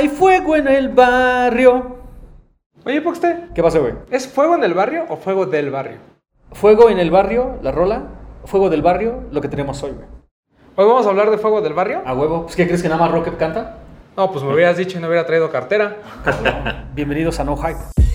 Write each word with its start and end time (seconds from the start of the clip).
Hay 0.00 0.08
fuego 0.08 0.56
en 0.56 0.66
el 0.66 0.88
barrio. 0.88 1.98
Oye, 2.86 3.02
Poxte, 3.02 3.48
¿Qué 3.54 3.62
pasa, 3.62 3.80
güey? 3.80 3.92
¿es 4.10 4.26
fuego 4.26 4.54
en 4.54 4.64
el 4.64 4.72
barrio 4.72 5.04
o 5.10 5.18
fuego 5.18 5.44
del 5.44 5.70
barrio? 5.70 5.98
Fuego 6.52 6.88
en 6.88 6.98
el 6.98 7.10
barrio, 7.10 7.58
la 7.60 7.70
rola. 7.70 8.04
Fuego 8.46 8.70
del 8.70 8.80
barrio, 8.80 9.24
lo 9.30 9.42
que 9.42 9.48
tenemos 9.48 9.82
hoy, 9.82 9.90
güey. 9.90 10.06
Hoy 10.76 10.86
vamos 10.86 11.04
a 11.04 11.10
hablar 11.10 11.30
de 11.30 11.36
fuego 11.36 11.60
del 11.60 11.74
barrio. 11.74 12.00
A 12.06 12.14
huevo. 12.14 12.44
Pues, 12.44 12.56
¿qué 12.56 12.64
crees 12.66 12.80
que 12.80 12.88
nada 12.88 12.98
más 12.98 13.10
Rocket 13.10 13.36
canta? 13.36 13.76
No, 14.16 14.32
pues 14.32 14.42
me 14.42 14.54
hubieras 14.54 14.78
dicho 14.78 14.96
y 14.96 15.02
no 15.02 15.08
hubiera 15.08 15.26
traído 15.26 15.50
cartera. 15.50 15.98
Bienvenidos 16.94 17.38
a 17.38 17.44
No 17.44 17.58
Hype. 17.58 18.09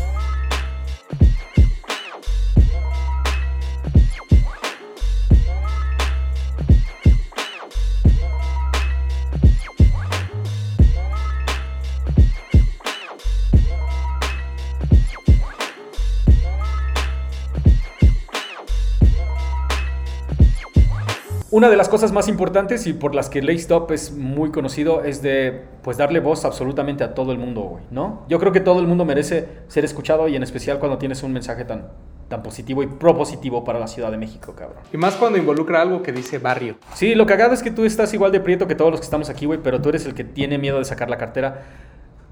Una 21.55 21.69
de 21.69 21.77
las 21.77 21.87
cosas 21.87 22.11
más 22.11 22.27
importantes 22.27 22.85
y 22.85 22.91
por 22.91 23.15
las 23.15 23.29
que 23.29 23.41
Lace 23.41 23.73
Up 23.73 23.89
es 23.93 24.11
muy 24.11 24.51
conocido 24.51 25.05
es 25.05 25.21
de 25.21 25.61
pues 25.83 25.95
darle 25.95 26.19
voz 26.19 26.43
absolutamente 26.43 27.05
a 27.05 27.13
todo 27.13 27.31
el 27.31 27.37
mundo, 27.37 27.61
güey, 27.61 27.83
¿no? 27.91 28.25
Yo 28.27 28.39
creo 28.39 28.51
que 28.51 28.59
todo 28.59 28.81
el 28.81 28.87
mundo 28.87 29.05
merece 29.05 29.47
ser 29.69 29.85
escuchado 29.85 30.27
y 30.27 30.35
en 30.35 30.43
especial 30.43 30.79
cuando 30.79 30.97
tienes 30.97 31.23
un 31.23 31.31
mensaje 31.31 31.63
tan, 31.63 31.87
tan 32.27 32.43
positivo 32.43 32.83
y 32.83 32.87
propositivo 32.87 33.63
para 33.63 33.79
la 33.79 33.87
Ciudad 33.87 34.11
de 34.11 34.17
México, 34.17 34.53
cabrón. 34.53 34.83
Y 34.91 34.97
más 34.97 35.15
cuando 35.15 35.37
involucra 35.39 35.81
algo 35.81 36.03
que 36.03 36.11
dice 36.11 36.39
barrio. 36.39 36.75
Sí, 36.93 37.15
lo 37.15 37.25
cagado 37.25 37.53
es 37.53 37.63
que 37.63 37.71
tú 37.71 37.85
estás 37.85 38.13
igual 38.13 38.33
de 38.33 38.41
prieto 38.41 38.67
que 38.67 38.75
todos 38.75 38.91
los 38.91 38.99
que 38.99 39.05
estamos 39.05 39.29
aquí, 39.29 39.45
güey, 39.45 39.59
pero 39.63 39.81
tú 39.81 39.87
eres 39.87 40.05
el 40.05 40.13
que 40.13 40.25
tiene 40.25 40.57
miedo 40.57 40.79
de 40.79 40.83
sacar 40.83 41.09
la 41.09 41.17
cartera. 41.17 41.63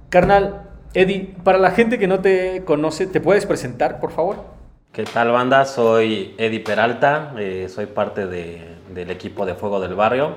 Carnal, 0.10 0.70
Eddie, 0.94 1.34
para 1.46 1.60
la 1.60 1.72
gente 1.72 1.98
que 1.98 2.10
no 2.10 2.20
te 2.20 2.64
conoce, 2.66 3.08
¿te 3.08 3.22
puedes 3.22 3.46
presentar, 3.46 4.02
por 4.02 4.12
favor? 4.12 4.53
¿Qué 4.94 5.04
tal 5.06 5.32
banda? 5.32 5.66
Soy 5.66 6.36
Eddie 6.38 6.60
Peralta, 6.60 7.34
eh, 7.38 7.68
soy 7.68 7.88
parte 7.88 8.28
de- 8.28 8.62
del 8.94 9.10
equipo 9.10 9.46
de 9.46 9.56
Fuego 9.56 9.80
del 9.80 9.96
Barrio 9.96 10.36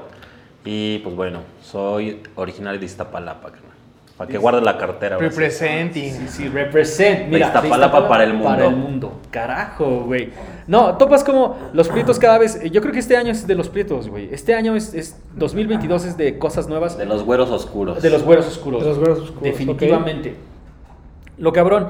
y 0.64 0.98
pues 1.00 1.14
bueno, 1.14 1.40
soy 1.62 2.22
originario 2.36 2.80
de 2.80 2.86
Iztapalapa. 2.86 3.50
Para 4.16 4.30
que 4.30 4.38
guardes 4.38 4.62
la 4.62 4.78
cartera. 4.78 5.18
Representing. 5.18 6.10
Sí, 6.10 6.28
sí, 6.28 6.48
represent. 6.48 7.28
Mira, 7.28 7.50
De 7.50 7.54
Iztapalapa 7.58 8.08
para 8.08 8.24
el 8.24 8.32
mundo. 8.32 8.48
Para 8.48 8.64
el 8.64 8.76
mundo. 8.76 9.20
Carajo, 9.30 10.04
güey. 10.06 10.30
No, 10.66 10.96
topas 10.96 11.22
como 11.22 11.58
los 11.74 11.88
prietos 11.90 12.18
cada 12.18 12.38
vez. 12.38 12.58
Yo 12.70 12.80
creo 12.80 12.94
que 12.94 13.00
este 13.00 13.14
año 13.18 13.32
es 13.32 13.46
de 13.46 13.54
los 13.54 13.68
prietos, 13.68 14.08
güey. 14.08 14.30
Este 14.32 14.54
año 14.54 14.74
es, 14.74 14.94
es 14.94 15.20
2022 15.34 16.06
es 16.06 16.16
de 16.16 16.38
cosas 16.38 16.66
nuevas. 16.66 16.96
De 16.96 17.04
los 17.04 17.24
güeros 17.24 17.50
oscuros. 17.50 18.00
De 18.02 18.08
los 18.08 18.22
güeros 18.22 18.46
oscuros. 18.46 18.82
De 18.82 18.88
los 18.88 18.98
güeros 18.98 19.18
oscuros, 19.18 19.42
Definitivamente. 19.42 20.34
Lo 21.36 21.52
cabrón, 21.52 21.88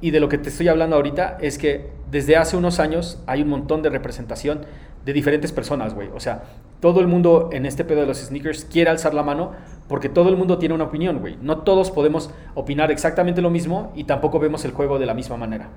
y 0.00 0.10
de 0.10 0.20
lo 0.20 0.28
que 0.28 0.38
te 0.38 0.48
estoy 0.48 0.68
hablando 0.68 0.96
ahorita, 0.96 1.38
es 1.40 1.58
que 1.58 1.90
desde 2.10 2.36
hace 2.36 2.56
unos 2.56 2.80
años 2.80 3.22
hay 3.26 3.42
un 3.42 3.48
montón 3.48 3.82
de 3.82 3.90
representación 3.90 4.60
de 5.04 5.12
diferentes 5.12 5.52
personas, 5.52 5.94
güey. 5.94 6.08
O 6.14 6.20
sea, 6.20 6.44
todo 6.80 7.00
el 7.00 7.06
mundo 7.06 7.50
en 7.52 7.66
este 7.66 7.84
pedo 7.84 8.00
de 8.00 8.06
los 8.06 8.18
sneakers 8.18 8.64
quiere 8.64 8.90
alzar 8.90 9.14
la 9.14 9.22
mano 9.22 9.52
porque 9.88 10.08
todo 10.08 10.28
el 10.28 10.36
mundo 10.36 10.58
tiene 10.58 10.74
una 10.74 10.84
opinión, 10.84 11.18
güey. 11.18 11.36
No 11.40 11.58
todos 11.58 11.90
podemos 11.90 12.30
opinar 12.54 12.90
exactamente 12.90 13.42
lo 13.42 13.50
mismo 13.50 13.92
y 13.96 14.04
tampoco 14.04 14.38
vemos 14.38 14.64
el 14.64 14.72
juego 14.72 14.98
de 14.98 15.06
la 15.06 15.14
misma 15.14 15.36
manera. 15.36 15.68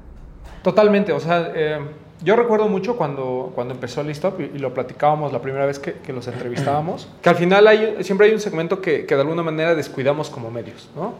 Totalmente, 0.62 1.12
o 1.12 1.20
sea, 1.20 1.52
eh, 1.54 1.80
yo 2.24 2.38
recuerdo 2.38 2.70
mucho 2.70 2.96
cuando, 2.96 3.52
cuando 3.54 3.74
empezó 3.74 4.02
Listop 4.02 4.40
y, 4.40 4.59
lo 4.59 4.74
platicábamos 4.74 5.34
la 5.34 5.42
primera 5.42 5.66
vez 5.66 5.78
que, 5.78 5.94
que 5.94 6.14
los 6.14 6.26
entrevistábamos, 6.28 7.09
que 7.22 7.30
al 7.30 7.36
final 7.36 7.68
siempre 8.02 8.28
hay 8.28 8.34
un 8.34 8.40
segmento 8.40 8.80
que, 8.81 9.06
que 9.06 9.16
de 9.16 9.22
alguna 9.22 9.44
manera 9.44 9.76
descuidamos 9.76 10.30
como 10.30 10.50
medios, 10.50 10.90
¿no? 10.96 11.16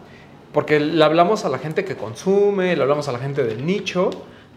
Porque 0.54 0.78
le 0.80 1.04
hablamos 1.04 1.44
a 1.44 1.50
la 1.50 1.58
gente 1.58 1.84
que 1.84 1.96
consume, 1.96 2.76
le 2.76 2.82
hablamos 2.82 3.08
a 3.08 3.12
la 3.12 3.18
gente 3.18 3.44
del 3.44 3.66
nicho, 3.66 4.08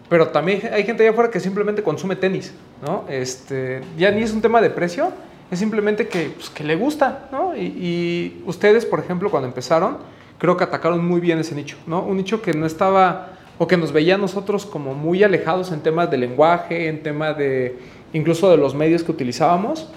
pero 0.08 0.28
también 0.28 0.62
hay 0.72 0.84
gente 0.84 1.02
allá 1.02 1.10
afuera 1.10 1.30
que 1.30 1.40
simplemente 1.40 1.82
consume 1.82 2.14
tenis, 2.16 2.54
¿no? 2.80 3.04
Este, 3.08 3.82
ya 3.98 4.10
ni 4.12 4.22
es 4.22 4.32
un 4.32 4.40
tema 4.40 4.62
de 4.62 4.70
precio, 4.70 5.12
es 5.50 5.58
simplemente 5.58 6.06
que, 6.06 6.30
pues, 6.36 6.50
que 6.50 6.62
le 6.62 6.76
gusta, 6.76 7.28
¿no? 7.32 7.56
Y, 7.56 7.60
y 7.60 8.42
ustedes, 8.46 8.86
por 8.86 9.00
ejemplo, 9.00 9.28
cuando 9.28 9.48
empezaron, 9.48 9.98
creo 10.38 10.56
que 10.56 10.62
atacaron 10.62 11.04
muy 11.04 11.20
bien 11.20 11.40
ese 11.40 11.56
nicho, 11.56 11.76
¿no? 11.86 12.00
Un 12.02 12.16
nicho 12.16 12.40
que 12.40 12.54
no 12.54 12.64
estaba, 12.64 13.30
o 13.58 13.66
que 13.66 13.76
nos 13.76 13.90
veía 13.90 14.14
a 14.14 14.18
nosotros 14.18 14.66
como 14.66 14.94
muy 14.94 15.24
alejados 15.24 15.72
en 15.72 15.80
temas 15.80 16.10
de 16.12 16.18
lenguaje, 16.18 16.86
en 16.86 17.02
tema 17.02 17.34
de, 17.34 17.76
incluso 18.12 18.48
de 18.50 18.56
los 18.56 18.72
medios 18.72 19.02
que 19.02 19.10
utilizábamos, 19.10 19.88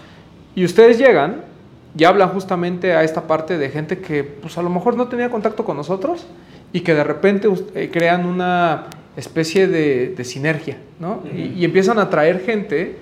y 0.56 0.66
ustedes 0.66 0.98
llegan 0.98 1.51
y 1.98 2.04
hablan 2.04 2.30
justamente 2.30 2.94
a 2.94 3.04
esta 3.04 3.28
parte 3.28 3.58
de 3.58 3.70
gente 3.70 4.00
que, 4.00 4.24
pues 4.24 4.58
a 4.58 4.62
lo 4.62 4.70
mejor 4.70 4.96
no 4.96 5.08
tenía 5.08 5.30
contacto 5.30 5.66
con 5.66 5.78
nosotros 5.78 6.26
y 6.74 6.82
que 6.82 6.94
de 6.94 7.04
repente 7.04 7.50
eh, 7.76 7.90
crean 7.92 8.26
una 8.26 8.86
especie 9.18 9.68
de, 9.68 10.14
de 10.16 10.24
sinergia, 10.24 10.78
¿no? 11.00 11.22
y, 11.34 11.60
y 11.60 11.66
empiezan 11.66 12.00
a 12.00 12.10
traer 12.10 12.40
gente 12.40 12.98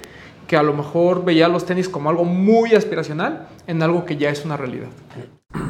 que 0.47 0.57
a 0.57 0.63
lo 0.63 0.73
mejor 0.73 1.23
veía 1.23 1.47
los 1.47 1.65
tenis 1.65 1.87
como 1.87 2.09
algo 2.09 2.25
muy 2.25 2.73
aspiracional 2.73 3.47
en 3.67 3.83
algo 3.83 4.05
que 4.05 4.17
ya 4.17 4.31
es 4.31 4.43
una 4.43 4.57
realidad. 4.57 4.87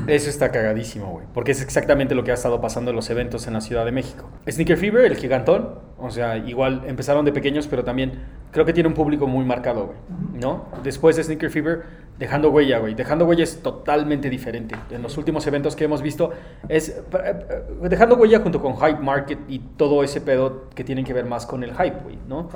Eso 0.07 0.29
está 0.29 0.51
cagadísimo, 0.51 1.07
güey. 1.11 1.25
Porque 1.33 1.51
es 1.51 1.61
exactamente 1.61 2.13
lo 2.13 2.25
que 2.25 2.31
ha 2.31 2.33
estado 2.33 2.59
pasando 2.59 2.89
en 2.89 2.97
los 2.97 3.09
eventos 3.09 3.47
en 3.47 3.53
la 3.53 3.61
Ciudad 3.61 3.85
de 3.85 3.93
México. 3.93 4.29
Sneaker 4.49 4.75
Fever, 4.75 5.05
el 5.05 5.15
gigantón. 5.15 5.75
O 5.97 6.11
sea, 6.11 6.35
igual 6.37 6.83
empezaron 6.85 7.23
de 7.23 7.31
pequeños, 7.31 7.67
pero 7.67 7.85
también 7.85 8.23
creo 8.51 8.65
que 8.65 8.73
tiene 8.73 8.89
un 8.89 8.93
público 8.95 9.25
muy 9.25 9.45
marcado, 9.45 9.85
güey. 9.85 9.97
¿No? 10.33 10.65
Después 10.83 11.15
de 11.15 11.23
Sneaker 11.23 11.49
Fever, 11.49 11.83
dejando 12.17 12.49
huella, 12.49 12.79
güey. 12.79 12.93
Dejando 12.93 13.23
huella 13.25 13.43
es 13.45 13.61
totalmente 13.61 14.29
diferente. 14.29 14.75
En 14.89 15.01
los 15.01 15.17
últimos 15.17 15.47
eventos 15.47 15.77
que 15.77 15.85
hemos 15.85 16.01
visto, 16.01 16.31
es. 16.67 16.89
eh, 16.89 17.63
Dejando 17.83 18.15
huella 18.17 18.39
junto 18.41 18.61
con 18.61 18.75
Hype 18.75 18.99
Market 18.99 19.39
y 19.47 19.59
todo 19.59 20.03
ese 20.03 20.19
pedo 20.19 20.69
que 20.75 20.83
tienen 20.83 21.05
que 21.05 21.13
ver 21.13 21.25
más 21.25 21.45
con 21.45 21.63
el 21.63 21.71
hype, 21.71 21.99
güey, 22.03 22.17
¿no? 22.27 22.49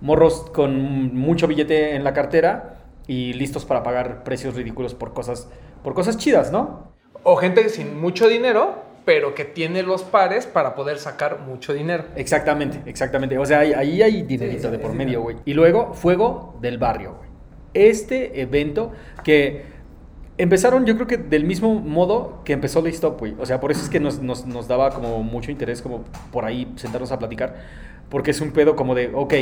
Morros 0.00 0.46
con 0.54 1.14
mucho 1.14 1.46
billete 1.48 1.94
en 1.96 2.02
la 2.04 2.14
cartera 2.14 2.76
y 3.06 3.32
listos 3.34 3.64
para 3.64 3.82
pagar 3.82 4.24
precios 4.24 4.54
ridículos 4.54 4.94
por 4.94 5.12
cosas, 5.12 5.48
por 5.82 5.94
cosas 5.94 6.16
chidas, 6.16 6.52
¿no? 6.52 6.92
O 7.22 7.36
gente 7.36 7.68
sin 7.68 8.00
mucho 8.00 8.28
dinero, 8.28 8.82
pero 9.04 9.34
que 9.34 9.44
tiene 9.44 9.82
los 9.82 10.02
pares 10.02 10.46
para 10.46 10.74
poder 10.74 10.98
sacar 10.98 11.40
mucho 11.40 11.72
dinero. 11.72 12.04
Exactamente, 12.16 12.80
exactamente. 12.86 13.38
O 13.38 13.46
sea, 13.46 13.60
ahí, 13.60 13.72
ahí 13.72 14.02
hay 14.02 14.22
dinerito 14.22 14.70
de 14.70 14.78
por 14.78 14.92
medio, 14.92 15.22
güey. 15.22 15.36
Y 15.44 15.54
luego, 15.54 15.94
Fuego 15.94 16.58
del 16.60 16.78
Barrio, 16.78 17.14
güey. 17.16 17.30
Este 17.74 18.40
evento 18.40 18.92
que 19.24 19.64
empezaron, 20.38 20.84
yo 20.84 20.94
creo 20.94 21.06
que 21.06 21.16
del 21.16 21.44
mismo 21.44 21.74
modo 21.74 22.42
que 22.44 22.52
empezó 22.52 22.82
la 22.82 22.88
Stop, 22.90 23.20
güey. 23.20 23.34
O 23.38 23.46
sea, 23.46 23.60
por 23.60 23.70
eso 23.70 23.82
es 23.82 23.88
que 23.88 24.00
nos, 24.00 24.20
nos, 24.20 24.46
nos 24.46 24.68
daba 24.68 24.90
como 24.90 25.22
mucho 25.22 25.50
interés 25.50 25.82
como 25.82 26.04
por 26.30 26.44
ahí 26.44 26.72
sentarnos 26.76 27.12
a 27.12 27.18
platicar. 27.18 27.56
Porque 28.08 28.30
es 28.30 28.40
un 28.40 28.52
pedo 28.52 28.76
como 28.76 28.94
de, 28.94 29.10
ok, 29.14 29.34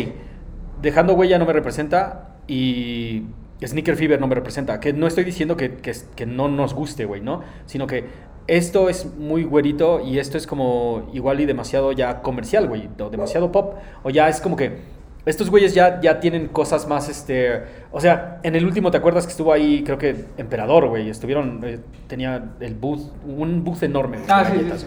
dejando 0.80 1.14
huella 1.14 1.38
no 1.38 1.46
me 1.46 1.52
representa 1.52 2.36
y 2.46 3.24
Sneaker 3.66 3.96
Fever 3.96 4.20
no 4.20 4.26
me 4.26 4.34
representa. 4.34 4.80
Que 4.80 4.92
no 4.92 5.06
estoy 5.06 5.24
diciendo 5.24 5.56
que, 5.56 5.74
que, 5.76 5.92
que 6.14 6.26
no 6.26 6.48
nos 6.48 6.74
guste, 6.74 7.04
güey, 7.04 7.20
¿no? 7.20 7.42
Sino 7.66 7.86
que 7.86 8.04
esto 8.46 8.88
es 8.88 9.06
muy 9.16 9.44
güerito 9.44 10.00
y 10.04 10.18
esto 10.18 10.36
es 10.36 10.46
como 10.46 11.08
igual 11.12 11.40
y 11.40 11.46
demasiado 11.46 11.92
ya 11.92 12.22
comercial, 12.22 12.68
güey. 12.68 12.88
O 12.98 13.10
demasiado 13.10 13.52
pop. 13.52 13.74
O 14.02 14.10
ya 14.10 14.28
es 14.28 14.40
como 14.40 14.56
que 14.56 14.78
estos 15.26 15.50
güeyes 15.50 15.74
ya, 15.74 16.00
ya 16.00 16.18
tienen 16.18 16.48
cosas 16.48 16.88
más, 16.88 17.08
este... 17.08 17.62
O 17.92 18.00
sea, 18.00 18.40
en 18.42 18.56
el 18.56 18.64
último, 18.64 18.90
¿te 18.90 18.96
acuerdas 18.96 19.26
que 19.26 19.32
estuvo 19.32 19.52
ahí, 19.52 19.84
creo 19.84 19.98
que 19.98 20.24
Emperador, 20.38 20.88
güey? 20.88 21.10
Estuvieron, 21.10 21.60
eh, 21.62 21.78
tenía 22.06 22.52
el 22.60 22.74
booth, 22.74 23.12
un 23.26 23.62
booth 23.62 23.82
enorme. 23.82 24.18
Ah, 24.28 24.44
sí. 24.44 24.86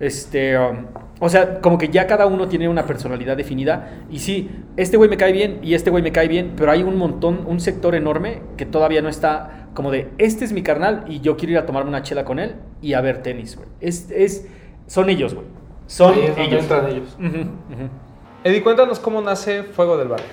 Este, 0.00 0.58
um, 0.58 0.86
o 1.20 1.28
sea, 1.28 1.60
como 1.60 1.78
que 1.78 1.88
ya 1.88 2.06
cada 2.06 2.26
uno 2.26 2.48
tiene 2.48 2.68
una 2.68 2.86
personalidad 2.86 3.36
definida. 3.36 4.04
Y 4.10 4.18
sí, 4.18 4.50
este 4.76 4.96
güey 4.96 5.08
me 5.08 5.16
cae 5.16 5.32
bien 5.32 5.60
y 5.62 5.74
este 5.74 5.90
güey 5.90 6.02
me 6.02 6.12
cae 6.12 6.28
bien, 6.28 6.54
pero 6.56 6.70
hay 6.70 6.82
un 6.82 6.96
montón, 6.96 7.44
un 7.46 7.60
sector 7.60 7.94
enorme 7.94 8.40
que 8.56 8.66
todavía 8.66 9.00
no 9.00 9.08
está 9.08 9.68
como 9.74 9.90
de, 9.90 10.10
este 10.18 10.44
es 10.44 10.52
mi 10.52 10.62
carnal 10.62 11.04
y 11.08 11.20
yo 11.20 11.36
quiero 11.36 11.52
ir 11.52 11.58
a 11.58 11.66
tomarme 11.66 11.88
una 11.88 12.02
chela 12.02 12.24
con 12.24 12.38
él 12.38 12.56
y 12.80 12.94
a 12.94 13.00
ver 13.00 13.22
tenis, 13.22 13.56
güey. 13.56 13.68
Es, 13.80 14.10
es, 14.10 14.46
son 14.86 15.08
ellos, 15.10 15.34
güey. 15.34 15.46
Son 15.86 16.14
ellos. 16.14 16.36
entran 16.36 16.88
ellos. 16.88 17.16
Eddie, 18.44 18.62
cuéntanos 18.62 18.98
cómo 18.98 19.20
nace 19.20 19.62
Fuego 19.62 19.96
del 19.96 20.08
Barrio. 20.08 20.26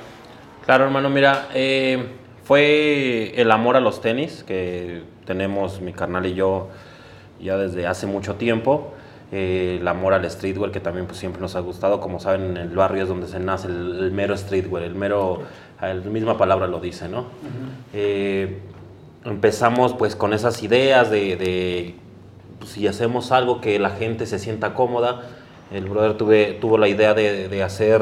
Claro, 0.65 0.85
hermano, 0.85 1.09
mira, 1.09 1.47
eh, 1.53 2.05
fue 2.43 3.33
el 3.35 3.51
amor 3.51 3.75
a 3.75 3.79
los 3.79 4.01
tenis 4.01 4.43
que 4.43 5.03
tenemos 5.25 5.81
mi 5.81 5.93
carnal 5.93 6.25
y 6.25 6.33
yo 6.33 6.69
ya 7.39 7.57
desde 7.57 7.87
hace 7.87 8.07
mucho 8.07 8.35
tiempo. 8.35 8.93
Eh, 9.31 9.77
el 9.79 9.87
amor 9.87 10.13
al 10.13 10.29
streetwear 10.29 10.71
que 10.71 10.81
también 10.81 11.05
pues, 11.05 11.17
siempre 11.17 11.41
nos 11.41 11.55
ha 11.55 11.61
gustado. 11.61 12.01
Como 12.01 12.19
saben, 12.19 12.51
en 12.51 12.57
el 12.57 12.75
barrio 12.75 13.03
es 13.03 13.09
donde 13.09 13.27
se 13.27 13.39
nace 13.39 13.67
el, 13.67 13.99
el 13.99 14.11
mero 14.11 14.35
streetwear, 14.35 14.83
el 14.83 14.95
mero, 14.95 15.43
la 15.81 15.93
misma 15.93 16.37
palabra 16.37 16.67
lo 16.67 16.79
dice, 16.79 17.07
¿no? 17.07 17.27
Eh, 17.93 18.59
empezamos 19.23 19.93
pues 19.93 20.15
con 20.15 20.33
esas 20.33 20.61
ideas 20.63 21.09
de, 21.09 21.37
de, 21.37 21.95
pues, 22.59 22.71
si 22.71 22.87
hacemos 22.87 23.31
algo 23.31 23.61
que 23.61 23.79
la 23.79 23.91
gente 23.91 24.25
se 24.25 24.37
sienta 24.37 24.73
cómoda. 24.73 25.21
El 25.71 25.85
brother 25.85 26.17
tuve, 26.17 26.57
tuvo 26.59 26.77
la 26.77 26.89
idea 26.89 27.13
de, 27.13 27.47
de 27.47 27.63
hacer 27.63 28.01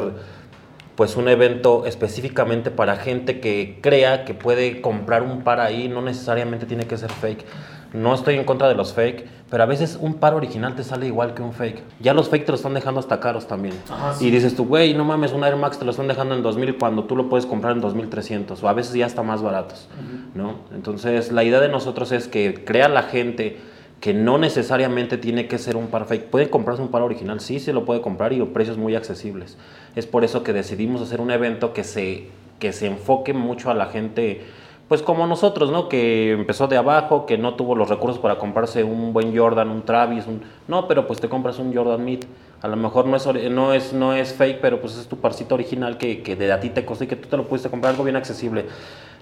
pues 0.96 1.16
un 1.16 1.30
evento 1.30 1.86
específicamente 1.86 2.72
para 2.72 2.98
gente 2.98 3.40
que 3.40 3.80
crea 3.82 4.26
que 4.26 4.34
puede 4.34 4.82
comprar 4.82 5.22
un 5.24 5.44
par 5.44 5.62
ahí, 5.62 5.88
no 5.88 6.02
necesariamente 6.02 6.66
tiene 6.66 6.88
que 6.88 6.98
ser 6.98 7.10
fake. 7.10 7.46
No 7.94 8.14
estoy 8.14 8.36
en 8.36 8.44
contra 8.44 8.68
de 8.68 8.76
los 8.76 8.94
fake, 8.94 9.26
Pero 9.50 9.64
a 9.64 9.66
veces 9.66 9.98
un 10.00 10.16
par 10.16 10.36
original 10.36 10.76
te 10.76 10.84
sale 10.84 11.08
igual 11.08 11.34
que 11.34 11.42
un 11.42 11.54
fake. 11.54 11.82
Ya 12.00 12.14
los 12.14 12.30
fake 12.30 12.46
te 12.46 12.52
lo 12.52 12.56
están 12.56 12.74
dejando 12.76 13.00
hasta 13.00 13.20
caros 13.20 13.48
también. 13.48 13.76
Y 14.20 14.30
dices 14.30 14.56
tú, 14.56 14.66
güey, 14.66 14.94
no 14.94 15.06
mames, 15.06 15.34
un 15.34 15.44
Air 15.44 15.56
Max 15.56 15.80
te 15.80 15.86
lo 15.86 15.92
están 15.92 16.08
dejando 16.08 16.36
en 16.36 16.44
2000 16.44 16.78
cuando 16.78 17.06
tú 17.06 17.16
lo 17.16 17.30
puedes 17.30 17.46
comprar 17.46 17.74
en 17.74 17.82
2300 17.82 18.62
o 18.64 18.70
a 18.70 18.74
veces 18.74 18.94
ya 18.94 19.08
está 19.08 19.24
más 19.24 19.42
baratos, 19.42 19.88
¿no? 20.36 20.56
Entonces, 20.74 21.32
la 21.32 21.44
idea 21.44 21.60
de 21.60 21.70
nosotros 21.70 22.12
es 22.12 22.28
que 22.28 22.64
crea 22.64 22.90
la 22.90 23.04
gente 23.04 23.58
que 24.00 24.14
no 24.14 24.38
necesariamente 24.38 25.18
tiene 25.18 25.48
que 25.48 25.58
ser 25.58 25.76
un 25.76 25.88
par 25.88 26.06
fake. 26.06 26.26
Puede 26.26 26.50
comprarse 26.50 26.82
un 26.82 26.90
par 26.90 27.02
original, 27.02 27.40
sí 27.40 27.60
se 27.60 27.74
lo 27.74 27.86
puede 27.86 28.02
comprar 28.02 28.34
y 28.34 28.42
a 28.42 28.46
precios 28.46 28.78
muy 28.78 28.96
accesibles. 28.96 29.58
Es 29.96 30.06
por 30.06 30.24
eso 30.24 30.44
que 30.44 30.54
decidimos 30.54 31.02
hacer 31.02 31.22
un 31.22 31.32
evento 31.32 31.74
que 31.74 31.84
se, 31.84 32.28
que 32.60 32.72
se 32.72 32.88
enfoque 32.88 33.34
mucho 33.34 33.70
a 33.72 33.74
la 33.74 33.88
gente 33.88 34.44
pues 34.90 35.04
como 35.04 35.28
nosotros, 35.28 35.72
¿no? 35.72 35.88
Que 35.88 36.32
empezó 36.32 36.68
de 36.68 36.76
abajo, 36.76 37.28
que 37.28 37.38
no 37.38 37.54
tuvo 37.54 37.76
los 37.76 37.90
recursos 37.90 38.20
para 38.20 38.40
comprarse 38.40 38.84
un 38.84 39.14
buen 39.14 39.38
Jordan, 39.38 39.70
un 39.70 39.84
Travis, 39.84 40.26
un... 40.26 40.42
No, 40.68 40.88
pero 40.88 41.06
pues 41.06 41.22
te 41.22 41.30
compras 41.30 41.60
un 41.60 41.74
Jordan 41.74 42.04
Mid. 42.04 42.24
A 42.62 42.68
lo 42.68 42.76
mejor 42.76 43.06
no 43.06 43.16
es, 43.16 43.28
no 43.52 43.74
es, 43.74 43.94
no 43.94 44.14
es 44.16 44.34
fake, 44.34 44.60
pero 44.60 44.82
pues 44.82 44.98
es 44.98 45.08
tu 45.08 45.18
parcito 45.18 45.54
original 45.54 46.00
que, 46.00 46.24
que 46.24 46.36
de 46.36 46.52
a 46.52 46.60
ti 46.60 46.72
te 46.72 46.86
costó 46.86 47.04
y 47.04 47.08
que 47.08 47.16
tú 47.16 47.30
te 47.30 47.38
lo 47.38 47.48
pudiste 47.48 47.70
comprar 47.70 47.92
algo 47.92 48.04
bien 48.04 48.16
accesible. 48.16 48.66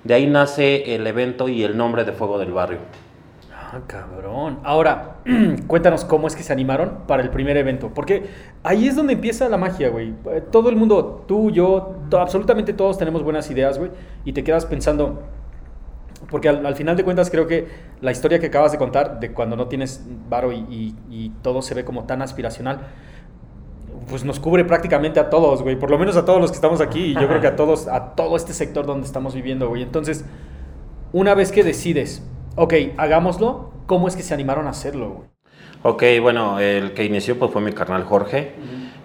De 0.05 0.13
ahí 0.13 0.25
nace 0.25 0.95
el 0.95 1.05
evento 1.05 1.49
y 1.49 1.63
el 1.63 1.75
nombre 1.75 2.05
de 2.05 2.13
Fuego 2.13 2.39
del 2.39 2.53
Barrio. 2.53 2.79
Ah, 3.69 3.81
cabrón. 3.85 4.59
Ahora, 4.63 5.17
cuéntanos 5.67 6.05
cómo 6.05 6.27
es 6.27 6.37
que 6.37 6.43
se 6.43 6.53
animaron 6.53 6.99
para 7.05 7.21
el 7.21 7.29
primer 7.29 7.57
evento. 7.57 7.91
Porque 7.93 8.23
ahí 8.63 8.87
es 8.87 8.95
donde 8.95 9.13
empieza 9.13 9.49
la 9.49 9.57
magia, 9.57 9.89
güey. 9.89 10.13
Eh, 10.31 10.41
todo 10.49 10.69
el 10.69 10.77
mundo, 10.77 11.25
tú, 11.27 11.51
yo, 11.51 11.97
absolutamente 12.17 12.71
todos 12.71 12.97
tenemos 12.97 13.23
buenas 13.23 13.51
ideas, 13.51 13.77
güey. 13.77 13.91
Y 14.23 14.31
te 14.31 14.45
quedas 14.45 14.65
pensando, 14.65 15.23
porque 16.29 16.49
al, 16.49 16.75
final 16.75 16.97
de 16.97 17.03
cuentas 17.03 17.29
creo 17.29 17.47
que 17.47 17.67
la 18.01 18.11
historia 18.11 18.39
que 18.39 18.47
acabas 18.47 18.71
de 18.71 18.77
contar, 18.77 19.19
de 19.19 19.31
cuando 19.31 19.55
no 19.55 19.67
tienes 19.67 20.03
varo 20.29 20.51
y, 20.51 20.95
y, 21.09 21.31
todo 21.41 21.61
se 21.61 21.75
ve 21.75 21.85
como 21.85 22.05
tan 22.05 22.21
aspiracional, 22.21 22.79
pues 24.09 24.23
nos 24.23 24.39
cubre 24.39 24.65
prácticamente 24.65 25.19
a 25.19 25.29
todos, 25.29 25.61
güey. 25.61 25.77
Por 25.77 25.91
lo 25.91 25.97
menos 25.97 26.17
a 26.17 26.25
todos 26.25 26.41
los 26.41 26.51
que 26.51 26.55
estamos 26.55 26.81
aquí 26.81 27.11
y 27.11 27.13
yo 27.13 27.27
creo 27.27 27.41
que 27.41 27.47
a 27.47 27.55
todos, 27.55 27.87
a 27.87 28.15
todo 28.15 28.35
este 28.35 28.53
sector 28.53 28.85
donde 28.85 29.05
estamos 29.05 29.35
viviendo, 29.35 29.67
güey. 29.69 29.83
Entonces, 29.83 30.25
una 31.13 31.35
vez 31.35 31.51
que 31.51 31.63
decides, 31.63 32.23
ok, 32.55 32.73
hagámoslo, 32.97 33.71
¿cómo 33.85 34.07
es 34.07 34.15
que 34.15 34.23
se 34.23 34.33
animaron 34.33 34.67
a 34.67 34.71
hacerlo, 34.71 35.09
güey? 35.09 35.36
Ok, 35.83 36.03
bueno, 36.21 36.59
el 36.59 36.93
que 36.93 37.05
inició 37.05 37.37
pues 37.37 37.51
fue 37.51 37.61
mi 37.61 37.71
carnal 37.71 38.03
Jorge. 38.03 38.53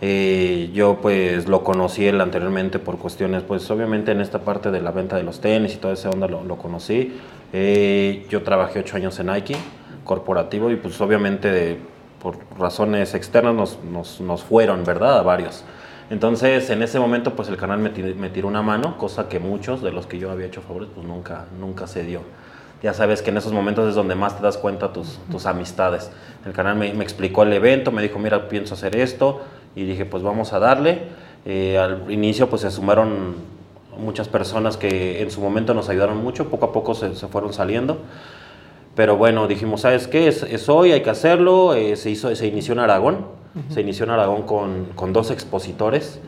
Eh, 0.04 0.70
yo 0.74 0.98
pues 1.00 1.46
lo 1.46 1.62
conocí 1.62 2.04
él 2.06 2.20
anteriormente 2.20 2.80
por 2.80 2.98
cuestiones, 2.98 3.44
pues 3.44 3.70
obviamente 3.70 4.10
en 4.10 4.20
esta 4.20 4.40
parte 4.40 4.72
de 4.72 4.80
la 4.80 4.90
venta 4.90 5.14
de 5.14 5.22
los 5.22 5.40
tenis 5.40 5.74
y 5.74 5.76
toda 5.76 5.94
esa 5.94 6.10
onda 6.10 6.26
lo, 6.26 6.56
conocí. 6.56 7.12
Eh, 7.52 8.26
yo 8.28 8.42
trabajé 8.42 8.80
ocho 8.80 8.96
años 8.96 9.20
en 9.20 9.26
Nike, 9.28 9.54
corporativo, 10.02 10.72
y 10.72 10.76
pues 10.76 11.00
obviamente 11.00 11.78
por 12.20 12.38
razones 12.58 13.14
externas 13.14 13.54
nos, 13.84 14.20
nos, 14.20 14.42
fueron, 14.42 14.84
¿verdad? 14.84 15.18
A 15.18 15.22
varios. 15.22 15.64
Entonces, 16.10 16.68
en 16.70 16.82
ese 16.82 16.98
momento, 16.98 17.34
pues 17.36 17.48
el 17.48 17.56
canal 17.56 17.78
me, 17.78 17.90
me, 17.90 18.28
tiró 18.28 18.48
una 18.48 18.62
mano, 18.62 18.98
cosa 18.98 19.28
que 19.28 19.38
muchos 19.38 19.82
de 19.82 19.92
los 19.92 20.06
que 20.06 20.18
yo 20.18 20.32
había 20.32 20.46
hecho 20.46 20.62
favores, 20.62 20.88
pues 20.94 21.06
nunca, 21.06 21.46
nunca 21.60 21.86
se 21.86 22.02
dio. 22.02 22.22
Ya 22.82 22.94
sabes 22.94 23.22
que 23.22 23.30
en 23.30 23.36
esos 23.36 23.52
momentos 23.52 23.88
es 23.88 23.94
donde 23.94 24.14
más 24.14 24.36
te 24.36 24.42
das 24.42 24.58
cuenta 24.58 24.92
tus, 24.92 25.20
tus 25.30 25.46
amistades. 25.46 26.10
El 26.44 26.52
canal 26.52 26.76
me, 26.76 26.92
me, 26.94 27.04
explicó 27.04 27.44
el 27.44 27.52
evento, 27.52 27.92
me 27.92 28.02
dijo, 28.02 28.18
mira, 28.18 28.48
pienso 28.48 28.74
hacer 28.74 28.96
esto, 28.96 29.42
y 29.74 29.84
dije, 29.84 30.04
pues 30.04 30.22
vamos 30.22 30.52
a 30.52 30.58
darle. 30.58 31.02
Eh, 31.44 31.78
al 31.78 32.10
inicio 32.10 32.48
pues 32.48 32.62
se 32.62 32.70
sumaron 32.70 33.34
muchas 33.98 34.28
personas 34.28 34.76
que 34.76 35.22
en 35.22 35.30
su 35.30 35.40
momento 35.40 35.74
nos 35.74 35.88
ayudaron 35.88 36.22
mucho, 36.22 36.48
poco 36.48 36.66
a 36.66 36.72
poco 36.72 36.94
se, 36.94 37.14
se 37.16 37.26
fueron 37.28 37.52
saliendo. 37.52 37.98
Pero 38.94 39.16
bueno, 39.16 39.48
dijimos, 39.48 39.82
¿sabes 39.82 40.06
qué? 40.06 40.28
Es, 40.28 40.42
es 40.42 40.68
hoy, 40.68 40.92
hay 40.92 41.02
que 41.02 41.10
hacerlo. 41.10 41.74
Eh, 41.74 41.96
se, 41.96 42.10
hizo, 42.10 42.34
se 42.34 42.46
inició 42.46 42.74
en 42.74 42.80
Aragón, 42.80 43.26
se 43.70 43.80
inició 43.80 44.04
en 44.04 44.10
Aragón 44.10 44.42
con, 44.42 44.86
con 44.94 45.12
dos 45.12 45.30
expositores. 45.30 46.20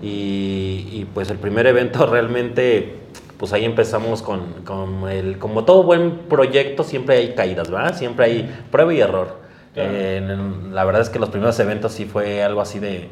Y, 0.00 0.86
y, 0.92 1.08
pues 1.12 1.30
el 1.30 1.38
primer 1.38 1.66
evento 1.66 2.06
realmente, 2.10 3.00
pues 3.38 3.52
ahí 3.52 3.64
empezamos 3.64 4.22
con, 4.22 4.64
con, 4.64 5.08
el, 5.08 5.38
como 5.38 5.64
todo 5.64 5.82
buen 5.82 6.18
proyecto, 6.28 6.84
siempre 6.84 7.16
hay 7.16 7.34
caídas, 7.34 7.70
¿verdad? 7.70 7.96
Siempre 7.96 8.26
hay 8.26 8.54
prueba 8.70 8.92
y 8.94 9.00
error 9.00 9.44
la 9.76 10.84
verdad 10.84 11.02
es 11.02 11.10
que 11.10 11.18
los 11.18 11.30
primeros 11.30 11.58
eventos 11.58 11.92
sí 11.92 12.04
fue 12.04 12.42
algo 12.42 12.60
así 12.60 12.78
de, 12.78 13.08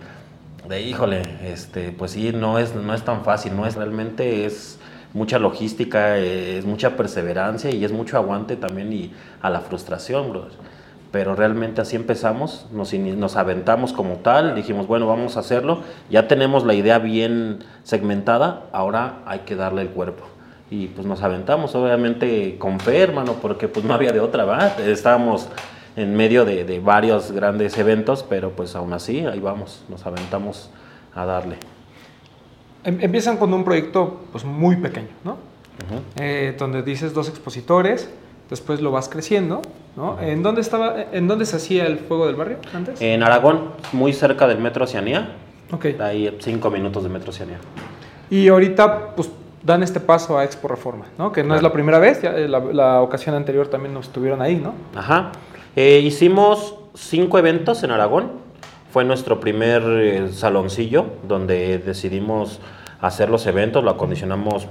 de 0.68 0.80
híjole, 0.80 1.22
este, 1.44 1.90
pues 1.90 2.12
sí, 2.12 2.32
no 2.32 2.58
es, 2.58 2.74
no 2.74 2.94
es 2.94 3.02
tan 3.02 3.24
fácil, 3.24 3.56
no 3.56 3.66
es 3.66 3.74
realmente, 3.74 4.44
es 4.44 4.78
mucha 5.12 5.38
logística, 5.38 6.18
es 6.18 6.64
mucha 6.64 6.96
perseverancia 6.96 7.70
y 7.70 7.84
es 7.84 7.92
mucho 7.92 8.16
aguante 8.16 8.56
también 8.56 8.92
y 8.92 9.12
a 9.40 9.50
la 9.50 9.60
frustración, 9.60 10.30
brother. 10.30 10.52
Pero 11.12 11.36
realmente 11.36 11.80
así 11.80 11.94
empezamos, 11.94 12.66
nos, 12.72 12.92
nos 12.92 13.36
aventamos 13.36 13.92
como 13.92 14.16
tal, 14.16 14.54
dijimos, 14.54 14.86
bueno, 14.86 15.06
vamos 15.06 15.36
a 15.36 15.40
hacerlo, 15.40 15.82
ya 16.10 16.26
tenemos 16.26 16.64
la 16.64 16.74
idea 16.74 16.98
bien 16.98 17.60
segmentada, 17.84 18.64
ahora 18.72 19.20
hay 19.26 19.40
que 19.40 19.54
darle 19.54 19.82
el 19.82 19.90
cuerpo 19.90 20.24
y 20.72 20.86
pues 20.86 21.06
nos 21.06 21.22
aventamos, 21.22 21.74
obviamente 21.74 22.56
con 22.58 22.80
fe, 22.80 23.02
hermano, 23.02 23.34
porque 23.42 23.68
pues 23.68 23.84
no 23.84 23.92
había 23.92 24.10
de 24.10 24.20
otra, 24.20 24.46
¿verdad? 24.46 24.80
Estábamos 24.80 25.48
en 25.96 26.16
medio 26.16 26.46
de, 26.46 26.80
varios 26.80 27.30
grandes 27.30 27.76
eventos, 27.76 28.24
pero 28.26 28.52
pues 28.52 28.74
aún 28.74 28.94
así, 28.94 29.20
ahí 29.26 29.38
vamos, 29.38 29.84
nos 29.90 30.06
aventamos 30.06 30.70
a 31.14 31.26
darle. 31.26 31.56
Em, 32.84 32.98
empiezan 33.02 33.36
con 33.36 33.52
un 33.52 33.64
proyecto 33.64 34.22
pues 34.32 34.46
muy 34.46 34.76
pequeño, 34.76 35.10
¿no? 35.24 35.36
Eh, 36.16 36.56
donde 36.58 36.82
dices 36.82 37.12
dos 37.12 37.28
expositores, 37.28 38.08
después 38.52 38.82
lo 38.82 38.90
vas 38.90 39.08
creciendo, 39.08 39.62
¿no? 39.96 40.20
¿En 40.20 40.42
dónde 40.42 40.60
estaba, 40.60 40.94
en 41.10 41.26
dónde 41.26 41.46
se 41.46 41.56
hacía 41.56 41.86
el 41.86 41.98
fuego 41.98 42.26
del 42.26 42.36
barrio 42.36 42.58
antes? 42.74 43.00
En 43.00 43.22
Aragón, 43.22 43.70
muy 43.92 44.12
cerca 44.12 44.46
del 44.46 44.58
Metro 44.58 44.84
Oceanía. 44.84 45.36
Ok. 45.72 45.86
Ahí 45.98 46.36
cinco 46.40 46.70
minutos 46.70 47.02
de 47.02 47.08
Metro 47.08 47.30
Oceanía. 47.30 47.56
Y 48.28 48.48
ahorita, 48.48 49.14
pues 49.16 49.30
dan 49.62 49.82
este 49.82 50.00
paso 50.00 50.36
a 50.36 50.44
Expo 50.44 50.68
Reforma, 50.68 51.06
¿no? 51.16 51.32
Que 51.32 51.42
no 51.42 51.54
es 51.54 51.62
la 51.62 51.72
primera 51.72 51.98
vez, 51.98 52.20
ya, 52.20 52.32
la, 52.32 52.60
la, 52.60 53.00
ocasión 53.00 53.34
anterior 53.34 53.68
también 53.68 53.94
nos 53.94 54.06
estuvieron 54.06 54.42
ahí, 54.42 54.56
¿no? 54.56 54.74
Ajá. 54.94 55.32
Eh, 55.74 56.00
hicimos 56.00 56.74
cinco 56.94 57.38
eventos 57.38 57.82
en 57.82 57.90
Aragón. 57.90 58.32
Fue 58.92 59.04
nuestro 59.04 59.40
primer 59.40 59.82
eh, 59.82 60.28
saloncillo 60.30 61.06
donde 61.26 61.78
decidimos 61.78 62.60
hacer 63.00 63.30
los 63.30 63.46
eventos, 63.46 63.82
lo 63.82 63.90
acondicionamos 63.90 64.68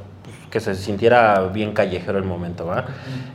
que 0.51 0.59
se 0.59 0.75
sintiera 0.75 1.49
bien 1.51 1.73
callejero 1.73 2.19
el 2.19 2.25
momento. 2.25 2.69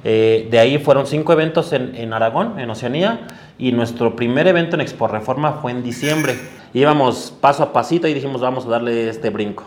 Eh, 0.04 0.46
de 0.50 0.58
ahí 0.58 0.78
fueron 0.78 1.06
cinco 1.06 1.32
eventos 1.32 1.72
en, 1.72 1.96
en, 1.96 2.12
Aragón, 2.12 2.60
en 2.60 2.70
Oceanía, 2.70 3.26
y 3.58 3.72
nuestro 3.72 4.14
primer 4.14 4.46
evento 4.46 4.76
en 4.76 4.82
Expo 4.82 5.08
Reforma 5.08 5.54
fue 5.54 5.72
en 5.72 5.82
diciembre. 5.82 6.38
Íbamos 6.74 7.34
paso 7.40 7.62
a 7.62 7.72
pasito 7.72 8.06
y 8.06 8.14
dijimos 8.14 8.40
vamos 8.40 8.66
a 8.66 8.68
darle 8.68 9.08
este 9.08 9.30
brinco. 9.30 9.64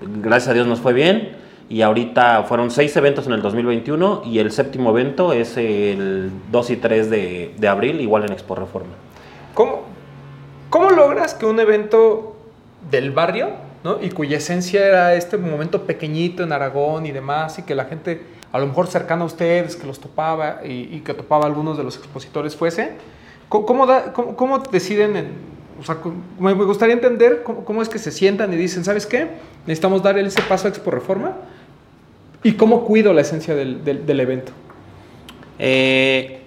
Gracias 0.00 0.48
a 0.48 0.54
Dios 0.54 0.66
nos 0.66 0.80
fue 0.80 0.92
bien 0.92 1.36
y 1.68 1.82
ahorita 1.82 2.44
fueron 2.44 2.70
seis 2.70 2.96
eventos 2.96 3.26
en 3.26 3.32
el 3.32 3.42
2021 3.42 4.22
y 4.24 4.38
el 4.38 4.50
séptimo 4.52 4.90
evento 4.90 5.32
es 5.32 5.56
el 5.56 6.30
2 6.50 6.70
y 6.70 6.76
3 6.76 7.10
de, 7.10 7.54
de 7.58 7.68
abril, 7.68 8.00
igual 8.00 8.24
en 8.24 8.32
Expo 8.32 8.54
Reforma. 8.54 8.92
¿Cómo, 9.54 9.82
¿Cómo 10.70 10.90
logras 10.90 11.34
que 11.34 11.46
un 11.46 11.60
evento 11.60 12.36
del 12.90 13.10
barrio, 13.10 13.50
¿no? 13.84 14.02
y 14.02 14.10
cuya 14.10 14.38
esencia 14.38 14.86
era 14.86 15.14
este 15.14 15.36
momento 15.36 15.84
pequeñito 15.84 16.42
en 16.42 16.52
Aragón 16.52 17.06
y 17.06 17.12
demás, 17.12 17.58
y 17.58 17.62
que 17.62 17.74
la 17.74 17.84
gente 17.84 18.22
a 18.52 18.58
lo 18.58 18.66
mejor 18.66 18.86
cercana 18.86 19.22
a 19.22 19.26
ustedes, 19.26 19.76
que 19.76 19.86
los 19.86 20.00
topaba 20.00 20.60
y, 20.64 21.00
que 21.00 21.14
topaba 21.14 21.44
a 21.44 21.46
algunos 21.46 21.76
de 21.76 21.84
los 21.84 21.96
expositores 21.96 22.56
fuese, 22.56 22.92
¿cómo, 23.48 23.86
da, 23.86 24.12
cómo, 24.12 24.58
deciden 24.58 25.32
o 25.80 25.84
sea, 25.84 25.98
me 26.40 26.54
gustaría 26.54 26.94
entender 26.94 27.42
cómo, 27.44 27.64
cómo, 27.64 27.82
es 27.82 27.88
que 27.88 27.98
se 27.98 28.10
sientan 28.10 28.52
y 28.52 28.56
dicen, 28.56 28.84
¿sabes 28.84 29.06
qué? 29.06 29.28
Necesitamos 29.66 30.02
dar 30.02 30.18
ese 30.18 30.42
paso 30.42 30.66
a 30.66 30.70
Expo 30.70 30.90
Reforma 30.90 31.36
¿Y 32.42 32.52
cómo 32.52 32.84
cuido 32.84 33.12
la 33.12 33.22
esencia 33.22 33.54
del, 33.54 33.84
del, 33.84 34.20
evento? 34.20 34.52
Eh, 35.58 36.37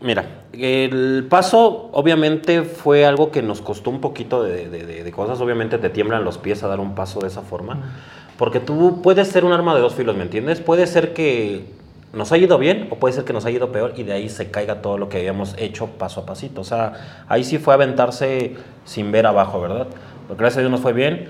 mira, 0.00 0.44
el 0.52 1.26
paso 1.28 1.90
obviamente 1.92 2.62
fue 2.62 3.04
algo 3.04 3.30
que 3.30 3.42
nos 3.42 3.60
costó 3.60 3.90
un 3.90 4.00
poquito 4.00 4.42
de, 4.42 4.68
de, 4.68 5.12
cosas. 5.12 5.40
Obviamente 5.40 5.78
te 5.78 5.90
tiemblan 5.90 6.24
los 6.24 6.38
pies 6.38 6.62
a 6.62 6.68
dar 6.68 6.80
un 6.80 6.94
paso 6.94 7.20
de 7.20 7.28
esa 7.28 7.42
forma. 7.42 7.94
Porque 8.36 8.60
tú 8.60 9.00
puedes 9.02 9.28
ser 9.28 9.44
un 9.44 9.52
arma 9.52 9.74
de 9.74 9.80
dos 9.80 9.94
filos, 9.94 10.16
¿me 10.16 10.22
entiendes? 10.22 10.60
Puede 10.60 10.86
ser 10.86 11.12
que 11.12 11.64
nos 12.12 12.32
haya 12.32 12.44
ido 12.44 12.58
bien 12.58 12.88
o 12.90 12.96
puede 12.96 13.14
ser 13.14 13.24
que 13.24 13.32
nos 13.32 13.44
haya 13.44 13.56
ido 13.56 13.72
peor 13.72 13.94
y 13.96 14.04
de 14.04 14.12
ahí 14.12 14.28
se 14.28 14.50
caiga 14.50 14.80
todo 14.80 14.96
lo 14.96 15.08
que 15.08 15.18
habíamos 15.18 15.54
hecho 15.58 15.86
paso 15.86 16.20
a 16.20 16.26
pasito. 16.26 16.60
O 16.60 16.64
sea, 16.64 17.24
ahí 17.28 17.42
sí 17.42 17.58
fue 17.58 17.74
aventarse 17.74 18.54
sin 18.84 19.10
ver 19.12 19.26
abajo, 19.26 19.60
¿verdad? 19.60 19.88
Porque 20.26 20.40
gracias 20.40 20.58
a 20.58 20.60
Dios 20.60 20.70
nos 20.70 20.80
fue 20.80 20.92
bien 20.92 21.28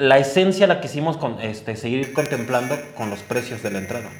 la 0.00 0.18
esencia 0.18 0.66
la 0.66 0.80
quisimos 0.80 1.18
con, 1.18 1.40
este, 1.40 1.76
seguir 1.76 2.12
contemplando 2.14 2.74
con 2.96 3.10
los 3.10 3.20
precios 3.20 3.62
de 3.62 3.70
la 3.70 3.78
entrada. 3.78 4.10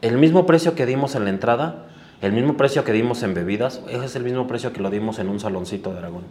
El 0.00 0.16
mismo 0.16 0.46
precio 0.46 0.74
que 0.74 0.86
dimos 0.86 1.14
en 1.14 1.24
la 1.24 1.30
entrada, 1.30 1.86
el 2.22 2.32
mismo 2.32 2.56
precio 2.56 2.84
que 2.84 2.92
dimos 2.92 3.22
en 3.22 3.34
bebidas, 3.34 3.82
es 3.88 4.16
el 4.16 4.24
mismo 4.24 4.46
precio 4.46 4.72
que 4.72 4.80
lo 4.80 4.90
dimos 4.90 5.18
en 5.18 5.28
un 5.28 5.40
saloncito 5.40 5.92
de 5.92 5.98
Aragón. 5.98 6.24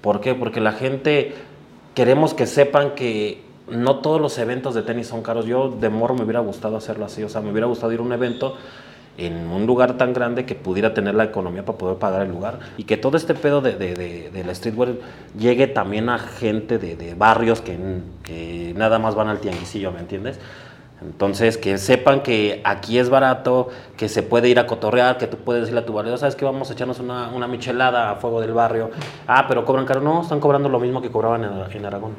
¿Por 0.00 0.20
qué? 0.20 0.34
Porque 0.34 0.60
la 0.60 0.72
gente 0.72 1.34
queremos 1.94 2.34
que 2.34 2.46
sepan 2.46 2.94
que 2.94 3.42
no 3.68 3.96
todos 4.00 4.20
los 4.20 4.38
eventos 4.38 4.74
de 4.74 4.82
tenis 4.82 5.06
son 5.06 5.22
caros. 5.22 5.46
Yo 5.46 5.70
de 5.70 5.88
morro 5.88 6.14
me 6.14 6.22
hubiera 6.22 6.40
gustado 6.40 6.76
hacerlo 6.76 7.04
así, 7.06 7.22
o 7.22 7.28
sea, 7.28 7.40
me 7.40 7.50
hubiera 7.50 7.66
gustado 7.66 7.92
ir 7.92 8.00
a 8.00 8.02
un 8.02 8.12
evento 8.12 8.56
en 9.16 9.46
un 9.48 9.66
lugar 9.66 9.96
tan 9.96 10.12
grande 10.12 10.44
que 10.44 10.54
pudiera 10.54 10.92
tener 10.92 11.14
la 11.14 11.24
economía 11.24 11.64
para 11.64 11.78
poder 11.78 11.98
pagar 11.98 12.22
el 12.22 12.32
lugar 12.32 12.58
y 12.76 12.84
que 12.84 12.96
todo 12.96 13.16
este 13.16 13.34
pedo 13.34 13.60
de, 13.60 13.76
de, 13.76 13.94
de, 13.94 14.30
de 14.30 14.54
streetwear 14.54 14.94
llegue 15.38 15.68
también 15.68 16.08
a 16.08 16.18
gente 16.18 16.78
de, 16.78 16.96
de 16.96 17.14
barrios 17.14 17.60
que, 17.60 17.78
que, 18.24 18.74
nada 18.76 18.98
más 18.98 19.14
van 19.14 19.28
al 19.28 19.38
tianguisillo, 19.38 19.92
¿me 19.92 20.00
entiendes? 20.00 20.40
Entonces, 21.04 21.58
que 21.58 21.78
sepan 21.78 22.22
que 22.22 22.62
aquí 22.64 22.98
es 22.98 23.10
barato, 23.10 23.68
que 23.96 24.08
se 24.08 24.22
puede 24.22 24.48
ir 24.48 24.58
a 24.58 24.66
cotorrear, 24.66 25.18
que 25.18 25.26
tú 25.26 25.36
puedes 25.36 25.62
decirle 25.62 25.80
a 25.80 25.86
tu 25.86 25.92
valedor, 25.92 26.18
¿sabes 26.18 26.34
qué? 26.34 26.44
Vamos 26.44 26.70
a 26.70 26.72
echarnos 26.72 26.98
una, 26.98 27.28
una 27.28 27.46
michelada 27.46 28.10
a 28.10 28.16
fuego 28.16 28.40
del 28.40 28.52
barrio. 28.52 28.90
Ah, 29.26 29.44
pero 29.46 29.64
cobran 29.64 29.84
caro. 29.84 30.00
No, 30.00 30.22
están 30.22 30.40
cobrando 30.40 30.68
lo 30.68 30.80
mismo 30.80 31.02
que 31.02 31.10
cobraban 31.10 31.44
en, 31.44 31.76
en 31.76 31.86
Aragón. 31.86 32.12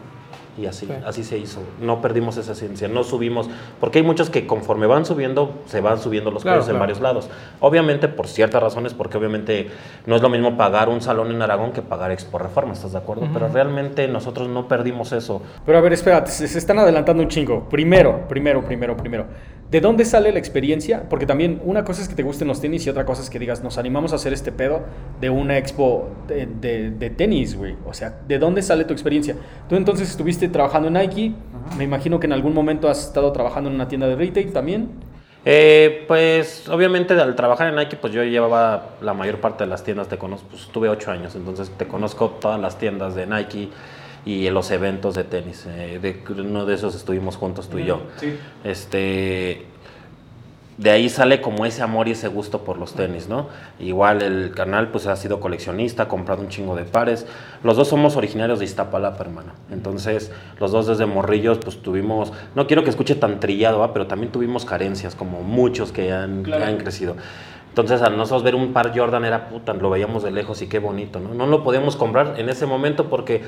Y 0.58 0.68
así, 0.68 0.86
Sí. 0.86 0.94
así 1.06 1.24
se 1.24 1.38
hizo. 1.38 1.60
No 1.82 2.02
perdimos 2.02 2.38
esa 2.38 2.54
esencia, 2.54 2.88
no 2.88 3.04
subimos, 3.04 3.50
porque 3.80 4.00
hay 4.00 4.06
muchos 4.06 4.30
que 4.30 4.48
conforme 4.48 4.88
van 4.88 5.06
subiendo, 5.06 5.54
se 5.66 5.82
van 5.82 6.00
subiendo 6.00 6.32
los 6.32 6.44
Claro, 6.44 6.60
precios 6.60 6.74
en 6.74 6.80
varios 6.80 7.02
lados. 7.02 7.30
Obviamente 7.60 8.08
por 8.08 8.28
ciertas 8.28 8.64
razones, 8.64 8.94
porque 8.94 9.18
obviamente 9.18 9.70
no 10.06 10.16
es 10.16 10.22
lo 10.22 10.30
mismo 10.30 10.56
pagar 10.56 10.88
un 10.88 11.02
salón 11.02 11.32
en 11.32 11.42
Aragón 11.42 11.72
que 11.74 11.82
pagar 11.82 12.12
Expo 12.12 12.38
Reforma, 12.38 12.74
¿estás 12.74 12.94
de 12.94 12.98
acuerdo? 13.00 13.28
Pero 13.34 13.50
realmente 13.50 14.08
nosotros 14.08 14.48
no 14.48 14.68
perdimos 14.68 15.12
eso. 15.12 15.42
Pero 15.66 15.78
a 15.78 15.82
ver, 15.82 15.92
espérate, 15.94 16.32
se, 16.32 16.48
se 16.48 16.58
están 16.58 16.80
adelantando 16.80 17.22
un 17.22 17.30
chingo. 17.30 17.68
Primero, 17.70 18.28
primero, 18.30 18.64
primero, 18.64 18.96
primero. 18.96 19.26
¿De 19.72 19.82
dónde 19.82 20.06
sale 20.06 20.32
la 20.32 20.38
experiencia? 20.40 21.10
Porque 21.10 21.26
también 21.26 21.60
una 21.66 21.84
cosa 21.84 22.02
es 22.04 22.08
que 22.08 22.14
te 22.16 22.22
gusten 22.24 22.48
los 22.48 22.62
tenis 22.62 22.86
y 22.86 22.90
otra 22.90 23.06
cosa 23.06 23.24
es 23.24 23.30
que 23.32 23.40
digas, 23.40 23.64
nos 23.64 23.78
animamos 23.80 24.14
a 24.14 24.18
hacer 24.18 24.32
este 24.32 24.52
pedo 24.52 24.82
de 25.20 25.30
una 25.32 25.58
expo 25.58 26.08
de, 26.28 26.46
de- 26.46 26.92
de 26.92 27.10
tenis, 27.10 27.58
güey. 27.58 27.76
O 27.86 27.94
sea, 27.94 28.20
¿de 28.28 28.38
dónde 28.38 28.62
sale 28.62 28.86
tu 28.86 28.94
experiencia? 28.94 29.36
Tú 29.68 29.76
entonces 29.76 30.10
estuviste 30.10 30.48
trabajando 30.50 30.88
en 30.88 30.94
Nike, 30.94 31.34
me 31.78 31.84
imagino 31.84 32.20
que 32.20 32.28
en 32.28 32.34
algún 32.34 32.54
momento 32.54 32.88
has 32.90 33.08
estado 33.08 33.32
trabajando 33.32 33.70
en 33.70 33.76
una 33.76 33.88
tienda 33.88 34.08
de 34.08 34.16
retail 34.16 34.54
también. 34.54 34.90
Eh, 35.48 36.06
pues 36.08 36.68
obviamente 36.70 37.14
al 37.14 37.36
trabajar 37.36 37.68
en 37.68 37.76
Nike, 37.76 37.98
pues 37.98 38.14
yo 38.14 38.24
llevaba 38.24 38.96
la 39.02 39.14
mayor 39.14 39.40
parte 39.42 39.64
de 39.64 39.70
las 39.70 39.84
tiendas, 39.84 40.08
te 40.08 40.18
conozco, 40.18 40.48
pues 40.50 40.68
tuve 40.72 40.90
ocho 40.90 41.12
años, 41.12 41.36
entonces 41.36 41.72
te 41.78 41.88
conozco 41.88 42.30
todas 42.40 42.60
las 42.60 42.78
tiendas 42.80 43.14
de 43.14 43.28
Nike 43.28 43.70
y 44.26 44.50
los 44.50 44.72
eventos 44.72 45.16
de 45.16 45.24
tenis. 45.24 45.66
eh, 45.68 46.00
de 46.02 46.42
uno 46.42 46.66
de 46.66 46.74
esos 46.76 46.96
estuvimos 46.96 47.38
juntos 47.38 47.70
tú 47.70 47.78
y 47.78 47.86
yo. 47.86 48.02
Sí. 48.18 48.36
Este, 48.64 49.66
de 50.78 50.90
ahí 50.90 51.08
sale 51.08 51.40
como 51.40 51.66
ese 51.66 51.82
amor 51.84 52.10
y 52.10 52.12
ese 52.12 52.28
gusto 52.28 52.64
por 52.66 52.78
los 52.78 52.96
tenis, 52.96 53.30
¿no? 53.30 53.48
Igual 53.80 54.22
el 54.22 54.52
canal 54.52 54.90
pues 54.90 55.08
ha 55.08 55.16
sido 55.16 55.40
coleccionista, 55.40 56.04
ha 56.04 56.08
comprado 56.10 56.42
un 56.42 56.50
chingo 56.50 56.76
de 56.76 56.84
pares. 56.84 57.26
Los 57.64 57.78
dos 57.78 57.88
somos 57.88 58.18
originarios 58.18 58.60
de 58.60 58.66
Iztapalapa, 58.66 59.24
hermano. 59.24 59.54
Entonces, 59.72 60.32
los 60.60 60.72
dos 60.72 60.88
desde 60.88 61.06
morrillos 61.06 61.60
pues 61.60 61.82
tuvimos, 61.82 62.34
no 62.56 62.68
quiero 62.68 62.84
que 62.84 62.90
escuche 62.90 63.16
tan 63.16 63.40
trillado, 63.40 63.80
¿va? 63.80 63.94
pero 63.94 64.08
también 64.08 64.32
tuvimos 64.34 64.66
carencias 64.66 65.16
como 65.16 65.42
muchos 65.44 65.94
que 65.94 66.12
han, 66.12 66.44
Claro. 66.44 66.66
han 66.66 66.78
crecido. 66.78 67.16
Entonces, 67.70 68.02
al 68.02 68.18
nosotros 68.18 68.44
ver 68.44 68.56
un 68.56 68.72
par 68.74 68.98
Jordan 68.98 69.24
era 69.26 69.50
puta, 69.50 69.74
lo 69.74 69.90
veíamos 69.90 70.24
de 70.24 70.32
lejos 70.32 70.62
y 70.62 70.68
qué 70.68 70.80
bonito, 70.80 71.20
¿no? 71.20 71.34
No 71.34 71.46
lo 71.46 71.64
podíamos 71.64 71.96
comprar 71.98 72.36
en 72.38 72.48
ese 72.50 72.66
momento 72.66 73.10
porque 73.10 73.42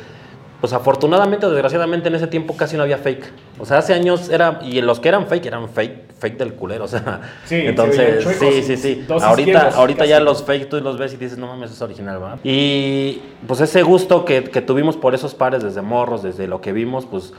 pues 0.60 0.74
afortunadamente 0.74 1.46
o 1.46 1.52
desgraciadamente 1.52 2.08
en 2.08 2.16
ese 2.16 2.28
tiempo 2.28 2.56
casi 2.58 2.78
no 2.78 2.84
había 2.84 2.98
fake. 2.98 3.32
O 3.60 3.66
sea, 3.66 3.78
hace 3.78 3.94
años 3.94 4.30
era, 4.30 4.60
y 4.64 4.82
los 4.82 5.00
que 5.00 5.10
eran 5.10 5.28
fake 5.28 5.46
eran 5.46 5.70
fake, 5.70 6.14
fake 6.18 6.38
del 6.38 6.54
culero, 6.54 6.84
o 6.86 6.88
sea. 6.88 7.22
Sí, 7.46 7.56
entonces, 7.56 8.26
sí, 8.40 8.64
sí, 8.64 8.78
sí. 8.78 9.06
Ahorita, 9.10 9.70
ahorita 9.76 10.00
casi. 10.00 10.10
ya 10.10 10.20
los 10.20 10.44
fake 10.44 10.70
tú 10.70 10.82
los 10.82 10.98
ves 10.98 11.14
y 11.14 11.18
dices, 11.18 11.38
no 11.38 11.48
mames, 11.48 11.72
es 11.72 11.82
original, 11.82 12.20
¿verdad? 12.20 12.40
Y 12.44 13.22
pues 13.46 13.62
ese 13.62 13.84
gusto 13.84 14.26
que, 14.26 14.46
que 14.46 14.62
tuvimos 14.62 14.98
por 14.98 15.14
esos 15.14 15.36
pares 15.36 15.64
desde 15.64 15.82
morros, 15.82 16.24
desde 16.24 16.48
lo 16.48 16.60
que 16.60 16.74
vimos, 16.74 17.06
pues 17.06 17.34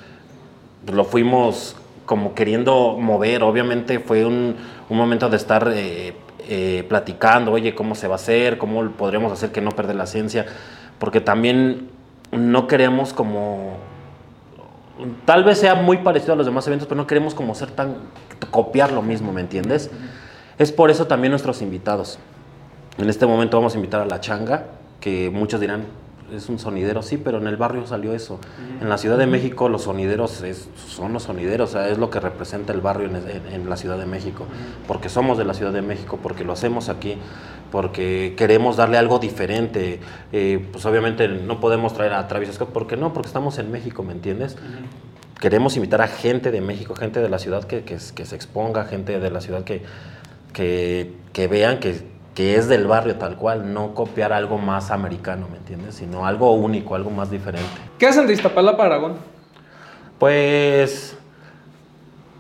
lo 0.92 1.04
fuimos 1.04 1.74
como 2.06 2.34
queriendo 2.34 2.96
mover. 2.98 3.42
Obviamente 3.42 3.98
fue 3.98 4.24
un, 4.24 4.56
un 4.88 4.96
momento 4.96 5.28
de 5.28 5.36
estar 5.36 5.70
eh, 5.74 6.14
eh, 6.48 6.84
platicando, 6.88 7.52
oye, 7.52 7.74
cómo 7.74 7.94
se 7.94 8.06
va 8.06 8.14
a 8.14 8.16
hacer, 8.16 8.58
cómo 8.58 8.88
podremos 8.92 9.32
hacer 9.32 9.50
que 9.50 9.60
no 9.60 9.72
perder 9.72 9.96
la 9.96 10.04
esencia, 10.04 10.46
porque 10.98 11.20
también 11.20 11.97
no 12.32 12.66
queremos 12.66 13.12
como... 13.12 13.76
Tal 15.24 15.44
vez 15.44 15.58
sea 15.58 15.76
muy 15.76 15.98
parecido 15.98 16.32
a 16.32 16.36
los 16.36 16.46
demás 16.46 16.66
eventos, 16.66 16.88
pero 16.88 17.00
no 17.00 17.06
queremos 17.06 17.34
como 17.34 17.54
ser 17.54 17.70
tan... 17.70 17.96
copiar 18.50 18.92
lo 18.92 19.02
mismo, 19.02 19.32
¿me 19.32 19.40
entiendes? 19.40 19.90
Es 20.58 20.72
por 20.72 20.90
eso 20.90 21.06
también 21.06 21.30
nuestros 21.30 21.62
invitados. 21.62 22.18
En 22.98 23.08
este 23.08 23.26
momento 23.26 23.56
vamos 23.56 23.74
a 23.74 23.76
invitar 23.76 24.00
a 24.00 24.06
La 24.06 24.20
Changa, 24.20 24.64
que 25.00 25.30
muchos 25.30 25.60
dirán, 25.60 25.84
es 26.34 26.48
un 26.48 26.58
sonidero, 26.58 27.02
sí, 27.02 27.16
pero 27.16 27.38
en 27.38 27.46
el 27.46 27.56
barrio 27.56 27.86
salió 27.86 28.12
eso. 28.14 28.38
En 28.80 28.88
la 28.88 28.98
Ciudad 28.98 29.16
de 29.18 29.26
México 29.26 29.68
los 29.68 29.82
sonideros 29.82 30.42
es- 30.42 30.68
son 30.88 31.12
los 31.12 31.24
sonideros, 31.24 31.70
o 31.70 31.72
sea, 31.74 31.88
es 31.88 31.98
lo 31.98 32.10
que 32.10 32.20
representa 32.20 32.72
el 32.72 32.80
barrio 32.80 33.08
en, 33.08 33.16
en- 33.16 33.52
en 33.52 33.68
la 33.70 33.76
Ciudad 33.76 33.98
de 33.98 34.06
México. 34.06 34.44
Porque 34.86 35.08
somos 35.08 35.38
de 35.38 35.44
la 35.44 35.54
Ciudad 35.54 35.72
de 35.72 35.82
México, 35.82 36.18
porque 36.22 36.44
lo 36.44 36.52
hacemos 36.52 36.88
aquí, 36.88 37.16
porque 37.70 38.34
queremos 38.36 38.76
darle 38.76 38.98
algo 38.98 39.18
diferente. 39.18 40.00
Eh, 40.32 40.64
pues 40.72 40.84
obviamente 40.86 41.28
no 41.28 41.60
podemos 41.60 41.94
traer 41.94 42.12
a 42.14 42.26
Travis 42.28 42.50
Scott, 42.52 42.70
¿por 42.70 42.86
qué 42.86 42.96
no? 42.96 43.12
Porque 43.12 43.28
estamos 43.28 43.58
en 43.58 43.70
México, 43.70 44.02
¿me 44.02 44.12
entiendes? 44.12 44.56
Queremos 45.40 45.76
invitar 45.76 46.00
a 46.02 46.08
gente 46.08 46.50
de 46.50 46.60
México, 46.60 46.94
gente 46.96 47.20
de 47.20 47.28
la 47.28 47.38
ciudad 47.38 47.64
que, 47.64 47.84
que, 47.84 47.96
que 48.14 48.26
se 48.26 48.34
exponga, 48.36 48.84
gente 48.86 49.20
de 49.20 49.30
la 49.30 49.40
ciudad 49.40 49.62
que, 49.64 49.82
que, 50.52 51.12
que 51.32 51.46
vean 51.46 51.78
que, 51.78 52.00
que 52.38 52.54
es 52.54 52.68
del 52.68 52.86
barrio 52.86 53.16
tal 53.16 53.34
cual, 53.34 53.74
no 53.74 53.94
copiar 53.94 54.32
algo 54.32 54.58
más 54.58 54.92
americano, 54.92 55.48
¿me 55.50 55.56
entiendes? 55.56 55.96
Sino 55.96 56.24
algo 56.24 56.52
único, 56.52 56.94
algo 56.94 57.10
más 57.10 57.32
diferente. 57.32 57.66
¿Qué 57.98 58.06
hacen 58.06 58.28
de 58.28 58.32
Iztapalapa 58.32 58.84
Aragón? 58.84 59.14
Pues 60.20 61.16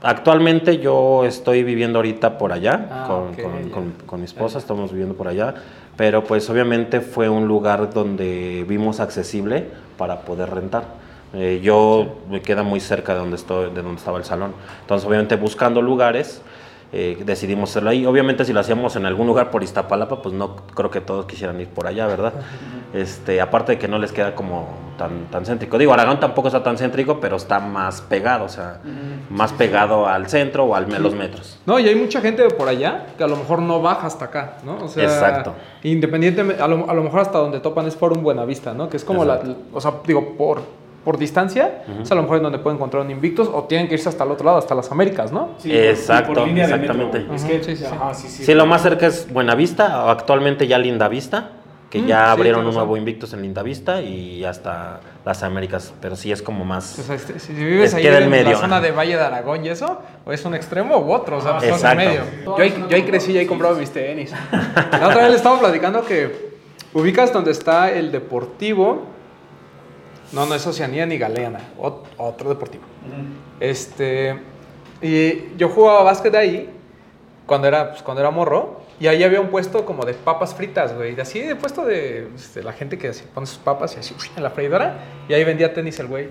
actualmente 0.00 0.78
yo 0.78 1.24
estoy 1.24 1.64
viviendo 1.64 1.98
ahorita 1.98 2.38
por 2.38 2.52
allá 2.52 2.86
Ah, 2.92 3.04
con, 3.08 3.28
ok, 3.30 3.42
con- 3.42 3.68
ya. 3.68 3.74
con- 3.74 3.92
con 4.06 4.20
mi 4.20 4.26
esposa, 4.26 4.58
estamos 4.58 4.92
viviendo 4.92 5.16
por 5.16 5.26
allá, 5.26 5.54
pero 5.96 6.22
pues 6.22 6.48
obviamente 6.48 7.00
fue 7.00 7.28
un 7.28 7.48
lugar 7.48 7.92
donde 7.92 8.64
vimos 8.68 9.00
accesible 9.00 9.66
para 9.96 10.20
poder 10.20 10.48
rentar. 10.50 10.84
Eh, 11.34 11.58
yo 11.60 12.18
me 12.30 12.40
queda 12.40 12.62
muy 12.62 12.78
cerca 12.78 13.14
de 13.14 13.18
donde, 13.18 13.34
estoy, 13.34 13.70
de 13.74 13.82
donde 13.82 13.98
estaba 13.98 14.18
el 14.18 14.24
salón, 14.24 14.52
entonces 14.82 15.08
obviamente 15.08 15.34
buscando 15.34 15.82
lugares 15.82 16.40
eh, 16.92 17.22
decidimos 17.24 17.70
hacerlo 17.70 17.90
ahí. 17.90 18.06
Obviamente 18.06 18.44
si 18.44 18.52
lo 18.52 18.60
hacíamos 18.60 18.96
en 18.96 19.04
algún 19.04 19.26
lugar 19.26 19.50
por 19.50 19.62
Iztapalapa, 19.62 20.22
pues 20.22 20.34
no 20.34 20.56
creo 20.74 20.90
que 20.90 21.00
todos 21.00 21.26
quisieran 21.26 21.60
ir 21.60 21.68
por 21.68 21.86
allá, 21.86 22.06
¿verdad? 22.06 22.32
Este, 22.94 23.42
aparte 23.42 23.72
de 23.72 23.78
que 23.78 23.86
no 23.86 23.98
les 23.98 24.12
queda 24.12 24.34
como 24.34 24.66
tan, 24.96 25.26
tan 25.26 25.44
céntrico. 25.44 25.76
Digo, 25.76 25.92
Aragón 25.92 26.20
tampoco 26.20 26.48
está 26.48 26.62
tan 26.62 26.78
céntrico, 26.78 27.20
pero 27.20 27.36
está 27.36 27.60
más 27.60 28.00
pegado, 28.00 28.46
o 28.46 28.48
sea, 28.48 28.80
más 29.28 29.52
pegado 29.52 30.06
al 30.06 30.30
centro 30.30 30.64
o 30.64 30.74
al, 30.74 30.90
a 30.94 30.98
los 30.98 31.14
metros. 31.14 31.58
No, 31.66 31.78
y 31.78 31.86
hay 31.86 31.94
mucha 31.94 32.22
gente 32.22 32.42
de 32.42 32.48
por 32.48 32.66
allá 32.66 33.08
que 33.18 33.24
a 33.24 33.26
lo 33.26 33.36
mejor 33.36 33.60
no 33.60 33.82
baja 33.82 34.06
hasta 34.06 34.24
acá, 34.24 34.56
¿no? 34.64 34.84
O 34.84 34.88
sea, 34.88 35.04
Exacto. 35.04 35.54
Independientemente, 35.82 36.62
a 36.62 36.66
lo, 36.66 36.88
a 36.88 36.94
lo 36.94 37.02
mejor 37.02 37.20
hasta 37.20 37.36
donde 37.36 37.60
topan 37.60 37.86
es 37.86 37.94
por 37.94 38.16
un 38.16 38.22
Buenavista, 38.22 38.72
¿no? 38.72 38.88
Que 38.88 38.96
es 38.96 39.04
como 39.04 39.22
la, 39.26 39.42
o 39.72 39.80
sea, 39.82 39.92
digo, 40.06 40.34
por, 40.38 40.62
por 41.04 41.16
distancia, 41.16 41.84
es 42.02 42.10
a 42.10 42.14
lo 42.14 42.22
mejor 42.22 42.38
en 42.38 42.42
donde 42.42 42.58
pueden 42.58 42.76
encontrar 42.76 43.02
un 43.02 43.10
Invictus 43.10 43.48
o 43.48 43.64
tienen 43.64 43.88
que 43.88 43.94
irse 43.94 44.08
hasta 44.08 44.24
el 44.24 44.30
otro 44.30 44.44
lado, 44.44 44.58
hasta 44.58 44.74
las 44.74 44.90
Américas, 44.90 45.32
¿no? 45.32 45.50
Sí, 45.58 45.74
Exacto, 45.74 46.44
línea 46.44 46.66
de 46.66 46.74
exactamente. 46.74 47.26
Es 47.34 47.44
que, 47.44 47.64
sí, 47.64 47.76
sí, 47.76 47.76
sí. 47.76 47.84
ajá, 47.84 48.12
sí, 48.14 48.28
sí. 48.28 48.44
Sí, 48.44 48.54
lo 48.54 48.66
más 48.66 48.82
cerca 48.82 49.06
es 49.06 49.32
Buenavista, 49.32 50.04
o 50.04 50.10
actualmente 50.10 50.66
ya 50.66 50.78
Lindavista, 50.78 51.52
que 51.88 52.00
Mm, 52.00 52.06
ya 52.06 52.30
abrieron 52.30 52.66
un 52.66 52.74
nuevo. 52.74 52.96
Invictus 52.98 53.32
en 53.32 53.40
Lindavista 53.40 54.02
y 54.02 54.44
hasta 54.44 55.00
las 55.24 55.42
Américas, 55.42 55.94
pero 56.02 56.16
sí 56.16 56.30
es 56.30 56.42
como 56.42 56.64
más... 56.66 56.98
O 56.98 57.02
sea, 57.02 57.14
este, 57.14 57.38
si 57.38 57.54
vives 57.54 57.90
Es 57.90 57.94
ahí 57.94 58.06
en 58.06 58.28
medio, 58.28 58.50
la 58.52 58.58
zona 58.58 58.80
de 58.80 58.90
Valle 58.90 59.16
de 59.16 59.22
Aragón 59.22 59.64
y 59.64 59.70
eso, 59.70 60.02
o 60.26 60.32
es 60.32 60.44
un 60.44 60.54
extremo 60.54 60.98
u 60.98 61.12
otro, 61.12 61.38
o 61.38 61.40
sea, 61.40 61.52
estás 61.56 61.64
en 61.64 61.74
Exacto. 61.74 61.96
medio. 61.96 62.20
Yo 62.44 62.62
ahí, 62.62 62.84
yo 62.90 62.96
ahí 62.96 63.02
crecí 63.04 63.32
y 63.32 63.38
ahí 63.38 63.46
compraba 63.46 63.78
mis 63.78 63.90
tenis. 63.90 64.32
La 64.52 65.08
otra 65.08 65.22
vez 65.22 65.30
le 65.30 65.36
estaba 65.36 65.58
platicando 65.58 66.04
que 66.04 66.58
ubicas 66.92 67.32
donde 67.32 67.52
está 67.52 67.90
el 67.90 68.12
deportivo. 68.12 69.06
No, 70.32 70.46
no 70.46 70.54
es 70.54 70.66
Oceanía 70.66 71.06
ni 71.06 71.16
Galeana, 71.18 71.60
ot- 71.78 72.02
otro 72.18 72.48
deportivo. 72.50 72.84
Este, 73.60 74.38
y 75.00 75.56
yo 75.56 75.68
jugaba 75.68 76.02
básquet 76.02 76.34
ahí 76.34 76.70
cuando 77.46 77.66
era, 77.68 77.90
pues, 77.90 78.02
cuando 78.02 78.20
era 78.20 78.30
morro. 78.30 78.80
Y 79.00 79.06
ahí 79.06 79.22
había 79.22 79.40
un 79.40 79.48
puesto 79.48 79.84
como 79.86 80.04
de 80.04 80.12
papas 80.14 80.54
fritas, 80.54 80.92
güey. 80.94 81.14
De 81.14 81.22
así, 81.22 81.40
de 81.40 81.54
puesto 81.54 81.84
de, 81.84 82.28
este, 82.34 82.62
la 82.64 82.72
gente 82.72 82.98
que 82.98 83.08
así 83.08 83.22
pone 83.32 83.46
sus 83.46 83.58
papas 83.58 83.94
y 83.96 84.00
así 84.00 84.12
en 84.36 84.42
la 84.42 84.50
freidora. 84.50 84.96
Y 85.28 85.34
ahí 85.34 85.44
vendía 85.44 85.72
tenis 85.72 85.98
el 86.00 86.08
güey. 86.08 86.28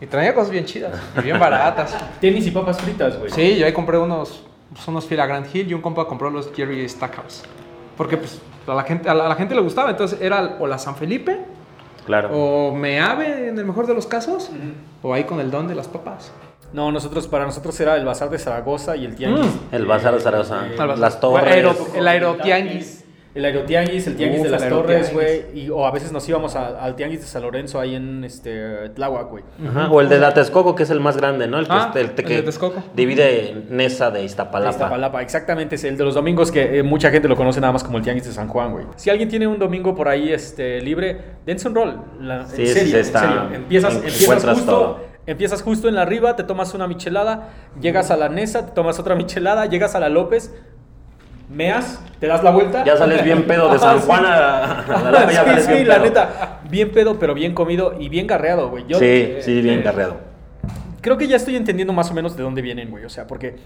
Y 0.00 0.06
traía 0.06 0.34
cosas 0.34 0.50
bien 0.50 0.64
chidas 0.64 0.98
y 1.18 1.20
bien 1.20 1.38
baratas. 1.38 1.94
Tenis 2.20 2.46
y 2.46 2.50
papas 2.52 2.80
fritas, 2.80 3.18
güey. 3.18 3.30
Sí, 3.30 3.58
yo 3.58 3.66
ahí 3.66 3.72
compré 3.74 3.98
unos, 3.98 4.42
pues, 4.72 4.88
unos 4.88 5.04
Fila 5.04 5.26
Grand 5.26 5.46
Hill 5.54 5.70
y 5.70 5.74
un 5.74 5.82
compa 5.82 6.06
compró 6.06 6.30
los 6.30 6.50
Jerry 6.54 6.88
Stackhouse. 6.88 7.42
Porque 7.98 8.16
pues 8.16 8.40
a 8.66 8.74
la 8.74 8.82
gente, 8.82 9.10
a 9.10 9.14
la, 9.14 9.26
a 9.26 9.28
la 9.28 9.34
gente 9.34 9.54
le 9.54 9.60
gustaba. 9.60 9.90
Entonces 9.90 10.18
era 10.22 10.56
o 10.58 10.66
la 10.66 10.78
San 10.78 10.96
Felipe 10.96 11.38
Claro. 12.10 12.30
o 12.32 12.74
Meave 12.74 13.48
en 13.48 13.58
el 13.58 13.64
mejor 13.64 13.86
de 13.86 13.94
los 13.94 14.06
casos. 14.06 14.50
O 15.02 15.14
ahí 15.14 15.24
con 15.24 15.38
el 15.40 15.50
don 15.50 15.68
de 15.68 15.74
las 15.76 15.86
papas. 15.88 16.32
No, 16.72 16.92
nosotros, 16.92 17.26
para 17.26 17.44
nosotros 17.46 17.78
era 17.80 17.96
el 17.96 18.04
Bazar 18.04 18.30
de 18.30 18.38
Zaragoza 18.38 18.96
y 18.96 19.04
el 19.04 19.16
Tianguis. 19.16 19.46
El 19.72 19.86
Bazar 19.86 20.14
de 20.14 20.20
Zaragoza, 20.20 20.66
Eh, 20.66 20.76
las 20.98 21.20
torres. 21.20 21.56
El 21.94 22.06
aerotianguis. 22.08 22.99
El 23.32 23.44
Aerotianguis, 23.44 24.06
el 24.08 24.16
Tianguis 24.16 24.40
Uf, 24.40 24.44
de 24.46 24.50
las 24.50 24.68
Torres, 24.68 25.12
güey. 25.12 25.70
O 25.70 25.86
a 25.86 25.92
veces 25.92 26.10
nos 26.10 26.28
íbamos 26.28 26.56
a- 26.56 26.82
al 26.82 26.96
Tianguis 26.96 27.20
de 27.20 27.26
San 27.28 27.42
Lorenzo 27.42 27.78
ahí 27.78 27.94
en 27.94 28.24
este, 28.24 28.88
Tláhuac, 28.90 29.30
güey. 29.30 29.44
Ajá, 29.68 29.88
O 29.88 30.00
el 30.00 30.08
de 30.08 30.18
la 30.18 30.34
Texcoco, 30.34 30.74
que 30.74 30.82
es 30.82 30.90
el 30.90 30.98
más 30.98 31.16
grande, 31.16 31.46
¿no? 31.46 31.58
El 31.60 31.66
que, 31.66 31.72
Ah, 31.72 31.92
el 31.94 32.00
el 32.00 32.14
que 32.14 32.42
divide 32.96 33.64
Nesa 33.70 34.10
de 34.10 34.24
Iztapalapa. 34.24 34.70
Iztapalapa, 34.72 35.22
exactamente, 35.22 35.76
es 35.76 35.84
el 35.84 35.96
de 35.96 36.04
los 36.04 36.14
domingos 36.14 36.50
que 36.50 36.78
eh, 36.78 36.82
mucha 36.82 37.10
gente 37.10 37.28
lo 37.28 37.36
conoce 37.36 37.60
nada 37.60 37.72
más 37.72 37.84
como 37.84 37.98
el 37.98 38.02
Tianguis 38.04 38.26
de 38.26 38.32
San 38.32 38.48
Juan, 38.48 38.72
güey. 38.72 38.86
Si 38.96 39.10
alguien 39.10 39.28
tiene 39.28 39.46
un 39.46 39.58
domingo 39.58 39.94
por 39.94 40.08
ahí 40.08 40.32
este, 40.32 40.80
libre, 40.80 41.16
dense 41.46 41.68
un 41.68 41.74
rol. 41.76 42.00
La- 42.20 42.46
Sí, 42.46 42.62
en 42.62 42.68
serio, 42.68 42.82
sí, 42.88 42.94
en 42.94 43.00
está- 43.00 43.20
serio. 43.20 43.42
Empiezas, 43.54 43.92
en- 43.94 43.98
empiezas 44.08 44.44
justo, 44.44 44.64
todo. 44.72 45.00
empiezas 45.26 45.62
justo 45.62 45.88
en 45.88 45.94
la 45.94 46.02
arriba, 46.02 46.34
te 46.34 46.42
tomas 46.42 46.74
una 46.74 46.88
michelada, 46.88 47.50
llegas 47.80 48.10
a 48.10 48.16
la 48.16 48.28
Nesa, 48.28 48.66
te 48.66 48.72
tomas 48.72 48.98
otra 48.98 49.14
michelada, 49.14 49.66
llegas 49.66 49.94
a 49.94 50.00
la 50.00 50.08
López, 50.08 50.52
meas, 51.50 52.00
te 52.20 52.26
das 52.26 52.42
la 52.42 52.50
vuelta. 52.50 52.84
Ya 52.84 52.96
sales 52.96 53.22
bien 53.24 53.46
pedo 53.46 53.70
de 53.72 53.78
San. 53.78 53.98
Juan 54.06 54.24
a, 54.24 54.80
a 54.82 55.10
la 55.10 55.20
ya 55.24 55.28
sí, 55.30 55.34
sales 55.50 55.64
sí, 55.66 55.72
bien 55.72 55.88
la 55.88 55.94
pedo. 55.96 56.04
neta, 56.04 56.60
bien 56.70 56.92
pedo, 56.92 57.18
pero 57.18 57.34
bien 57.34 57.54
comido 57.54 57.94
y 57.98 58.08
bien 58.08 58.26
garreado, 58.26 58.70
güey. 58.70 58.84
Yo, 58.88 58.98
Sí, 58.98 59.04
eh, 59.06 59.38
sí, 59.42 59.60
bien 59.60 59.80
eh, 59.80 59.82
garreado. 59.82 60.16
creo 61.00 61.16
que 61.18 61.26
ya 61.28 61.36
estoy 61.36 61.56
entendiendo 61.56 61.92
más 61.92 62.10
o 62.10 62.14
menos 62.14 62.36
de 62.36 62.42
dónde 62.42 62.62
vienen, 62.62 62.90
güey. 62.90 63.04
O 63.04 63.08
sea, 63.10 63.26
porque 63.26 63.56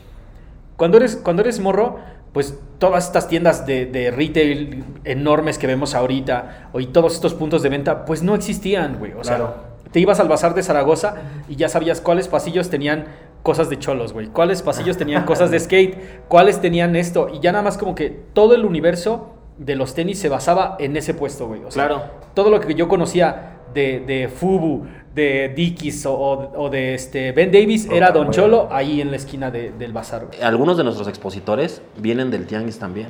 cuando 0.77 0.97
eres, 0.97 1.17
cuando 1.17 1.43
eres 1.43 1.61
morro, 1.61 1.99
pues 2.33 2.59
todas 2.79 3.07
estas 3.07 3.29
tiendas 3.29 3.65
de, 3.67 3.87
de 3.87 4.11
retail 4.11 4.85
enormes 5.05 5.57
que 5.59 5.67
vemos 5.69 5.95
ahorita, 5.95 6.71
y 6.79 6.87
todos 6.87 7.15
estos 7.15 7.35
puntos 7.35 7.63
de 7.63 7.69
venta, 7.69 8.05
pues 8.05 8.23
no 8.23 8.35
existían, 8.35 8.99
güey. 8.99 9.13
O 9.13 9.21
Claro. 9.21 9.55
sea, 9.85 9.91
te 9.93 10.01
ibas 10.01 10.19
al 10.19 10.27
bazar 10.27 10.55
de 10.55 10.63
Zaragoza 10.65 11.15
y 11.49 11.55
ya 11.55 11.69
sabías 11.69 12.01
cuáles 12.01 12.27
pasillos 12.27 12.69
tenían 12.71 13.05
cosas 13.45 13.71
de 13.71 13.79
cholos, 13.79 14.13
güey. 14.13 14.27
Cuáles 14.27 14.63
pasillos 14.63 14.97
tenían 14.97 15.25
cosas 15.25 15.53
de 15.53 15.61
skate, 15.61 16.27
cuáles 16.27 16.61
tenían 16.61 16.97
esto. 16.97 17.29
Y 17.33 17.39
ya 17.39 17.53
nada 17.53 17.63
más 17.63 17.79
como 17.79 17.95
que 17.95 18.11
todo 18.33 18.57
el 18.57 18.65
universo 18.65 19.35
de 19.59 19.77
los 19.77 19.95
tenis 19.95 20.19
se 20.19 20.29
basaba 20.29 20.77
en 20.81 20.97
ese 20.97 21.15
puesto, 21.15 21.47
güey. 21.47 21.63
O 21.63 21.71
sea, 21.71 21.87
Claro. 21.87 22.03
todo 22.35 22.51
lo 22.51 22.59
que 22.59 22.75
yo 22.75 22.89
conocía 22.89 23.61
de, 23.73 24.01
de 24.01 24.29
Fubu, 24.29 24.87
de 25.15 25.53
Dickies 25.55 26.07
o, 26.07 26.15
o- 26.19 26.71
de 26.71 26.95
este 26.95 27.31
Ben 27.33 27.53
Davis 27.53 27.89
era 27.91 28.11
Don 28.11 28.31
Cholo 28.31 28.69
ahí 28.73 29.01
en 29.01 29.11
la 29.11 29.17
esquina 29.17 29.51
de- 29.51 29.71
del 29.73 29.93
bazar. 29.93 30.27
güey. 30.27 30.43
Algunos 30.43 30.77
de 30.77 30.83
nuestros 30.85 31.07
expositores 31.07 31.83
vienen 31.99 32.31
del 32.33 32.47
Tianguis 32.47 32.79
también. 32.81 33.09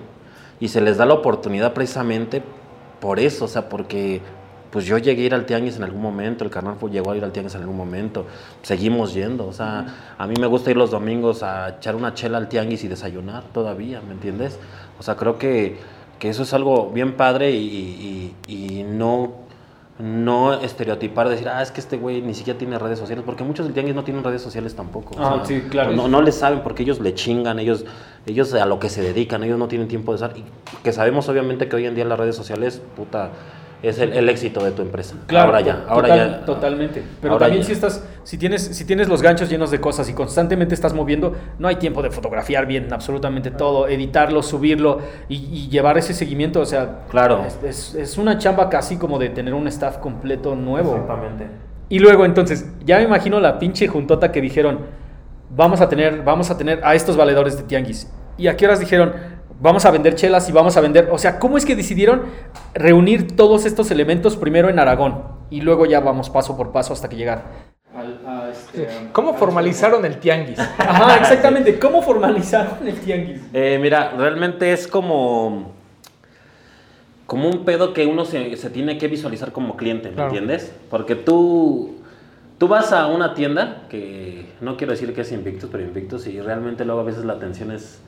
Y 0.61 0.69
se 0.69 0.81
les 0.81 0.97
da 0.99 1.07
la 1.07 1.15
oportunidad 1.15 1.73
precisamente 1.75 2.43
por 3.01 3.21
eso, 3.21 3.45
o 3.47 3.49
sea, 3.49 3.69
porque 3.69 4.21
pues 4.75 4.87
yo 4.87 4.99
llegué 4.99 5.23
a 5.23 5.27
ir 5.27 5.35
al 5.35 5.47
Tianguis 5.47 5.77
en 5.77 5.85
algún 5.85 6.03
momento, 6.03 6.43
el 6.43 6.51
carnal 6.51 6.75
fue- 6.81 6.91
llegó 6.91 7.13
a 7.13 7.17
ir 7.17 7.23
al 7.23 7.31
Tianguis 7.31 7.55
en 7.55 7.61
algún 7.61 7.77
momento, 7.77 8.27
seguimos 8.63 9.15
yendo, 9.15 9.47
o 9.47 9.53
sea, 9.53 9.87
a 10.19 10.27
mí 10.27 10.35
me 10.41 10.49
gusta 10.49 10.73
ir 10.73 10.77
los 10.77 10.91
domingos 10.91 11.45
a 11.45 11.77
echar 11.77 11.95
una 11.95 12.13
chela 12.13 12.39
al 12.39 12.49
Tianguis 12.49 12.83
y 12.83 12.89
desayunar 12.89 13.45
todavía, 13.53 14.01
¿me 14.05 14.15
entiendes? 14.15 14.59
O 14.99 15.05
sea, 15.05 15.15
creo 15.15 15.39
que, 15.39 15.77
que 16.19 16.29
eso 16.29 16.43
es 16.43 16.53
algo 16.55 16.91
bien 16.91 17.13
padre 17.17 17.53
y, 17.53 18.35
y- 18.49 18.53
y 18.81 18.83
no, 18.83 19.45
no 20.01 20.55
estereotipar, 20.55 21.29
decir, 21.29 21.49
ah, 21.49 21.63
es 21.63 21.71
que 21.71 21.79
este 21.81 21.97
güey 21.97 22.21
ni 22.21 22.35
siquiera 22.35 22.59
tiene 22.59 22.77
redes 22.77 22.99
sociales, 22.99 23.23
porque 23.25 23.45
muchos 23.45 23.67
del 23.67 23.75
Tianguis 23.75 23.95
no 23.95 24.03
tienen 24.03 24.25
redes 24.25 24.43
sociales 24.43 24.75
tampoco. 24.75 25.15
o 25.17 25.25
Ah, 25.25 25.37
sea, 25.37 25.45
sí, 25.45 25.63
claro. 25.71 25.93
No, 25.93 26.09
no 26.09 26.21
le 26.21 26.33
saben 26.33 26.63
porque 26.65 26.83
ellos 26.83 26.99
le 26.99 27.15
chingan, 27.15 27.61
ellos, 27.61 27.85
ellos 28.27 28.53
a 28.55 28.67
lo 28.67 28.81
que 28.81 28.89
se 28.89 29.03
dedican, 29.03 29.45
ellos 29.45 29.57
no 29.57 29.69
tienen 29.69 29.87
tiempo 29.87 30.11
de 30.11 30.17
estar. 30.17 30.37
Y 30.37 30.43
que 30.83 30.93
sabemos 30.93 31.29
obviamente 31.29 31.69
que 31.69 31.77
hoy 31.77 31.87
en 31.87 31.95
día 31.95 32.05
las 32.05 32.19
redes 32.19 32.35
sociales, 32.35 32.83
puta, 32.97 33.31
es 33.89 33.99
el, 33.99 34.13
el 34.13 34.29
éxito 34.29 34.65
de 34.65 34.71
tu 34.73 34.83
empresa. 34.83 35.15
ahora 35.31 35.61
ya, 35.61 35.85
ahora 35.89 36.09
total- 36.09 36.31
ya. 36.41 36.45
Totalmente. 36.47 37.03
Pero 37.21 37.37
también 37.39 37.63
ya. 37.63 37.67
si 37.67 37.73
estás, 37.73 38.05
si 38.23 38.39
tienes, 38.39 38.63
si 38.63 38.85
tienes 38.85 39.09
los 39.09 39.23
ganchos 39.23 39.49
llenos 39.51 39.71
de 39.71 39.81
cosas 39.81 40.09
y 40.09 40.13
constantemente 40.15 40.75
estás 40.75 40.95
moviendo, 40.95 41.35
no 41.59 41.69
hay 41.69 41.77
tiempo 41.77 42.03
de 42.03 42.11
fotografiar 42.11 42.67
bien 42.67 42.93
absolutamente 42.93 43.51
todo, 43.51 43.89
editarlo, 43.89 44.43
subirlo 44.43 45.01
y, 45.29 45.37
y 45.37 45.69
llevar 45.69 45.99
ese 45.99 46.15
seguimiento. 46.15 46.61
O 46.61 46.67
sea, 46.67 47.03
Claro. 47.11 47.45
es, 47.47 47.59
es- 47.63 47.95
es 47.95 48.19
una 48.19 48.39
chamba 48.39 48.69
casi 48.69 48.97
como 48.97 49.19
de 49.19 49.29
tener 49.31 49.55
un 49.55 49.67
staff 49.69 49.99
completo 49.99 50.55
nuevo. 50.55 50.93
Exactamente. 50.93 51.47
Y 51.89 51.99
luego 51.99 52.25
entonces, 52.25 52.67
ya 52.85 52.99
me 52.99 53.05
imagino 53.05 53.41
la 53.41 53.59
pinche 53.59 53.87
juntota 53.89 54.33
que 54.33 54.41
dijeron, 54.41 54.81
vamos 55.51 55.81
a 55.81 55.89
tener, 55.89 56.23
vamos 56.23 56.51
a 56.51 56.57
tener 56.59 56.81
a 56.83 56.95
estos 56.95 57.17
valedores 57.17 57.57
de 57.57 57.63
tianguis. 57.65 58.11
¿Y 58.37 58.49
a 58.49 58.57
qué 58.57 58.65
horas 58.67 58.81
dijeron, 58.81 59.13
vamos 59.61 59.85
a 59.85 59.91
vender 59.91 60.15
chelas 60.15 60.49
y 60.49 60.53
vamos 60.53 60.77
a 60.77 60.81
vender? 60.81 61.09
O 61.11 61.19
sea, 61.19 61.39
¿cómo 61.39 61.57
es 61.59 61.65
que 61.65 61.77
decidieron 61.77 62.23
reunir 62.75 63.37
todos 63.37 63.65
estos 63.67 63.91
elementos 63.91 64.37
primero 64.37 64.69
en 64.69 64.79
Aragón 64.79 65.23
y 65.51 65.61
luego 65.61 65.87
ya 65.87 66.01
vamos 66.01 66.31
paso 66.31 66.57
por 66.57 66.73
paso 66.73 66.93
hasta 66.93 67.09
que 67.09 67.17
llegar? 67.17 67.43
este, 68.51 68.89
¿Cómo 69.13 69.35
formalizaron 69.35 70.05
el 70.05 70.19
tianguis? 70.19 70.59
Ajá, 70.79 71.17
exactamente. 71.17 71.79
¿Cómo 71.79 72.03
formalizaron 72.03 72.87
el 72.87 72.99
tianguis? 73.01 73.41
Eh, 73.53 73.79
mira, 73.81 74.11
realmente 74.17 74.73
es 74.73 74.87
como. 74.87 75.73
Como 77.27 77.49
un 77.49 77.65
pedo 77.65 77.95
que 77.95 78.05
uno 78.07 78.27
se, 78.27 78.55
se 78.57 78.69
tiene 78.69 78.99
que 78.99 79.09
visualizar 79.09 79.51
como 79.51 79.77
cliente, 79.77 80.11
¿me 80.11 80.15
Claro. 80.17 80.31
entiendes? 80.31 80.73
Porque 80.91 81.15
tú. 81.15 81.97
Tú 82.59 82.69
vas 82.69 82.93
a 82.93 83.07
una 83.09 83.35
tienda 83.35 83.83
que 83.89 84.47
no 84.61 84.77
quiero 84.77 84.93
decir 84.93 85.13
que 85.13 85.23
es 85.23 85.33
Invictus, 85.33 85.69
pero 85.73 85.83
Invictus, 85.83 86.27
y 86.29 86.41
realmente 86.41 86.85
luego 86.85 87.01
a 87.01 87.05
veces 87.05 87.25
la 87.25 87.33
atención 87.35 87.71
es. 87.73 88.01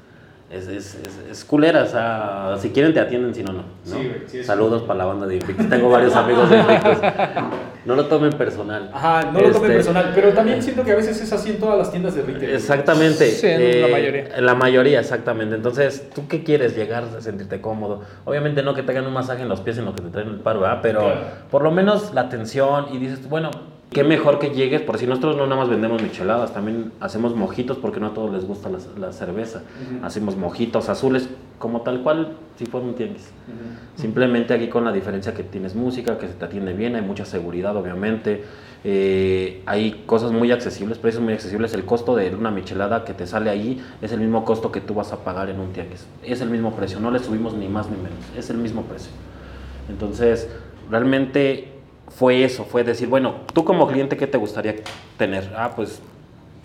Es, 0.48 0.68
es, 0.68 0.94
es- 0.94 1.30
es 1.30 1.44
culera, 1.44 1.82
o 1.82 1.86
sea, 1.86 2.54
si 2.60 2.70
quieren 2.70 2.94
te 2.94 3.00
atienden, 3.00 3.34
si 3.34 3.42
no, 3.42 3.52
no. 3.52 3.62
¿no? 3.62 3.96
Sí, 4.28 4.44
Saludos 4.44 4.82
para 4.82 4.98
la 5.00 5.04
banda 5.06 5.26
de 5.26 5.36
Invictus. 5.36 5.68
Tengo 5.68 5.90
varios 5.90 6.14
amigos 6.14 6.48
de 6.48 6.58
Invictus. 6.58 6.98
No 7.84 7.96
lo 7.96 8.06
tomen 8.06 8.30
personal. 8.32 8.88
Ajá, 8.94 9.22
no 9.32 9.40
lo 9.40 9.50
tomen 9.50 9.54
Este, 9.70 9.74
personal, 9.74 10.12
pero 10.14 10.32
también 10.32 10.62
siento 10.62 10.84
que 10.84 10.92
a 10.92 10.96
veces 10.96 11.20
es 11.20 11.32
así 11.32 11.50
en 11.50 11.58
todas 11.58 11.76
las 11.78 11.90
tiendas 11.90 12.14
de 12.14 12.22
retail. 12.22 12.50
Exactamente. 12.54 13.28
Sí, 13.30 13.46
en 13.48 13.82
la 13.82 13.88
mayoría. 13.88 14.28
En 14.36 14.46
la 14.46 14.54
mayoría, 14.54 15.00
exactamente. 15.00 15.54
Entonces, 15.56 16.08
¿tú 16.14 16.28
qué 16.28 16.44
quieres? 16.44 16.76
Llegar 16.76 17.04
a 17.16 17.20
sentirte 17.20 17.60
cómodo. 17.60 18.02
Obviamente 18.24 18.62
no 18.62 18.72
que 18.74 18.82
te 18.84 18.92
hagan 18.92 19.06
un 19.06 19.12
masaje 19.14 19.42
en 19.42 19.48
los 19.48 19.60
pies 19.60 19.78
en 19.78 19.84
lo 19.84 19.94
que 19.96 20.02
te 20.02 20.08
traen 20.10 20.28
el 20.28 20.36
paro, 20.36 20.60
¿verdad? 20.60 20.78
Pero 20.80 21.00
Claro. 21.00 21.20
por 21.50 21.62
lo 21.62 21.70
menos 21.72 22.14
la 22.14 22.22
atención 22.22 22.86
y 22.92 22.98
dices, 22.98 23.28
bueno, 23.28 23.50
qué 23.90 24.04
mejor 24.04 24.38
que 24.38 24.50
llegues, 24.50 24.82
por 24.82 24.98
si 24.98 25.06
nosotros 25.06 25.36
no 25.36 25.46
nada 25.46 25.60
más 25.60 25.68
vendemos 25.68 26.02
micheladas, 26.02 26.52
también 26.52 26.92
hacemos 27.00 27.34
mojitos 27.34 27.78
porque 27.78 28.00
no 28.00 28.08
a 28.08 28.14
todos 28.14 28.32
les 28.32 28.44
gusta 28.44 28.68
la, 28.68 28.78
la 28.98 29.12
cerveza. 29.12 29.62
Hacemos 30.02 30.36
mojitos 30.36 30.88
azules, 30.88 31.28
como 31.58 31.80
tal 31.80 32.02
cual 32.02 32.36
si 32.56 32.66
fuera 32.66 32.86
un 32.86 32.94
tianguis. 32.94 33.30
Simplemente 33.94 34.54
aquí 34.54 34.68
con 34.68 34.84
la 34.84 34.92
diferencia 34.92 35.32
que 35.34 35.42
tienes 35.42 35.74
música, 35.74 36.18
que 36.18 36.26
se 36.26 36.34
te 36.34 36.44
atiende 36.44 36.72
bien, 36.72 36.96
hay 36.96 37.02
mucha 37.02 37.24
seguridad 37.24 37.76
obviamente, 37.76 38.44
eh, 38.84 39.62
hay 39.66 40.02
cosas 40.06 40.32
muy 40.32 40.52
accesibles, 40.52 40.98
precios 40.98 41.22
muy 41.22 41.32
accesibles, 41.32 41.72
el 41.72 41.84
costo 41.84 42.14
de 42.14 42.34
una 42.34 42.50
michelada 42.50 43.04
que 43.04 43.14
te 43.14 43.26
sale 43.26 43.50
ahí 43.50 43.82
es 44.02 44.12
el 44.12 44.20
mismo 44.20 44.44
costo 44.44 44.70
que 44.70 44.80
tú 44.80 44.94
vas 44.94 45.12
a 45.12 45.24
pagar 45.24 45.48
en 45.48 45.60
un 45.60 45.72
tianguis, 45.72 46.06
es 46.22 46.40
el 46.40 46.50
mismo 46.50 46.72
precio, 46.72 47.00
no 47.00 47.10
le 47.10 47.18
subimos 47.18 47.54
ni 47.54 47.68
más 47.68 47.88
ni 47.90 47.96
menos, 47.96 48.18
es 48.36 48.50
el 48.50 48.58
mismo 48.58 48.82
precio. 48.82 49.10
Entonces, 49.88 50.48
realmente 50.90 51.75
fue 52.08 52.44
eso, 52.44 52.64
fue 52.64 52.84
decir, 52.84 53.08
bueno, 53.08 53.34
tú 53.52 53.64
como 53.64 53.86
cliente, 53.86 54.16
¿qué 54.16 54.26
te 54.26 54.38
gustaría 54.38 54.76
tener? 55.18 55.52
Ah, 55.56 55.72
pues 55.74 56.00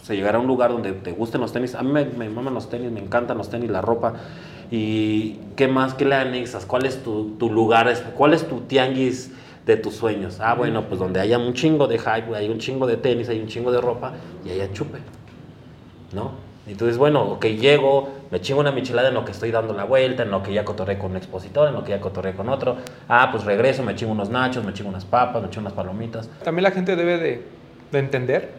se 0.02 0.16
llegar 0.16 0.36
a 0.36 0.40
un 0.40 0.48
lugar 0.48 0.72
donde 0.72 0.94
te 0.94 1.12
gusten 1.12 1.42
los 1.42 1.52
tenis. 1.54 1.76
A 1.76 1.84
mí 1.84 1.92
me, 1.92 2.06
me 2.06 2.30
maman 2.30 2.54
los 2.54 2.70
tenis, 2.70 2.92
me 2.92 3.00
encantan 3.00 3.38
los 3.38 3.50
tenis, 3.50 3.70
la 3.70 3.82
ropa. 3.82 4.14
¿Y 4.72 5.38
qué 5.56 5.68
más? 5.68 5.94
¿Qué 5.94 6.06
le 6.06 6.16
anexas? 6.16 6.66
¿Cuál 6.66 6.86
es 6.86 7.04
tu, 7.04 7.36
tu 7.38 7.52
lugar? 7.52 7.94
¿Cuál 8.16 8.34
es 8.34 8.48
tu 8.48 8.62
tianguis 8.62 9.32
de 9.66 9.78
tus 9.78 9.96
sueños? 9.96 10.40
Ah, 10.40 10.56
bueno, 10.56 10.88
pues 10.88 11.00
donde 11.00 11.20
haya 11.20 11.38
un 11.38 11.54
chingo 11.54 11.88
de 11.88 12.00
hype, 12.00 12.36
hay 12.36 12.50
un 12.50 12.60
chingo 12.60 12.88
de 12.88 12.98
tenis, 12.98 13.30
hay 13.30 13.40
un 13.40 13.48
chingo 13.48 13.72
de 13.72 13.82
ropa 13.82 14.14
y 14.46 14.50
haya 14.50 14.72
chupe. 14.72 15.00
¿No? 16.14 16.32
Entonces, 16.68 16.98
bueno, 16.98 17.24
ok, 17.24 17.46
llego, 17.46 18.10
me 18.32 18.40
chingo 18.42 18.62
una 18.62 18.72
michelada 18.72 19.10
en 19.10 19.14
lo 19.14 19.26
que 19.26 19.32
estoy 19.32 19.52
dando 19.52 19.74
la 19.74 19.84
vuelta, 19.84 20.24
en 20.24 20.32
lo 20.32 20.42
que 20.42 20.54
ya 20.54 20.64
cotorré 20.64 20.98
con 20.98 21.12
un 21.12 21.18
expositor, 21.18 21.68
en 21.68 21.74
lo 21.74 21.84
que 21.84 21.92
ya 21.92 22.00
cotorré 22.00 22.34
con 22.34 22.50
otro. 22.50 22.78
Ah, 23.08 23.30
pues 23.32 23.44
regreso, 23.44 23.84
me 23.84 23.94
chingo 23.96 24.14
unos 24.14 24.30
nachos, 24.30 24.64
me 24.64 24.74
chingo 24.74 24.90
unas 24.90 25.06
papas, 25.06 25.44
me 25.44 25.50
chingo 25.50 25.62
unas 25.62 25.74
palomitas. 25.74 26.30
También 26.44 26.64
la 26.64 26.72
gente 26.72 26.96
debe 26.96 27.18
de, 27.18 27.44
de 27.92 28.00
entender 28.00 28.50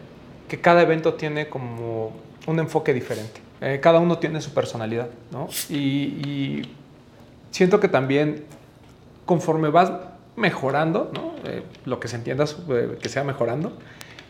que 0.47 0.61
cada 0.61 0.83
evento 0.83 1.15
tiene 1.15 1.49
como 1.49 2.13
un 2.45 2.59
enfoque 2.59 2.93
diferente. 2.93 3.41
Eh, 3.61 3.79
cada 3.81 3.99
uno 3.99 4.17
tiene 4.19 4.41
su 4.41 4.53
personalidad, 4.53 5.07
¿no? 5.31 5.47
Y, 5.69 5.77
y 5.77 6.75
siento 7.49 7.79
que 7.79 7.87
también 7.87 8.45
conforme 9.25 9.69
vas 9.69 9.91
mejorando, 10.35 11.11
¿no? 11.13 11.33
Eh, 11.49 11.63
lo 11.85 11.99
que 11.99 12.07
se 12.07 12.17
entienda 12.17 12.45
eh, 12.69 12.97
que 13.01 13.09
sea 13.09 13.23
mejorando, 13.23 13.73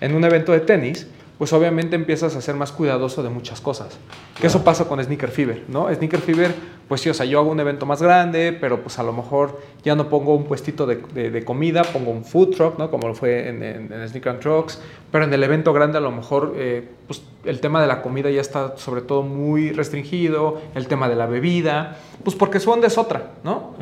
en 0.01 0.15
un 0.15 0.23
evento 0.23 0.51
de 0.51 0.59
tenis, 0.59 1.07
pues 1.43 1.51
obviamente 1.51 1.97
empiezas 1.97 2.37
a 2.37 2.41
ser 2.41 2.55
más 2.55 2.71
cuidadoso 2.71 3.21
de 3.21 3.27
muchas 3.27 3.59
cosas. 3.59 3.97
Que 4.39 4.47
eso 4.47 4.63
pasa 4.63 4.85
con 4.87 5.03
Sneaker 5.03 5.29
Fever, 5.29 5.65
¿no? 5.67 5.93
Sneaker 5.93 6.21
Fever, 6.21 6.55
pues 6.87 7.01
sí, 7.01 7.09
o 7.09 7.13
sea, 7.13 7.25
yo 7.25 7.37
hago 7.39 7.51
un 7.51 7.59
evento 7.59 7.85
más 7.85 8.01
grande, 8.01 8.57
pero 8.61 8.81
pues 8.81 8.97
a 8.97 9.03
lo 9.03 9.11
mejor 9.11 9.59
ya 9.83 9.93
no 9.93 10.07
pongo 10.07 10.35
un 10.37 10.45
puestito 10.45 10.85
de, 10.85 11.01
de- 11.13 11.31
de 11.31 11.43
comida, 11.43 11.81
pongo 11.83 12.11
un 12.11 12.23
food 12.23 12.51
truck, 12.55 12.79
¿no? 12.79 12.89
Como 12.89 13.09
lo 13.09 13.13
fue 13.13 13.49
en, 13.49 13.61
en, 13.61 13.91
en 13.91 14.07
Sneaker 14.07 14.31
and 14.31 14.39
Trucks, 14.39 14.79
pero 15.11 15.25
en 15.25 15.33
el 15.33 15.43
evento 15.43 15.73
grande 15.73 15.97
a 15.97 16.01
lo 16.01 16.11
mejor, 16.13 16.53
eh, 16.55 16.87
pues 17.07 17.21
el 17.43 17.59
tema 17.59 17.81
de 17.81 17.87
la 17.87 18.01
comida 18.01 18.29
ya 18.29 18.39
está 18.39 18.77
sobre 18.77 19.01
todo 19.01 19.21
muy 19.23 19.71
restringido, 19.71 20.61
el 20.75 20.87
tema 20.87 21.09
de 21.09 21.15
la 21.17 21.25
bebida, 21.25 21.97
pues 22.23 22.37
porque 22.37 22.61
su 22.61 22.71
onda 22.71 22.87
es 22.87 22.97
otra, 22.97 23.31
¿no? 23.43 23.73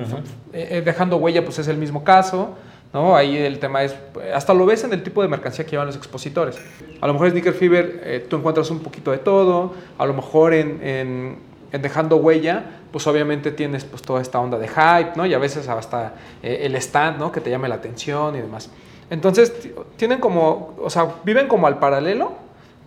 Eh, 0.51 0.67
eh, 0.71 0.81
dejando 0.83 1.17
huella, 1.17 1.45
pues 1.45 1.59
es 1.59 1.67
el 1.67 1.77
mismo 1.77 2.03
caso. 2.03 2.55
¿No? 2.93 3.15
Ahí 3.15 3.37
el 3.37 3.59
tema 3.59 3.83
es, 3.83 3.95
hasta 4.33 4.53
lo 4.53 4.65
ves 4.65 4.83
en 4.83 4.93
el 4.93 5.03
tipo 5.03 5.21
de 5.21 5.27
mercancía 5.27 5.65
que 5.65 5.71
llevan 5.71 5.87
los 5.87 5.95
expositores. 5.95 6.59
A 6.99 7.07
lo 7.07 7.13
mejor 7.13 7.27
en 7.27 7.31
Sneaker 7.33 7.53
Fever 7.53 8.01
eh, 8.03 8.25
tú 8.29 8.37
encuentras 8.37 8.69
un 8.71 8.79
poquito 8.79 9.11
de 9.11 9.17
todo, 9.17 9.73
a 9.97 10.05
lo 10.05 10.13
mejor 10.13 10.53
en, 10.53 10.79
en, 10.83 11.37
en 11.71 11.81
Dejando 11.81 12.17
Huella, 12.17 12.63
pues 12.91 13.07
obviamente 13.07 13.51
tienes 13.51 13.85
pues 13.85 14.01
toda 14.01 14.21
esta 14.21 14.39
onda 14.39 14.57
de 14.57 14.67
hype, 14.67 15.13
¿no? 15.15 15.25
Y 15.25 15.33
a 15.33 15.39
veces 15.39 15.67
hasta 15.67 16.15
eh, 16.43 16.59
el 16.63 16.75
stand, 16.75 17.17
¿no? 17.17 17.31
Que 17.31 17.41
te 17.41 17.49
llame 17.49 17.69
la 17.69 17.75
atención 17.75 18.35
y 18.35 18.41
demás. 18.41 18.69
Entonces, 19.09 19.53
tienen 19.97 20.19
como, 20.19 20.75
o 20.81 20.89
sea, 20.89 21.15
viven 21.23 21.47
como 21.47 21.67
al 21.67 21.79
paralelo, 21.79 22.33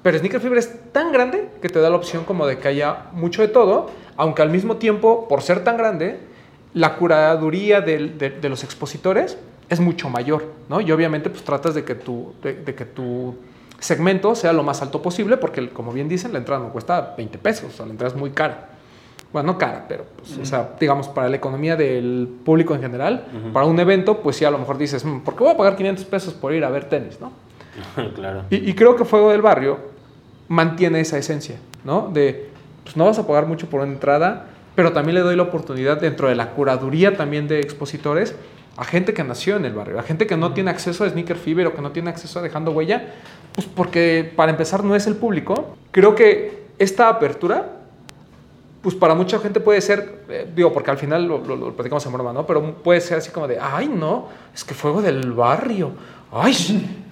pero 0.02 0.18
Sneaker 0.18 0.40
Fever 0.40 0.58
es 0.58 0.92
tan 0.92 1.12
grande 1.12 1.48
que 1.62 1.68
te 1.68 1.80
da 1.80 1.90
la 1.90 1.96
opción 1.96 2.24
como 2.24 2.46
de 2.46 2.58
que 2.58 2.68
haya 2.68 3.06
mucho 3.12 3.42
de 3.42 3.48
todo, 3.48 3.90
aunque 4.16 4.42
al 4.42 4.50
mismo 4.50 4.76
tiempo, 4.76 5.28
por 5.28 5.42
ser 5.42 5.64
tan 5.64 5.76
grande, 5.76 6.18
la 6.74 6.96
curaduría 6.96 7.80
de, 7.80 8.08
de, 8.08 8.48
los 8.48 8.64
expositores 8.64 9.38
es 9.68 9.80
mucho 9.80 10.08
mayor, 10.08 10.44
¿no? 10.68 10.80
Y 10.80 10.90
obviamente 10.92 11.30
pues 11.30 11.42
tratas 11.42 11.74
de 11.74 11.84
que 11.84 11.94
tu, 11.94 12.34
de, 12.42 12.74
que 12.74 12.84
tu 12.84 13.34
segmento 13.78 14.34
sea 14.34 14.52
lo 14.52 14.62
más 14.62 14.82
alto 14.82 15.02
posible, 15.02 15.36
porque 15.36 15.68
como 15.70 15.92
bien 15.92 16.08
dicen, 16.08 16.32
la 16.32 16.38
entrada 16.38 16.62
no 16.62 16.70
cuesta 16.70 17.14
20 17.16 17.38
pesos, 17.38 17.72
o 17.72 17.76
sea, 17.76 17.86
la 17.86 17.92
entrada 17.92 18.14
es 18.14 18.18
muy 18.18 18.30
cara. 18.30 18.70
Bueno, 19.32 19.52
no 19.52 19.58
cara, 19.58 19.86
pero, 19.88 20.04
pues, 20.16 20.38
o 20.38 20.44
sea, 20.44 20.76
digamos, 20.78 21.08
para 21.08 21.28
la 21.28 21.34
economía 21.34 21.74
del 21.74 22.28
público 22.44 22.72
en 22.72 22.80
general, 22.80 23.24
para 23.52 23.66
un 23.66 23.78
evento, 23.80 24.20
pues 24.20 24.36
sí, 24.36 24.44
a 24.44 24.50
lo 24.50 24.58
mejor 24.58 24.78
dices, 24.78 25.04
mm, 25.04 25.20
¿por 25.20 25.34
qué 25.34 25.42
voy 25.42 25.52
a 25.52 25.56
pagar 25.56 25.74
500 25.74 26.04
pesos 26.04 26.34
por 26.34 26.54
ir 26.54 26.64
a 26.64 26.70
ver 26.70 26.88
tenis, 26.88 27.18
no? 27.20 27.32
claro. 28.14 28.44
Y, 28.48 28.70
y, 28.70 28.74
creo 28.74 28.94
que 28.94 29.04
Fuego 29.04 29.32
del 29.32 29.42
Barrio 29.42 29.78
mantiene 30.46 31.00
esa 31.00 31.18
esencia, 31.18 31.56
¿no? 31.82 32.10
De, 32.12 32.48
pues 32.84 32.96
no 32.96 33.06
vas 33.06 33.18
a 33.18 33.26
pagar 33.26 33.46
mucho 33.46 33.68
por 33.68 33.80
una 33.80 33.90
entrada, 33.90 34.46
pero 34.76 34.92
también 34.92 35.16
le 35.16 35.22
doy 35.22 35.34
la 35.34 35.44
oportunidad 35.44 36.00
dentro 36.00 36.28
de 36.28 36.36
la 36.36 36.50
curaduría 36.50 37.16
también 37.16 37.48
de 37.48 37.60
expositores 37.60 38.36
a 38.76 38.84
gente 38.84 39.14
que 39.14 39.22
nació 39.22 39.56
en 39.56 39.64
el 39.64 39.72
barrio, 39.72 39.98
a 39.98 40.02
gente 40.02 40.26
que 40.26 40.36
no 40.36 40.52
tiene 40.52 40.70
acceso 40.70 41.04
a 41.04 41.08
Sneaker 41.08 41.36
Fever 41.36 41.68
o 41.68 41.74
que 41.74 41.82
no 41.82 41.92
tiene 41.92 42.10
acceso 42.10 42.38
a 42.38 42.42
Dejando 42.42 42.72
Huella, 42.72 43.14
pues 43.54 43.66
porque 43.66 44.32
para 44.34 44.50
empezar 44.50 44.82
no 44.82 44.96
es 44.96 45.06
el 45.06 45.16
público. 45.16 45.76
Creo 45.92 46.14
que 46.14 46.64
esta 46.78 47.08
apertura, 47.08 47.70
pues 48.82 48.94
para 48.94 49.14
mucha 49.14 49.38
gente 49.38 49.60
puede 49.60 49.80
ser, 49.80 50.24
eh, 50.28 50.50
digo, 50.54 50.72
porque 50.72 50.90
al 50.90 50.98
final 50.98 51.24
lo, 51.24 51.38
lo, 51.38 51.72
platicamos 51.74 52.04
en 52.06 52.12
broma, 52.12 52.32
¿no? 52.32 52.46
Pero 52.46 52.74
puede 52.82 53.00
ser 53.00 53.18
así 53.18 53.30
como 53.30 53.46
de, 53.46 53.58
ay, 53.60 53.88
no, 53.88 54.28
es 54.52 54.64
que 54.64 54.74
fuego 54.74 55.02
del 55.02 55.32
barrio, 55.32 55.92
ay, 56.34 56.54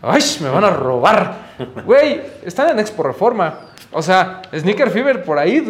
ay, 0.02 0.22
me 0.40 0.48
van 0.48 0.64
a 0.64 0.70
robar. 0.70 1.52
Güey, 1.84 2.20
están 2.44 2.70
en 2.70 2.80
Expo 2.80 3.02
Reforma 3.02 3.72
o 3.92 4.00
sea, 4.00 4.42
Sneaker 4.54 4.90
Fever 4.90 5.22
por 5.22 5.38
ahí 5.38 5.60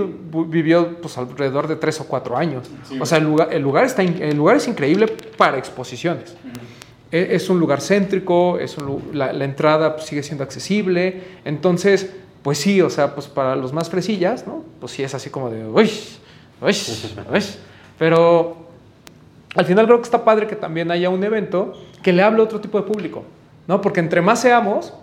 vivió 0.47 1.01
pues, 1.01 1.19
alrededor 1.19 1.67
de 1.67 1.77
tres 1.77 2.01
o 2.01 2.07
cuatro 2.07 2.37
años. 2.37 2.69
o 2.99 3.05
sea, 3.05 3.19
el 3.19 3.25
lugar, 3.25 3.49
el, 3.53 3.63
lugar 3.63 3.85
está, 3.85 4.03
el 4.03 4.37
lugar 4.37 4.57
es 4.57 4.69
increíble 4.69 5.09
para 5.37 5.59
exposiciones. 5.59 6.37
E, 7.11 7.35
es 7.35 7.51
un 7.51 7.59
lugar 7.59 7.81
céntrico, 7.81 8.59
es 8.59 8.77
la, 9.13 9.33
entrada 9.45 9.97
pues, 9.97 10.07
sigue 10.07 10.23
siendo 10.23 10.45
accesible. 10.45 11.23
Entonces, 11.45 12.13
pues 12.43 12.59
sí, 12.59 12.81
o 12.81 12.91
sea, 12.91 13.15
pues 13.15 13.27
para 13.27 13.57
los 13.57 13.73
más 13.73 13.91
fresillas, 13.91 14.47
¿no? 14.47 14.65
Pues 14.79 14.93
sí 14.93 15.03
es 15.03 15.15
así 15.15 15.29
como 15.29 15.51
de, 15.51 15.67
uy, 15.67 15.91
uy, 16.61 16.77
uy. 17.33 17.45
Pero 17.99 18.69
al 19.57 19.65
final 19.65 19.87
creo 19.87 19.99
que 19.99 20.05
está 20.05 20.25
padre 20.25 20.47
que 20.47 20.57
también 20.57 20.93
haya 20.93 21.11
un 21.11 21.25
evento 21.25 21.73
que 22.03 22.13
le 22.13 22.23
hable 22.23 22.41
a 22.41 22.45
otro 22.45 22.61
tipo 22.61 22.81
de 22.81 22.87
público, 22.87 23.25
¿no? 23.67 23.81
Porque 23.81 24.01
entre 24.01 24.21
más 24.21 24.41
seamos, 24.41 24.95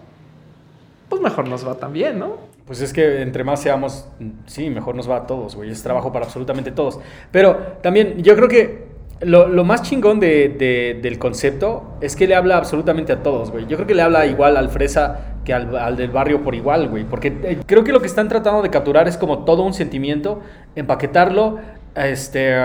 pues 1.10 1.22
mejor 1.22 1.48
nos 1.48 1.68
va 1.68 1.76
también, 1.76 2.20
¿no? 2.20 2.38
Pues 2.66 2.82
es 2.82 2.94
que 2.94 3.22
entre 3.22 3.44
más 3.44 3.62
seamos, 3.62 4.08
sí, 4.46 4.70
mejor 4.70 4.96
nos 4.96 5.10
va 5.10 5.18
a 5.18 5.28
todos, 5.28 5.56
güey. 5.56 5.72
Es 5.72 5.82
trabajo 5.82 6.12
para 6.12 6.26
absolutamente 6.26 6.72
todos. 6.72 7.00
Pero 7.32 7.58
también 7.82 8.22
yo 8.22 8.36
creo 8.36 8.48
que 8.48 8.90
lo, 9.22 9.64
más 9.64 9.82
chingón 9.82 10.20
de, 10.20 11.00
del 11.02 11.20
concepto 11.20 11.96
es 12.00 12.16
que 12.16 12.28
le 12.28 12.36
habla 12.36 12.58
absolutamente 12.58 13.12
a 13.12 13.24
todos, 13.24 13.52
güey. 13.52 13.66
Yo 13.66 13.76
creo 13.76 13.88
que 13.88 13.96
le 13.96 14.02
habla 14.02 14.26
igual 14.28 14.56
al 14.56 14.70
fresa 14.70 15.36
que 15.44 15.54
al, 15.54 15.96
del 15.98 16.12
barrio 16.12 16.44
por 16.44 16.56
igual, 16.56 16.88
güey. 16.88 17.04
Porque 17.04 17.36
eh, 17.44 17.60
creo 17.66 17.84
que 17.84 17.92
lo 17.92 18.02
que 18.02 18.08
están 18.08 18.30
tratando 18.30 18.62
de 18.62 18.70
capturar 18.70 19.08
es 19.08 19.18
como 19.18 19.46
todo 19.46 19.64
un 19.64 19.74
sentimiento, 19.74 20.42
empaquetarlo, 20.76 21.60
este, 22.08 22.56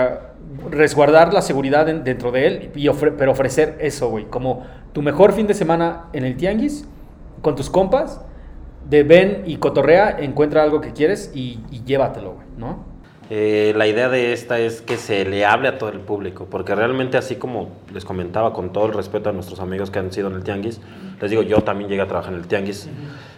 resguardar 0.69 1.33
la 1.33 1.41
seguridad 1.41 1.85
dentro 1.85 2.31
de 2.31 2.47
él, 2.47 2.71
y 2.75 2.89
pero 3.17 3.31
ofrecer 3.31 3.77
eso, 3.79 4.09
güey. 4.09 4.25
Como 4.25 4.65
tu 4.93 5.01
mejor 5.01 5.33
fin 5.33 5.47
de 5.47 5.53
semana 5.53 6.05
en 6.13 6.23
el 6.23 6.37
tianguis, 6.37 6.87
con 7.41 7.55
tus 7.55 7.69
compas 7.69 8.21
de 8.89 9.03
ven 9.03 9.43
y 9.45 9.57
cotorrea, 9.57 10.17
encuentra 10.19 10.63
algo 10.63 10.81
que 10.81 10.93
quieres 10.93 11.31
y, 11.33 11.59
llévatelo, 11.85 12.33
güey, 12.33 12.47
¿no? 12.57 12.95
Eh, 13.31 13.73
la 13.75 13.87
idea 13.87 14.07
de 14.07 14.33
esta 14.33 14.59
es 14.59 14.83
que 14.83 14.97
se 14.97 15.25
le 15.25 15.45
hable 15.45 15.67
a 15.67 15.79
todo 15.79 15.89
el 15.89 15.99
público, 15.99 16.45
porque 16.49 16.75
realmente 16.75 17.17
así 17.17 17.37
como 17.37 17.69
les 17.91 18.05
comentaba, 18.05 18.53
con 18.53 18.71
todo 18.71 18.85
el 18.85 18.93
respeto 18.93 19.31
a 19.31 19.33
nuestros 19.33 19.59
amigos 19.59 19.89
que 19.89 19.97
han 19.97 20.11
sido 20.11 20.27
en 20.29 20.35
el 20.35 20.43
Tianguis, 20.43 20.79
les 21.19 21.31
digo, 21.31 21.41
yo 21.41 21.63
también 21.63 21.89
llegué 21.89 22.03
a 22.03 22.07
trabajar 22.07 22.33
en 22.33 22.39
el 22.39 22.47
Tianguis 22.47 22.87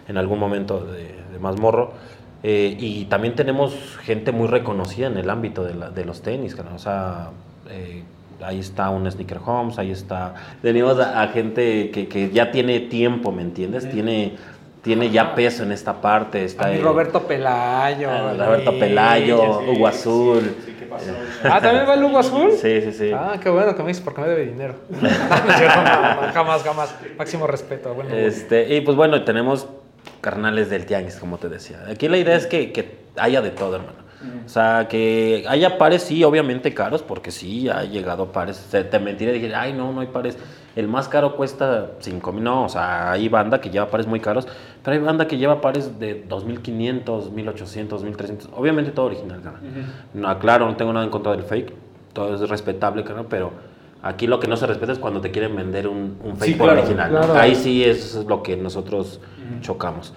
en 0.06 0.18
algún 0.18 0.38
momento 0.38 0.84
de, 0.84 1.14
de 1.32 1.38
mazmorro, 1.38 1.94
eh, 2.42 2.76
y 2.78 3.04
también 3.06 3.34
tenemos 3.34 3.74
gente 4.02 4.32
muy 4.32 4.48
reconocida 4.48 5.08
en 5.08 5.18
el 5.18 5.28
ámbito 5.30 5.64
de, 5.64 6.04
los 6.04 6.22
tenis, 6.22 6.56
o 6.74 6.78
sea, 6.78 7.30
eh, 7.70 8.02
ahí 8.42 8.60
está 8.60 8.90
un 8.90 9.10
Sneaker 9.10 9.40
Homes, 9.44 9.78
ahí 9.78 9.90
está, 9.90 10.34
tenemos 10.62 10.98
a, 11.00 11.26
gente 11.28 11.90
que, 11.90 12.08
que, 12.08 12.30
ya 12.30 12.50
tiene 12.50 12.80
tiempo, 12.80 13.32
¿me 13.32 13.42
entiendes? 13.42 13.90
Tiene 13.90 14.34
tiene 14.82 15.10
ya 15.10 15.34
peso 15.34 15.64
en 15.64 15.72
esta 15.72 16.00
parte. 16.00 16.44
Está 16.44 16.74
Roberto 16.78 17.22
Pelayo. 17.24 18.08
Ah, 18.10 18.34
Roberto 18.38 18.78
Pelayo, 18.78 19.60
Hugo 19.60 19.86
Azul. 19.86 20.56
Ah, 21.44 21.60
¿también 21.60 21.86
va 21.88 21.94
el 21.94 22.04
Hugo 22.04 22.18
Azul? 22.18 22.52
Sí, 22.52 22.80
sí, 22.82 22.92
sí. 22.92 23.10
Ah, 23.14 23.38
qué 23.42 23.50
bueno 23.50 23.76
que 23.76 23.82
me 23.82 23.88
dices 23.88 24.02
porque 24.02 24.20
me 24.20 24.28
debe 24.28 24.46
dinero. 24.46 24.74
jamás, 26.32 26.62
jamás. 26.62 26.94
Máximo 27.16 27.46
respeto. 27.46 27.94
Bueno, 27.94 28.14
este, 28.14 28.74
y 28.74 28.80
pues 28.80 28.96
bueno, 28.96 29.22
tenemos 29.24 29.68
carnales 30.20 30.70
del 30.70 30.86
tianguis, 30.86 31.16
como 31.16 31.38
te 31.38 31.48
decía. 31.48 31.84
Aquí 31.90 32.08
la 32.08 32.18
idea 32.18 32.36
es 32.36 32.46
que, 32.46 32.72
que 32.72 32.98
haya 33.16 33.40
de 33.40 33.50
todo, 33.50 33.76
hermano. 33.76 34.08
O 34.44 34.48
sea, 34.48 34.88
que 34.88 35.44
haya 35.48 35.78
pares, 35.78 36.02
sí, 36.02 36.24
obviamente 36.24 36.74
caros, 36.74 37.02
porque 37.02 37.30
sí, 37.30 37.68
ha 37.68 37.84
llegado 37.84 38.32
pares. 38.32 38.68
te 38.70 38.98
mentiré 38.98 39.32
dije, 39.32 39.54
ay, 39.54 39.72
no, 39.72 39.92
no 39.92 40.00
hay 40.00 40.08
pares. 40.08 40.36
El 40.74 40.88
más 40.88 41.08
caro 41.08 41.36
cuesta 41.36 41.90
5 42.00 42.32
mil, 42.32 42.44
no, 42.44 42.64
o 42.64 42.68
sea, 42.68 43.12
hay 43.12 43.28
banda 43.28 43.60
que 43.60 43.70
lleva 43.70 43.90
pares 43.90 44.06
muy 44.06 44.20
caros, 44.20 44.46
pero 44.82 44.96
hay 44.96 45.02
banda 45.02 45.26
que 45.26 45.36
lleva 45.36 45.60
pares 45.60 45.98
de 45.98 46.28
2.500, 46.28 47.32
1.800, 47.32 47.88
1.300. 47.88 48.48
Obviamente 48.54 48.92
todo 48.92 49.06
original, 49.06 49.40
cara. 49.40 49.60
No, 50.14 50.38
claro, 50.38 50.66
no 50.66 50.76
tengo 50.76 50.92
nada 50.92 51.04
en 51.04 51.10
contra 51.10 51.32
del 51.32 51.42
fake, 51.42 51.72
todo 52.12 52.34
es 52.34 52.48
respetable, 52.48 53.02
cara, 53.02 53.24
pero 53.28 53.52
aquí 54.02 54.26
lo 54.26 54.40
que 54.40 54.48
no 54.48 54.56
se 54.56 54.66
respeta 54.66 54.92
es 54.92 54.98
cuando 54.98 55.20
te 55.20 55.30
quieren 55.30 55.54
vender 55.56 55.88
un, 55.88 56.18
fake 56.38 56.60
original. 56.60 57.36
Ahí 57.36 57.54
sí 57.54 57.84
es 57.84 58.14
lo 58.26 58.42
que 58.42 58.56
nosotros 58.56 59.20
chocamos. 59.60 60.14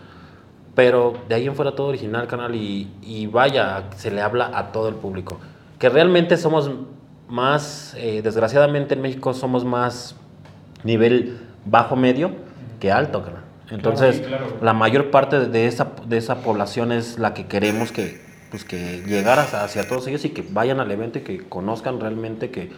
Pero 0.75 1.13
de 1.27 1.35
ahí 1.35 1.47
en 1.47 1.55
fuera 1.55 1.75
todo 1.75 1.87
original, 1.87 2.27
canal, 2.27 2.55
y, 2.55 3.27
vaya, 3.27 3.89
se 3.95 4.11
le 4.11 4.21
habla 4.21 4.51
a 4.53 4.71
todo 4.71 4.87
el 4.87 4.95
público. 4.95 5.39
Que 5.79 5.89
realmente 5.89 6.37
somos 6.37 6.71
más, 7.27 7.95
eh, 7.97 8.21
desgraciadamente 8.21 8.93
en 8.93 9.01
México 9.01 9.33
somos 9.33 9.65
más 9.65 10.15
nivel 10.83 11.39
bajo 11.65 11.95
medio 11.95 12.31
que 12.79 12.91
alto, 12.91 13.23
canal. 13.23 13.43
Entonces, 13.69 14.21
la 14.61 14.73
mayor 14.73 15.11
parte 15.11 15.47
de 15.47 15.65
esa, 15.65 15.93
de 16.05 16.17
esa 16.17 16.41
población 16.41 16.91
es 16.91 17.17
la 17.17 17.33
que 17.33 17.47
queremos 17.47 17.91
que, 17.93 18.21
pues, 18.49 18.65
que 18.65 19.01
llegara 19.07 19.43
hacia 19.43 19.87
todos 19.87 20.07
ellos 20.07 20.25
y 20.25 20.29
que 20.29 20.41
vayan 20.41 20.81
al 20.81 20.91
evento 20.91 21.19
y 21.19 21.21
que 21.21 21.47
conozcan 21.47 22.01
realmente 22.01 22.51
que, 22.51 22.71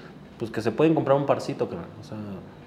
pues, 0.43 0.51
que 0.51 0.61
se 0.61 0.71
pueden 0.71 0.93
comprar 0.93 1.15
un 1.15 1.25
parcito, 1.25 1.69
canal. 1.69 1.85
O 2.01 2.03
sea, 2.03 2.17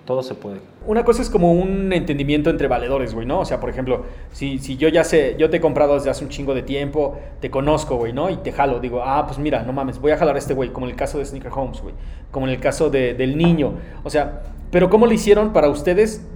todo 0.07 0.23
se 0.23 0.35
puede. 0.35 0.62
Una 0.87 1.05
cosa 1.05 1.21
es 1.21 1.29
como 1.29 1.53
un 1.53 1.93
entendimiento 1.93 2.49
entre 2.49 2.69
valedores, 2.69 3.12
güey, 3.12 3.27
¿no? 3.27 3.41
O 3.41 3.45
sea, 3.45 3.61
por 3.61 3.69
ejemplo, 3.69 4.07
si, 4.33 4.59
si 4.59 4.79
yo 4.79 4.89
ya 4.89 5.05
sé, 5.05 5.37
yo 5.39 5.51
te 5.51 5.59
he 5.59 5.61
comprado 5.61 5.93
desde 5.93 6.09
hace 6.09 6.25
un 6.25 6.31
chingo 6.31 6.55
de 6.55 6.62
tiempo, 6.62 7.19
te 7.39 7.51
conozco, 7.51 7.97
güey, 7.97 8.15
¿no? 8.15 8.31
Y 8.31 8.39
te 8.39 8.51
jalo, 8.51 8.81
digo, 8.81 9.03
ah, 9.05 9.27
pues 9.27 9.39
mira, 9.39 9.62
no 9.62 9.75
mames, 9.75 10.01
voy 10.01 10.12
a 10.12 10.17
jalar 10.17 10.37
a 10.37 10.39
este 10.39 10.55
güey, 10.55 10.71
como 10.71 10.87
en 10.87 10.93
el 10.93 10.97
caso 10.97 11.19
de 11.19 11.27
Sneaker 11.27 11.53
Homes, 11.55 11.83
güey, 11.83 11.95
como 12.31 12.47
en 12.47 12.55
el 12.55 12.61
caso 12.61 12.89
de, 12.89 13.12
del 13.12 13.37
niño. 13.37 13.75
O 14.05 14.09
sea, 14.09 14.45
pero 14.71 14.89
¿cómo 14.89 15.07
le 15.07 15.17
hicieron 15.17 15.53
para 15.53 15.69
ustedes 15.69 16.27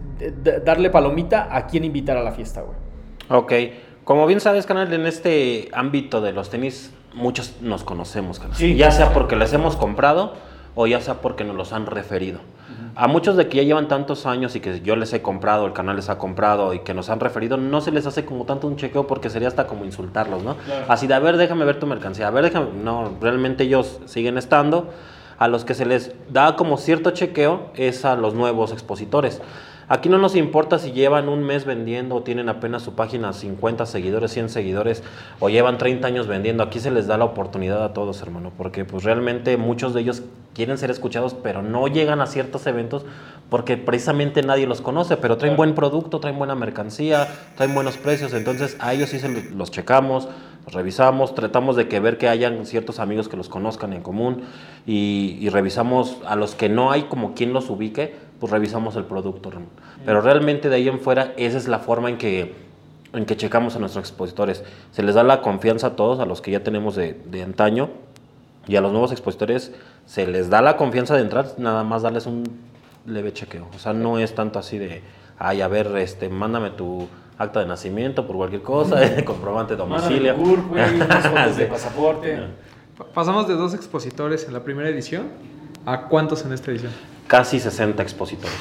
darle 0.62 0.90
palomita 0.90 1.48
a 1.57 1.68
quién 1.68 1.85
invitar 1.85 2.18
a 2.18 2.22
la 2.22 2.33
fiesta, 2.33 2.61
güey? 2.61 2.76
Ok, 3.31 3.53
como 4.05 4.26
bien 4.26 4.40
sabes, 4.40 4.66
canal, 4.66 4.92
en 4.92 5.07
este 5.07 5.70
ámbito 5.72 6.20
de 6.20 6.33
los 6.33 6.50
tenis, 6.50 6.92
muchos 7.14 7.62
nos 7.62 7.83
conocemos, 7.83 8.38
canal. 8.38 8.59
Sí, 8.59 8.76
ya 8.76 8.90
sea 8.90 9.14
porque 9.14 9.37
les 9.37 9.55
hemos 9.55 9.76
comprado 9.76 10.35
o 10.74 10.87
ya 10.87 11.00
sea 11.00 11.14
porque 11.14 11.44
nos 11.44 11.56
los 11.56 11.72
han 11.72 11.87
referido. 11.87 12.40
A 12.94 13.06
muchos 13.06 13.37
de 13.37 13.48
que 13.48 13.59
ya 13.59 13.62
llevan 13.62 13.88
tantos 13.88 14.26
años 14.26 14.56
y 14.56 14.61
que 14.61 14.80
yo 14.80 14.96
les 14.96 15.12
he 15.12 15.22
comprado, 15.22 15.66
el 15.66 15.72
canal 15.72 15.96
les 15.96 16.09
ha 16.09 16.18
comprado 16.18 16.74
y 16.74 16.80
que 16.80 16.92
nos 16.94 17.09
han 17.09 17.20
referido, 17.20 17.56
no 17.56 17.80
se 17.80 17.92
les 17.92 18.06
hace 18.06 18.24
como 18.24 18.44
tanto 18.44 18.66
un 18.66 18.76
chequeo 18.76 19.06
porque 19.06 19.30
sería 19.30 19.48
hasta 19.48 19.66
como 19.66 19.85
insultarlos, 19.85 20.42
¿no? 20.42 20.56
Así 20.88 21.06
de, 21.06 21.14
a 21.14 21.18
ver, 21.18 21.37
déjame 21.37 21.64
ver 21.64 21.78
tu 21.78 21.87
mercancía, 21.87 22.28
a 22.28 22.30
ver, 22.30 22.44
déjame... 22.44 22.68
No, 22.83 23.12
realmente 23.20 23.64
ellos 23.64 24.00
siguen 24.06 24.38
estando. 24.38 24.90
A 25.38 25.48
los 25.48 25.64
que 25.64 25.72
se 25.74 25.87
les 25.87 26.12
da 26.28 26.54
como 26.56 26.76
cierto 26.76 27.12
chequeo 27.12 27.70
es 27.74 28.04
a 28.04 28.14
los 28.16 28.35
nuevos 28.35 28.72
expositores. 28.72 29.40
Aquí 29.92 30.09
no 30.09 30.18
nos 30.18 30.37
importa 30.37 30.79
si 30.79 30.92
llevan 30.92 31.29
un 31.29 31.42
mes 31.42 31.64
vendiendo 31.64 32.14
o 32.14 32.22
tienen 32.22 32.48
apenas 32.48 32.81
su 32.83 32.94
página 32.94 33.33
50 33.33 33.87
seguidores, 33.87 34.31
100 34.31 34.48
seguidores 34.48 35.03
o 35.40 35.48
llevan 35.48 35.79
30 35.79 36.07
años 36.07 36.29
vendiendo. 36.29 36.62
Aquí 36.62 36.79
se 36.79 36.92
les 36.92 37.09
da 37.09 37.18
la 37.18 37.24
oportunidad 37.24 37.83
a 37.85 37.92
todos, 37.92 38.22
hermano, 38.22 38.53
porque 38.57 38.85
pues 38.85 39.03
realmente 39.03 39.57
muchos 39.57 39.92
de 39.92 40.03
ellos 40.03 40.22
quieren 40.55 40.79
ser 40.79 40.92
escuchados, 40.92 41.35
pero 41.35 41.62
no 41.62 41.88
llegan 41.88 42.20
a 42.20 42.29
ciertos 42.29 42.68
eventos 42.68 43.05
porque 43.48 43.76
precisamente 43.76 44.44
nadie 44.44 44.68
los 44.68 44.81
conoce, 44.81 45.16
pero 45.16 45.38
traen 45.38 45.57
buen 45.57 45.74
producto, 45.74 46.20
traen 46.20 46.38
buena 46.38 46.55
mercancía, 46.55 47.26
traen 47.57 47.74
buenos 47.74 47.96
precios, 47.96 48.33
entonces 48.33 48.76
a 48.79 48.94
ellos 48.94 49.11
sí 49.11 49.18
se 49.18 49.29
los 49.50 49.72
checamos, 49.72 50.29
Pues 50.62 50.74
revisamos, 50.74 51.35
tratamos 51.35 51.74
de 51.74 51.88
que 51.88 51.98
ver 51.98 52.16
que 52.16 52.29
hayan 52.29 52.64
ciertos 52.64 53.00
amigos 53.00 53.29
que 53.29 53.37
los 53.37 53.48
conozcan 53.48 53.92
en 53.92 54.03
común 54.03 54.42
y, 54.87 55.37
y 55.40 55.48
revisamos 55.48 56.18
a 56.26 56.37
los 56.37 56.55
que 56.55 56.68
no 56.68 56.92
hay 56.92 57.05
como 57.05 57.35
quien 57.35 57.53
los 57.53 57.70
ubique, 57.70 58.30
pues 58.40 58.50
revisamos 58.53 58.96
el 58.96 59.05
producto. 59.05 59.50
Ramón. 59.50 59.68
Pero 60.05 60.20
realmente 60.22 60.68
de 60.68 60.76
ahí 60.76 60.88
en 60.88 60.98
fuera, 60.98 61.33
esa 61.37 61.59
es 61.59 61.68
la 61.68 61.79
forma 61.79 62.09
en 62.09 62.18
que, 62.18 62.55
en 63.12 63.26
que 63.26 63.37
checamos 63.37 63.76
a 63.76 63.79
nuestros 63.79 64.03
expositores. 64.09 64.64
Se 64.92 65.03
les 65.03 65.14
da 65.14 65.22
la 65.22 65.42
confianza 65.42 65.88
a 65.88 65.96
todos, 65.96 66.18
a 66.20 66.24
los 66.24 66.40
que 66.40 66.50
ya 66.50 66.64
tenemos 66.64 66.96
de, 66.96 67.20
de 67.26 67.42
antaño, 67.42 67.90
y 68.66 68.76
a 68.76 68.81
los 68.81 68.92
nuevos 68.92 69.11
expositores 69.12 69.72
se 70.07 70.26
les 70.26 70.48
da 70.50 70.61
la 70.62 70.76
confianza 70.76 71.14
de 71.14 71.22
entrar, 71.22 71.46
nada 71.59 71.83
más 71.85 72.03
darles 72.03 72.26
un 72.26 72.44
leve 73.07 73.33
chequeo. 73.33 73.66
O 73.74 73.79
sea, 73.79 73.92
no 73.92 74.18
es 74.18 74.35
tanto 74.35 74.59
así 74.59 74.79
de, 74.79 75.03
ay, 75.38 75.61
a 75.61 75.68
ver, 75.68 75.87
este, 75.96 76.29
mándame 76.29 76.70
tu 76.70 77.09
acta 77.38 77.61
de 77.61 77.66
nacimiento 77.66 78.26
por 78.26 78.37
cualquier 78.37 78.62
cosa, 78.62 79.00
comprobante 79.24 79.74
de 79.74 79.79
domicilio. 79.79 80.37
Mándame 80.37 80.62
güey, 80.68 80.94
unas 80.96 81.26
fotos 81.26 81.57
de 81.57 81.64
Sí. 81.64 81.70
pasaporte. 81.70 82.38
Pa- 82.98 83.05
Pasamos 83.07 83.48
de 83.48 83.55
dos 83.55 83.72
expositores 83.74 84.44
en 84.46 84.53
la 84.53 84.61
primera 84.62 84.88
edición 84.90 85.29
a 85.87 86.03
cuántos 86.03 86.44
en 86.44 86.53
esta 86.53 86.70
edición. 86.70 86.92
Casi 87.31 87.61
60 87.61 88.03
expositores. 88.03 88.59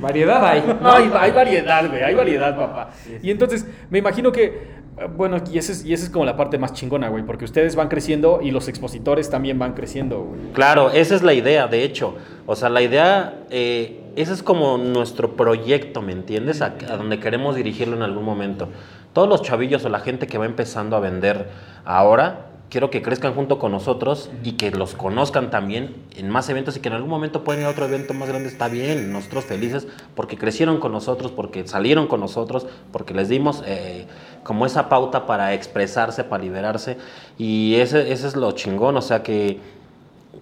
Variedad 0.00 0.44
hay. 0.44 0.64
Hay, 0.82 1.12
hay 1.14 1.30
variedad, 1.30 1.88
güey, 1.88 2.02
hay 2.02 2.12
variedad, 2.12 2.56
papá. 2.56 2.90
Y 3.22 3.30
entonces, 3.30 3.64
me 3.88 3.98
imagino 3.98 4.32
que, 4.32 4.46
eh, 4.46 5.06
bueno, 5.16 5.36
y 5.48 5.56
esa 5.56 5.70
es, 5.70 5.84
y 5.84 5.92
esa 5.92 6.06
es 6.06 6.10
como 6.10 6.24
la 6.24 6.36
parte 6.36 6.58
más 6.58 6.72
chingona, 6.72 7.08
güey, 7.08 7.22
porque 7.24 7.44
ustedes 7.44 7.76
van 7.76 7.88
creciendo 7.88 8.40
y 8.42 8.50
los 8.50 8.66
expositores 8.66 9.30
también 9.30 9.60
van 9.60 9.74
creciendo, 9.74 10.22
güey. 10.24 10.40
Claro, 10.54 10.90
esa 10.90 11.14
es 11.14 11.22
la 11.22 11.32
idea, 11.32 11.68
de 11.68 11.84
hecho. 11.84 12.16
O 12.46 12.56
sea, 12.56 12.68
la 12.68 12.82
idea, 12.82 13.44
eh, 13.50 14.00
ese 14.16 14.32
es 14.32 14.42
como 14.42 14.76
nuestro 14.76 15.36
proyecto, 15.36 16.02
¿me 16.02 16.10
entiendes? 16.10 16.62
A, 16.62 16.74
a 16.88 16.96
donde 16.96 17.20
queremos 17.20 17.54
dirigirlo 17.54 17.94
en 17.94 18.02
algún 18.02 18.24
momento. 18.24 18.70
Todos 19.12 19.28
los 19.28 19.42
chavillos 19.42 19.84
o 19.84 19.88
la 19.88 20.00
gente 20.00 20.26
que 20.26 20.36
va 20.36 20.46
empezando 20.46 20.96
a 20.96 21.00
vender 21.00 21.46
ahora, 21.84 22.49
quiero 22.70 22.88
que 22.88 23.02
crezcan 23.02 23.34
junto 23.34 23.58
con 23.58 23.72
nosotros 23.72 24.30
y 24.42 24.52
que 24.52 24.70
los 24.70 24.94
conozcan 24.94 25.50
también 25.50 25.94
en 26.16 26.30
más 26.30 26.48
eventos 26.48 26.76
y 26.76 26.80
que 26.80 26.88
en 26.88 26.94
algún 26.94 27.10
momento 27.10 27.44
pueden 27.44 27.62
ir 27.62 27.66
a 27.66 27.70
otro 27.70 27.84
evento 27.84 28.14
más 28.14 28.28
grande. 28.28 28.48
Está 28.48 28.68
bien, 28.68 29.12
nosotros 29.12 29.44
felices 29.44 29.86
porque 30.14 30.38
crecieron 30.38 30.78
con 30.80 30.92
nosotros, 30.92 31.32
porque 31.32 31.66
salieron 31.66 32.06
con 32.06 32.20
nosotros, 32.20 32.66
porque 32.92 33.12
les 33.12 33.28
dimos 33.28 33.62
eh, 33.66 34.06
como 34.44 34.64
esa 34.64 34.88
pauta 34.88 35.26
para 35.26 35.52
expresarse, 35.52 36.24
para 36.24 36.42
liberarse. 36.42 36.96
Y 37.36 37.74
ese, 37.74 38.12
ese 38.12 38.28
es 38.28 38.36
lo 38.36 38.52
chingón, 38.52 38.96
o 38.96 39.02
sea 39.02 39.22
que 39.22 39.58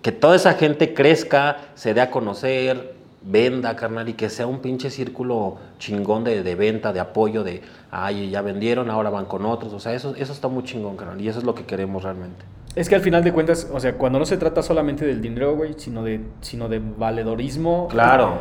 que 0.03 0.13
toda 0.13 0.37
esa 0.37 0.55
gente 0.55 0.95
crezca, 0.95 1.59
se 1.75 1.95
dé 1.95 2.01
a 2.01 2.11
conocer, 2.11 2.95
venda, 3.23 3.77
carnal, 3.77 4.09
y 4.09 4.15
que 4.15 4.31
sea 4.31 4.47
un 4.47 4.61
pinche 4.61 4.91
círculo 4.91 5.57
chingón 5.79 6.25
de, 6.25 6.43
de 6.43 6.55
venta, 6.55 6.93
de 6.93 7.01
apoyo, 7.01 7.45
de, 7.45 7.63
ay, 7.91 8.31
ya 8.31 8.43
vendieron, 8.43 8.91
ahora 8.91 9.11
van 9.11 9.27
con 9.27 9.45
otros. 9.47 9.73
O 9.73 9.81
sea, 9.81 9.95
eso, 9.95 10.15
eso 10.17 10.33
está 10.33 10.49
muy 10.49 10.65
chingón, 10.65 10.97
carnal, 10.97 11.21
y 11.21 11.29
eso 11.29 11.39
es 11.39 11.45
lo 11.45 11.55
que 11.55 11.65
queremos 11.65 12.03
realmente. 12.03 12.45
Es 12.75 12.89
que 12.89 12.95
al 12.95 13.01
final 13.01 13.25
de 13.25 13.33
cuentas, 13.33 13.69
o 13.73 13.81
sea, 13.81 13.95
cuando 13.95 14.19
no 14.19 14.27
se 14.27 14.37
trata 14.37 14.63
solamente 14.63 15.05
del 15.05 15.21
dinero, 15.21 15.57
güey, 15.57 15.75
sino 15.79 16.05
de, 16.05 16.21
sino 16.43 16.69
de 16.69 16.79
valedorismo. 16.79 17.89
Claro. 17.89 18.39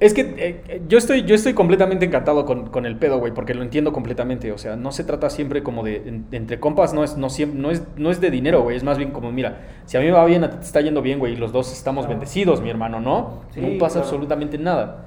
Es 0.00 0.14
que 0.14 0.34
eh, 0.38 0.80
yo, 0.88 0.96
estoy, 0.96 1.24
yo 1.24 1.34
estoy 1.34 1.52
completamente 1.52 2.06
encantado 2.06 2.46
con, 2.46 2.68
con 2.70 2.86
el 2.86 2.96
pedo, 2.96 3.18
güey, 3.18 3.34
porque 3.34 3.52
lo 3.54 3.62
entiendo 3.62 3.92
completamente. 3.92 4.50
O 4.50 4.56
sea, 4.58 4.74
no 4.74 4.92
se 4.92 5.04
trata 5.04 5.28
siempre 5.28 5.62
como 5.62 5.84
de. 5.84 5.96
en- 5.96 6.26
entre 6.32 6.58
compas 6.58 6.94
no 6.94 7.04
es, 7.04 7.18
no, 7.18 7.28
no, 7.54 7.70
es, 7.70 7.82
no 7.96 8.10
es 8.10 8.20
de 8.20 8.30
dinero, 8.30 8.62
güey. 8.62 8.76
Es 8.78 8.82
más 8.82 8.96
bien 8.96 9.10
como, 9.10 9.30
mira, 9.30 9.60
si 9.84 9.98
a 9.98 10.00
mí 10.00 10.06
me 10.06 10.12
va 10.12 10.24
bien, 10.24 10.42
a 10.42 10.50
ti 10.50 10.56
te 10.56 10.64
está 10.64 10.80
yendo 10.80 11.02
bien, 11.02 11.18
güey, 11.18 11.34
y 11.34 11.36
los 11.36 11.52
dos 11.52 11.70
estamos 11.70 12.08
bendecidos, 12.08 12.62
mi 12.62 12.70
hermano, 12.70 12.98
¿no? 13.00 13.42
Sí, 13.52 13.60
no 13.60 13.78
pasa 13.78 13.96
claro. 13.96 14.06
absolutamente 14.06 14.56
nada. 14.56 15.04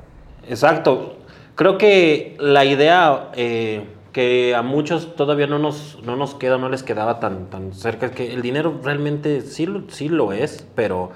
Exacto. 0.47 1.17
Creo 1.56 1.77
que 1.77 2.36
la 2.39 2.63
idea 2.65 3.29
eh, 3.36 3.86
que 4.12 4.53
a 4.56 4.62
muchos 4.62 5.15
todavía 5.15 5.47
no 5.47 5.58
nos, 5.60 5.99
no 6.03 6.15
nos 6.15 6.36
queda, 6.36 6.58
no 6.60 6.69
les 6.69 6.84
quedaba 6.84 7.19
tan, 7.19 7.47
tan 7.49 7.73
cerca, 7.73 8.08
es 8.08 8.12
que 8.12 8.32
el 8.34 8.41
dinero 8.43 8.79
realmente 8.84 9.41
sí, 9.41 9.65
lo- 9.65 9.89
sí 9.89 10.08
lo 10.10 10.34
es, 10.34 10.67
pero 10.75 11.12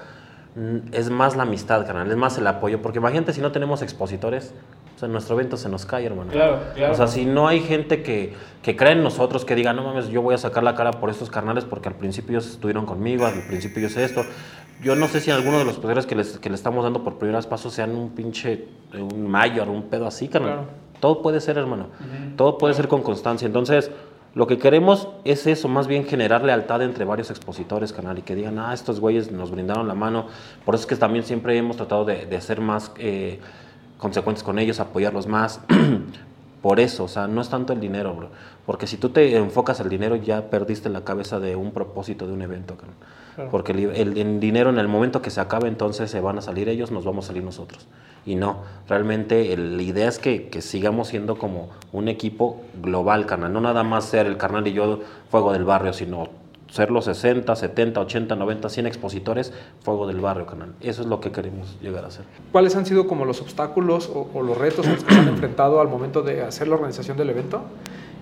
es 0.92 1.10
más 1.10 1.36
la 1.36 1.44
amistad, 1.44 1.86
carnal, 1.86 2.10
es 2.10 2.16
más 2.16 2.38
el 2.38 2.46
apoyo, 2.46 2.82
porque 2.82 2.98
imagínate 2.98 3.32
si 3.32 3.40
no 3.40 3.52
tenemos 3.52 3.82
expositores, 3.82 4.54
o 4.96 4.98
sea, 4.98 5.08
nuestro 5.08 5.36
evento 5.36 5.56
se 5.56 5.68
nos 5.68 5.86
cae, 5.86 6.06
hermano. 6.06 6.32
Claro, 6.32 6.58
claro. 6.74 6.92
O 6.92 6.96
sea, 6.96 7.06
si 7.06 7.24
no 7.24 7.46
hay 7.46 7.60
gente 7.60 8.02
que, 8.02 8.34
que 8.62 8.76
cree 8.76 8.92
en 8.92 9.04
nosotros, 9.04 9.44
que 9.44 9.54
diga, 9.54 9.72
no 9.72 9.84
mames, 9.84 10.08
yo 10.08 10.22
voy 10.22 10.34
a 10.34 10.38
sacar 10.38 10.64
la 10.64 10.74
cara 10.74 10.90
por 10.92 11.10
estos 11.10 11.30
carnales 11.30 11.64
porque 11.64 11.88
al 11.88 11.94
principio 11.94 12.32
ellos 12.32 12.50
estuvieron 12.50 12.84
conmigo, 12.84 13.24
al 13.24 13.46
principio 13.46 13.82
yo 13.82 13.88
sé 13.88 14.04
esto. 14.04 14.24
Yo 14.82 14.96
no 14.96 15.08
sé 15.08 15.20
si 15.20 15.30
alguno 15.30 15.58
de 15.58 15.64
los 15.64 15.78
poderes 15.78 16.06
que 16.06 16.14
les, 16.14 16.38
que 16.38 16.48
le 16.48 16.54
estamos 16.54 16.84
dando 16.84 17.02
por 17.04 17.18
primeras 17.18 17.46
pasos 17.46 17.74
sean 17.74 17.96
un 17.96 18.10
pinche, 18.10 18.66
un 18.92 19.28
mayor, 19.28 19.68
un 19.68 19.84
pedo 19.84 20.06
así, 20.06 20.28
carnal. 20.28 20.52
Claro. 20.52 20.68
Todo 21.00 21.22
puede 21.22 21.40
ser, 21.40 21.58
hermano. 21.58 21.88
Todo 22.36 22.58
puede 22.58 22.74
ser 22.74 22.88
con 22.88 23.02
constancia. 23.02 23.46
Entonces, 23.46 23.90
lo 24.34 24.46
que 24.46 24.58
queremos 24.58 25.08
es 25.24 25.46
eso, 25.46 25.68
más 25.68 25.86
bien 25.86 26.04
generar 26.04 26.44
lealtad 26.44 26.82
entre 26.82 27.04
varios 27.04 27.30
expositores, 27.30 27.92
canal, 27.92 28.18
y 28.18 28.22
que 28.22 28.34
digan, 28.34 28.58
ah, 28.58 28.74
estos 28.74 29.00
güeyes 29.00 29.32
nos 29.32 29.50
brindaron 29.50 29.88
la 29.88 29.94
mano. 29.94 30.26
Por 30.64 30.74
eso 30.74 30.82
es 30.82 30.86
que 30.86 30.96
también 30.96 31.24
siempre 31.24 31.56
hemos 31.56 31.76
tratado 31.76 32.04
de, 32.04 32.40
ser 32.40 32.60
más 32.60 32.92
eh, 32.98 33.40
consecuentes 33.96 34.44
con 34.44 34.58
ellos, 34.58 34.80
apoyarlos 34.80 35.26
más. 35.26 35.60
Por 36.62 36.80
eso, 36.80 37.04
o 37.04 37.08
sea, 37.08 37.28
no 37.28 37.40
es 37.40 37.48
tanto 37.48 37.72
el 37.72 37.80
dinero, 37.80 38.14
bro. 38.14 38.30
Porque 38.66 38.86
si 38.86 38.96
tú 38.96 39.10
te 39.10 39.36
enfocas 39.36 39.80
al 39.80 39.88
dinero, 39.88 40.16
ya 40.16 40.50
perdiste 40.50 40.88
la 40.88 41.04
cabeza 41.04 41.38
de 41.38 41.54
un 41.56 41.70
propósito 41.70 42.26
de 42.26 42.32
un 42.32 42.42
evento, 42.42 42.76
carnal. 42.76 42.96
Claro. 43.38 43.50
Porque 43.52 43.70
el, 43.70 43.78
el- 43.94 44.18
el 44.18 44.40
dinero 44.40 44.68
en 44.70 44.78
el 44.80 44.88
momento 44.88 45.22
que 45.22 45.30
se 45.30 45.40
acabe, 45.40 45.68
entonces 45.68 46.10
se 46.10 46.20
van 46.20 46.38
a 46.38 46.40
salir 46.42 46.68
ellos, 46.68 46.90
nos 46.90 47.04
vamos 47.04 47.26
a 47.26 47.28
salir 47.28 47.44
nosotros. 47.44 47.86
Y 48.26 48.34
no, 48.34 48.64
realmente 48.88 49.52
el- 49.52 49.76
la 49.76 49.82
idea 49.84 50.08
es 50.08 50.18
que, 50.18 50.48
que 50.48 50.60
sigamos 50.60 51.06
siendo 51.06 51.38
como 51.38 51.68
un 51.92 52.08
equipo 52.08 52.60
global, 52.82 53.26
carnal. 53.26 53.52
No 53.52 53.60
nada 53.60 53.84
más 53.84 54.06
ser 54.06 54.26
el 54.26 54.36
carnal 54.38 54.66
y 54.66 54.72
yo 54.72 55.00
fuego 55.30 55.52
del 55.52 55.64
barrio, 55.64 55.92
sino 55.92 56.26
ser 56.68 56.90
los 56.90 57.04
60, 57.04 57.54
70, 57.54 58.00
80, 58.00 58.34
90, 58.34 58.68
100 58.68 58.86
expositores 58.88 59.52
fuego 59.84 60.08
del 60.08 60.20
barrio, 60.20 60.44
carnal. 60.44 60.74
Eso 60.80 61.02
es 61.02 61.06
lo 61.08 61.20
que 61.20 61.30
queremos 61.30 61.76
llegar 61.80 62.04
a 62.04 62.10
ser. 62.10 62.24
¿Cuáles 62.50 62.74
han 62.74 62.86
sido 62.86 63.06
como 63.06 63.24
los 63.24 63.40
obstáculos 63.40 64.10
o, 64.12 64.28
o 64.34 64.42
los 64.42 64.58
retos 64.58 64.84
que 64.84 65.14
se 65.14 65.18
han 65.20 65.28
enfrentado 65.34 65.80
al 65.80 65.86
momento 65.88 66.22
de 66.22 66.42
hacer 66.42 66.66
la 66.66 66.74
organización 66.74 67.16
del 67.16 67.30
evento? 67.30 67.62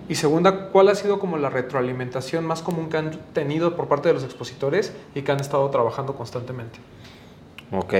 Y 0.09 0.15
segunda, 0.15 0.69
¿cuál 0.69 0.87
ha 0.87 0.95
sido 0.95 1.19
como 1.19 1.37
la 1.37 1.49
retroalimentación 1.49 2.45
más 2.45 2.61
común 2.61 2.89
que 2.89 2.97
han 2.97 3.11
tenido 3.33 3.75
por 3.75 3.87
parte 3.87 4.07
de 4.07 4.13
los 4.13 4.23
expositores 4.23 4.95
y 5.13 5.21
que 5.21 5.31
han 5.31 5.39
estado 5.39 5.69
trabajando 5.69 6.15
constantemente? 6.15 6.79
Ok. 7.71 7.93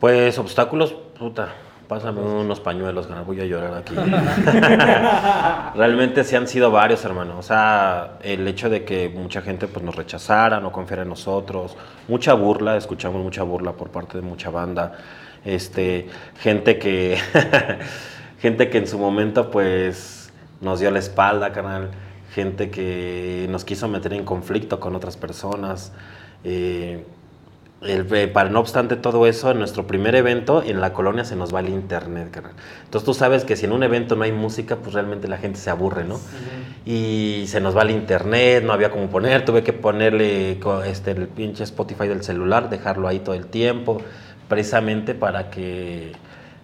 Pues 0.00 0.38
obstáculos, 0.38 0.94
puta. 1.18 1.52
Pásame 1.88 2.20
unos 2.20 2.58
pañuelos, 2.58 3.06
carnal, 3.06 3.24
voy 3.24 3.40
a 3.40 3.44
llorar 3.44 3.74
aquí. 3.74 3.94
Realmente 5.76 6.24
sí 6.24 6.34
han 6.34 6.48
sido 6.48 6.70
varios, 6.70 7.04
hermano. 7.04 7.38
O 7.38 7.42
sea, 7.42 8.18
el 8.22 8.48
hecho 8.48 8.68
de 8.68 8.84
que 8.84 9.08
mucha 9.08 9.40
gente 9.40 9.68
pues, 9.68 9.84
nos 9.84 9.94
rechazara, 9.94 10.58
no 10.58 10.72
confiara 10.72 11.02
en 11.02 11.10
nosotros, 11.10 11.76
mucha 12.08 12.34
burla, 12.34 12.76
escuchamos 12.76 13.22
mucha 13.22 13.44
burla 13.44 13.72
por 13.72 13.90
parte 13.90 14.18
de 14.18 14.22
mucha 14.22 14.50
banda. 14.50 14.92
Este, 15.44 16.08
gente 16.40 16.78
que, 16.78 17.18
gente 18.40 18.68
que 18.68 18.78
en 18.78 18.88
su 18.88 18.98
momento 18.98 19.48
pues 19.48 20.15
nos 20.60 20.80
dio 20.80 20.90
la 20.90 20.98
espalda, 20.98 21.52
canal. 21.52 21.90
Gente 22.34 22.70
que 22.70 23.46
nos 23.50 23.64
quiso 23.64 23.88
meter 23.88 24.12
en 24.12 24.24
conflicto 24.24 24.80
con 24.80 24.94
otras 24.94 25.16
personas. 25.16 25.92
Eh, 26.44 27.04
el- 27.82 28.12
eh, 28.14 28.26
para 28.26 28.48
no 28.48 28.58
obstante 28.60 28.96
todo 28.96 29.26
eso, 29.26 29.50
en 29.50 29.58
nuestro 29.58 29.86
primer 29.86 30.14
evento 30.14 30.62
en 30.62 30.80
la 30.80 30.92
colonia 30.94 31.24
se 31.24 31.36
nos 31.36 31.54
va 31.54 31.60
el 31.60 31.68
internet, 31.68 32.30
carnal. 32.30 32.52
Entonces 32.84 33.04
tú 33.04 33.12
sabes 33.12 33.44
que 33.44 33.54
si 33.54 33.66
en 33.66 33.72
un 33.72 33.82
evento 33.82 34.16
no 34.16 34.24
hay 34.24 34.32
música, 34.32 34.76
pues 34.76 34.94
realmente 34.94 35.28
la 35.28 35.36
gente 35.36 35.58
se 35.58 35.68
aburre, 35.70 36.04
¿no? 36.04 36.18
Y 36.86 37.44
se 37.48 37.60
nos 37.60 37.76
va 37.76 37.82
el 37.82 37.90
internet, 37.90 38.64
no 38.64 38.72
había 38.72 38.90
cómo 38.90 39.08
poner, 39.08 39.44
tuve 39.44 39.62
que 39.62 39.72
ponerle 39.74 40.58
este, 40.86 41.10
el 41.10 41.28
pinche 41.28 41.64
Spotify 41.64 42.08
del 42.08 42.22
celular, 42.22 42.70
dejarlo 42.70 43.08
ahí 43.08 43.18
todo 43.18 43.34
el 43.34 43.46
tiempo, 43.46 44.00
precisamente 44.48 45.14
para 45.14 45.50
que, 45.50 46.12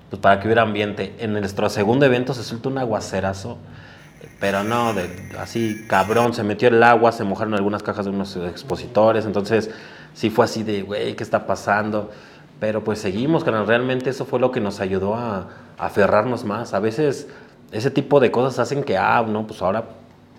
pues 0.08 0.20
para 0.20 0.40
que 0.40 0.46
hubiera 0.48 0.62
ambiente. 0.62 1.14
En 1.18 1.32
nuestro 1.34 1.68
segundo 1.68 2.06
evento 2.06 2.32
se 2.32 2.42
suelta 2.42 2.68
un 2.70 2.78
aguacerazo, 2.78 3.58
pero 4.42 4.64
no, 4.64 4.92
de, 4.92 5.08
así 5.38 5.84
cabrón, 5.86 6.34
se 6.34 6.42
metió 6.42 6.66
el 6.66 6.82
agua, 6.82 7.12
se 7.12 7.22
mojaron 7.22 7.54
algunas 7.54 7.84
cajas 7.84 8.06
de 8.06 8.10
unos 8.10 8.34
expositores, 8.34 9.24
entonces 9.24 9.70
sí 10.14 10.30
fue 10.30 10.46
así 10.46 10.64
de, 10.64 10.82
güey, 10.82 11.14
¿qué 11.14 11.22
está 11.22 11.46
pasando? 11.46 12.10
Pero 12.58 12.82
pues 12.82 12.98
seguimos, 12.98 13.44
carnal, 13.44 13.68
realmente 13.68 14.10
eso 14.10 14.24
fue 14.24 14.40
lo 14.40 14.50
que 14.50 14.60
nos 14.60 14.80
ayudó 14.80 15.14
a, 15.14 15.46
a 15.78 15.86
aferrarnos 15.86 16.44
más. 16.44 16.74
A 16.74 16.80
veces 16.80 17.28
ese 17.70 17.92
tipo 17.92 18.18
de 18.18 18.32
cosas 18.32 18.58
hacen 18.58 18.82
que, 18.82 18.98
ah, 18.98 19.24
no, 19.24 19.46
pues 19.46 19.62
ahora 19.62 19.84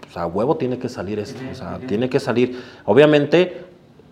pues 0.02 0.18
a 0.18 0.28
huevo 0.28 0.58
tiene 0.58 0.80
que 0.80 0.90
salir 0.90 1.18
esto, 1.20 1.42
o 1.50 1.56
sea, 1.56 1.80
tiene 1.88 2.10
que 2.10 2.20
salir. 2.20 2.62
Obviamente 2.84 3.64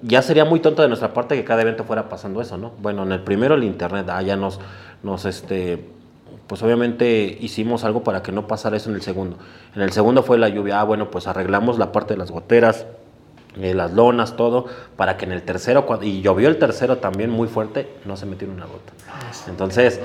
ya 0.01 0.21
sería 0.21 0.45
muy 0.45 0.61
tonto 0.61 0.83
de 0.83 0.87
nuestra 0.87 1.13
parte 1.13 1.35
que 1.35 1.43
cada 1.43 1.63
evento 1.63 1.83
fuera 1.83 2.07
pasando 2.07 2.41
eso, 2.41 2.57
¿no? 2.57 2.71
Bueno, 2.81 3.03
en 3.03 3.11
el 3.11 3.23
primero 3.23 3.55
el 3.55 3.65
internet, 3.65 4.07
ah, 4.09 4.21
ya 4.21 4.37
nos, 4.37 4.57
nos, 5.03 5.25
este, 5.25 5.85
pues 6.47 6.61
obviamente 6.63 7.37
hicimos 7.39 7.83
algo 7.83 8.03
para 8.03 8.21
que 8.21 8.31
no 8.31 8.47
pasara 8.47 8.77
eso 8.77 8.89
en 8.89 8.95
el 8.95 9.01
segundo. 9.01 9.37
En 9.75 9.81
el 9.81 9.91
segundo 9.91 10.23
fue 10.23 10.37
la 10.37 10.49
lluvia, 10.49 10.81
ah, 10.81 10.83
bueno, 10.83 11.09
pues 11.11 11.27
arreglamos 11.27 11.77
la 11.77 11.91
parte 11.91 12.13
de 12.13 12.17
las 12.17 12.31
goteras, 12.31 12.85
eh, 13.59 13.73
las 13.73 13.93
lonas, 13.93 14.35
todo, 14.35 14.65
para 14.95 15.17
que 15.17 15.25
en 15.25 15.31
el 15.31 15.43
tercero, 15.43 15.85
y 16.01 16.21
llovió 16.21 16.47
el 16.47 16.57
tercero 16.57 16.97
también 16.97 17.29
muy 17.29 17.47
fuerte, 17.47 17.89
no 18.05 18.15
se 18.17 18.25
metió 18.25 18.47
una 18.49 18.65
gota. 18.65 18.93
Entonces, 19.47 19.99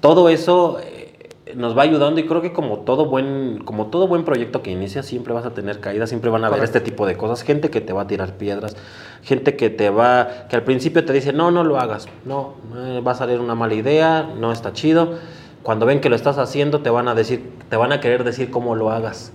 todo 0.00 0.28
eso, 0.28 0.78
eh, 0.82 1.08
nos 1.54 1.76
va 1.76 1.82
ayudando 1.82 2.20
y 2.20 2.26
creo 2.26 2.42
que 2.42 2.52
como 2.52 2.80
todo 2.80 3.06
buen 3.06 3.62
como 3.64 3.86
todo 3.86 4.06
buen 4.06 4.24
proyecto 4.24 4.62
que 4.62 4.70
inicia 4.70 5.02
siempre 5.02 5.32
vas 5.32 5.46
a 5.46 5.54
tener 5.54 5.80
caídas, 5.80 6.08
siempre 6.08 6.30
van 6.30 6.44
a 6.44 6.48
haber 6.48 6.62
este 6.62 6.80
tipo 6.80 7.06
de 7.06 7.16
cosas, 7.16 7.42
gente 7.42 7.70
que 7.70 7.80
te 7.80 7.92
va 7.92 8.02
a 8.02 8.06
tirar 8.06 8.34
piedras, 8.34 8.76
gente 9.22 9.56
que 9.56 9.70
te 9.70 9.90
va 9.90 10.46
que 10.48 10.56
al 10.56 10.64
principio 10.64 11.04
te 11.04 11.12
dice, 11.12 11.32
"No, 11.32 11.50
no 11.50 11.64
lo 11.64 11.78
hagas." 11.78 12.06
No, 12.24 12.54
eh, 12.76 13.00
va 13.06 13.12
a 13.12 13.14
salir 13.14 13.40
una 13.40 13.54
mala 13.54 13.74
idea, 13.74 14.28
no 14.38 14.52
está 14.52 14.72
chido. 14.72 15.14
Cuando 15.62 15.86
ven 15.86 16.00
que 16.00 16.08
lo 16.08 16.16
estás 16.16 16.38
haciendo, 16.38 16.80
te 16.80 16.90
van 16.90 17.08
a 17.08 17.14
decir, 17.14 17.50
te 17.68 17.76
van 17.76 17.92
a 17.92 18.00
querer 18.00 18.24
decir 18.24 18.50
cómo 18.50 18.74
lo 18.74 18.90
hagas. 18.90 19.32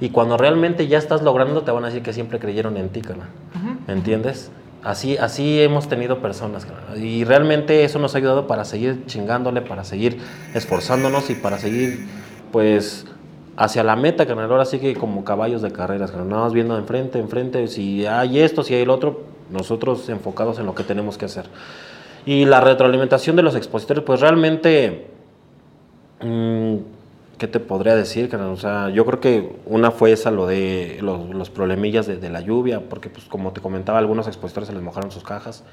Y 0.00 0.10
cuando 0.10 0.36
realmente 0.36 0.88
ya 0.88 0.98
estás 0.98 1.22
logrando, 1.22 1.62
te 1.62 1.70
van 1.70 1.84
a 1.84 1.88
decir 1.88 2.02
que 2.02 2.12
siempre 2.12 2.38
creyeron 2.38 2.76
en 2.76 2.88
ti, 2.88 3.02
carnal. 3.02 3.28
¿Entiendes? 3.86 4.50
Así, 4.82 5.18
así 5.18 5.60
hemos 5.60 5.88
tenido 5.88 6.20
personas, 6.20 6.64
carnal. 6.64 7.02
Y 7.02 7.24
realmente 7.24 7.84
eso 7.84 7.98
nos 7.98 8.14
ha 8.14 8.18
ayudado 8.18 8.46
para 8.46 8.64
seguir 8.64 9.04
chingándole, 9.06 9.60
para 9.60 9.84
seguir 9.84 10.18
esforzándonos 10.54 11.28
y 11.30 11.34
para 11.34 11.58
seguir, 11.58 12.06
pues, 12.50 13.06
hacia 13.56 13.84
la 13.84 13.94
meta, 13.96 14.26
carnal. 14.26 14.50
Ahora 14.50 14.64
sí 14.64 14.78
que 14.78 14.94
como 14.94 15.22
caballos 15.24 15.60
de 15.60 15.70
carreras, 15.70 16.10
carnal. 16.10 16.28
Nada 16.30 16.44
más 16.44 16.52
viendo 16.52 16.78
enfrente, 16.78 17.18
enfrente. 17.18 17.66
Si 17.68 18.06
hay 18.06 18.40
esto, 18.40 18.62
si 18.62 18.74
hay 18.74 18.82
el 18.82 18.90
otro, 18.90 19.22
nosotros 19.50 20.08
enfocados 20.08 20.58
en 20.58 20.66
lo 20.66 20.74
que 20.74 20.82
tenemos 20.82 21.18
que 21.18 21.26
hacer. 21.26 21.44
Y 22.24 22.44
la 22.44 22.60
retroalimentación 22.60 23.36
de 23.36 23.42
los 23.42 23.56
expositores, 23.56 24.02
pues 24.04 24.20
realmente, 24.20 25.08
mm, 26.20 26.76
¿qué 27.38 27.48
te 27.48 27.60
podría 27.60 27.94
decir? 27.94 28.28
carnal? 28.28 28.50
O 28.50 28.56
sea, 28.56 28.90
yo 28.90 29.04
creo 29.06 29.20
que 29.20 29.56
una 29.66 29.90
fue 29.90 30.12
esa, 30.12 30.30
lo 30.30 30.46
de 30.46 30.98
los, 31.00 31.30
los 31.30 31.50
problemillas 31.50 32.06
de, 32.06 32.16
de 32.16 32.28
la 32.30 32.40
lluvia, 32.40 32.82
porque 32.88 33.08
pues 33.08 33.26
como 33.26 33.52
te 33.52 33.60
comentaba, 33.60 33.98
algunos 33.98 34.26
expositores 34.26 34.68
se 34.68 34.74
les 34.74 34.82
mojaron 34.82 35.10
sus 35.10 35.24
cajas. 35.24 35.64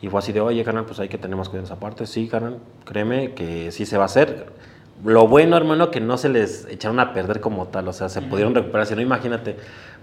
Y 0.00 0.08
fue 0.08 0.18
así 0.18 0.32
de, 0.32 0.40
oye, 0.40 0.62
carnal, 0.64 0.84
pues 0.84 1.00
hay 1.00 1.08
que 1.08 1.18
tener 1.18 1.36
más 1.36 1.48
cuidado 1.48 1.66
en 1.66 1.72
esa 1.72 1.80
parte. 1.80 2.06
Sí, 2.06 2.28
carnal, 2.28 2.58
créeme 2.84 3.32
que 3.32 3.72
sí 3.72 3.86
se 3.86 3.96
va 3.96 4.04
a 4.04 4.06
hacer. 4.06 4.46
Lo 5.04 5.26
bueno, 5.26 5.56
hermano, 5.56 5.90
que 5.90 6.00
no 6.00 6.16
se 6.18 6.28
les 6.28 6.66
echaron 6.70 7.00
a 7.00 7.12
perder 7.12 7.40
como 7.40 7.66
tal, 7.66 7.88
o 7.88 7.92
sea, 7.92 8.08
se 8.08 8.22
pudieron 8.22 8.54
recuperar. 8.54 8.86
Si 8.86 8.94
no, 8.94 9.00
imagínate, 9.00 9.56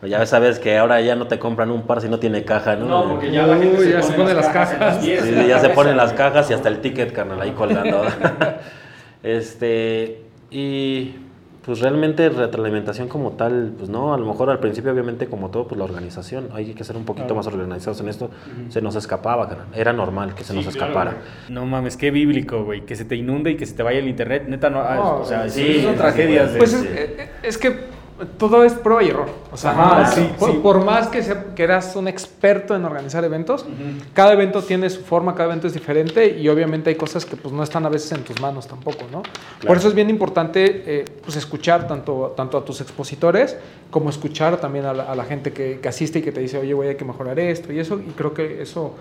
ya 0.03 0.25
sabes 0.25 0.59
que 0.59 0.77
ahora 0.77 0.99
ya 1.01 1.15
no 1.15 1.27
te 1.27 1.39
compran 1.39 1.71
un 1.71 1.83
par 1.83 2.01
si 2.01 2.09
no 2.09 2.19
tiene 2.19 2.43
caja, 2.43 2.75
¿no? 2.75 2.87
No, 2.87 3.09
porque 3.09 3.31
ya 3.31 3.47
la 3.47 3.57
gente 3.57 3.77
Uy, 3.77 3.85
se, 3.85 3.91
ya 3.91 4.01
se 4.01 4.13
pone 4.13 4.33
las 4.33 4.49
cajas. 4.49 5.03
Sí, 5.03 5.13
¿no? 5.31 5.47
ya 5.47 5.59
se 5.59 5.69
ponen 5.69 5.97
las 5.97 6.13
cajas 6.13 6.51
y 6.51 6.53
hasta 6.53 6.67
el 6.67 6.81
ticket, 6.81 7.13
carnal, 7.13 7.39
ahí 7.41 7.51
colgando. 7.51 8.03
este, 9.23 10.21
y 10.49 11.15
pues 11.63 11.79
realmente 11.79 12.27
retroalimentación 12.29 13.07
como 13.07 13.33
tal, 13.33 13.73
pues 13.77 13.87
no, 13.87 14.15
a 14.15 14.17
lo 14.17 14.25
mejor 14.25 14.49
al 14.49 14.59
principio 14.59 14.91
obviamente 14.91 15.27
como 15.27 15.51
todo, 15.51 15.67
pues 15.67 15.77
la 15.77 15.83
organización, 15.85 16.49
hay 16.53 16.73
que 16.73 16.83
ser 16.83 16.97
un 16.97 17.05
poquito 17.05 17.35
más 17.35 17.45
organizados 17.45 18.01
en 18.01 18.09
esto, 18.09 18.31
se 18.69 18.81
nos 18.81 18.95
escapaba, 18.95 19.67
era 19.75 19.93
normal 19.93 20.33
que 20.33 20.43
se 20.43 20.55
nos 20.55 20.63
Sí, 20.63 20.69
escapara. 20.71 21.17
No 21.49 21.67
mames, 21.67 21.97
qué 21.97 22.09
bíblico, 22.09 22.63
güey. 22.63 22.81
Que 22.81 22.95
se 22.95 23.05
te 23.05 23.15
inunde 23.15 23.51
y 23.51 23.57
que 23.57 23.67
se 23.67 23.75
te 23.75 23.83
vaya 23.83 23.99
el 23.99 24.07
internet. 24.07 24.45
Neta, 24.47 24.71
no. 24.71 24.79
ah, 24.81 24.95
No, 24.95 25.15
o 25.19 25.25
sea, 25.25 25.47
sí, 25.49 25.61
sí, 25.75 25.81
son 25.83 25.91
sí, 25.93 25.97
tragedias. 25.99 26.47
sí, 26.47 26.53
de- 26.53 26.57
Pues 26.57 26.73
es, 26.73 26.81
Sí. 26.81 26.87
eh, 26.89 27.29
es 27.43 27.57
que 27.59 27.90
todo 28.37 28.63
es 28.63 28.73
prueba 28.73 29.03
y 29.03 29.09
error. 29.09 29.27
O 29.51 29.57
sea, 29.57 29.71
Ajá, 29.71 30.01
no, 30.03 30.11
sí, 30.11 30.29
por, 30.37 30.51
sí. 30.51 30.59
por 30.61 30.85
más 30.85 31.07
que, 31.07 31.23
se- 31.23 31.35
que 31.55 31.63
eras 31.63 31.95
un 31.95 32.07
experto 32.07 32.75
en 32.75 32.85
organizar 32.85 33.23
eventos, 33.23 33.65
cada 34.13 34.33
evento 34.33 34.61
tiene 34.63 34.89
su 34.89 35.01
forma, 35.01 35.33
cada 35.35 35.49
evento 35.49 35.67
es 35.67 35.73
diferente 35.73 36.37
y 36.39 36.47
obviamente 36.49 36.89
hay 36.89 36.95
cosas 36.95 37.25
que 37.25 37.35
pues, 37.35 37.53
no 37.53 37.63
están 37.63 37.85
a 37.85 37.89
veces 37.89 38.11
en 38.11 38.23
tus 38.23 38.39
manos 38.41 38.67
tampoco, 38.67 39.05
¿no? 39.11 39.23
Por 39.65 39.77
eso 39.77 39.87
es 39.87 39.93
bien 39.95 40.09
importante 40.09 40.83
eh, 40.85 41.05
pues, 41.23 41.35
escuchar 41.35 41.87
tanto, 41.87 42.33
tanto 42.37 42.57
a 42.57 42.65
tus 42.65 42.81
expositores 42.81 43.57
como 43.89 44.09
escuchar 44.09 44.57
también 44.57 44.85
a 44.85 44.93
la, 44.93 45.03
a 45.03 45.15
la 45.15 45.25
gente 45.25 45.51
que, 45.53 45.79
que 45.81 45.89
asiste 45.89 46.19
y 46.19 46.21
que 46.21 46.31
te 46.31 46.39
dice, 46.41 46.57
oye, 46.57 46.73
güey, 46.73 46.89
hay 46.89 46.95
que 46.95 47.05
mejorar 47.05 47.39
esto 47.39 47.73
y 47.73 47.79
eso. 47.79 47.99
Y 47.99 48.11
creo 48.11 48.33
que 48.33 48.61
eso, 48.61 48.93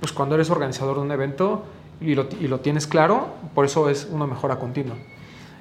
pues 0.00 0.12
cuando 0.12 0.34
eres 0.36 0.50
organizador 0.50 0.96
de 0.96 1.02
un 1.02 1.10
evento 1.12 1.62
y 2.00 2.14
lo, 2.14 2.26
y 2.40 2.48
lo 2.48 2.60
tienes 2.60 2.86
claro, 2.86 3.28
por 3.54 3.64
eso 3.64 3.88
es 3.90 4.08
una 4.10 4.26
mejora 4.26 4.56
continua. 4.56 4.96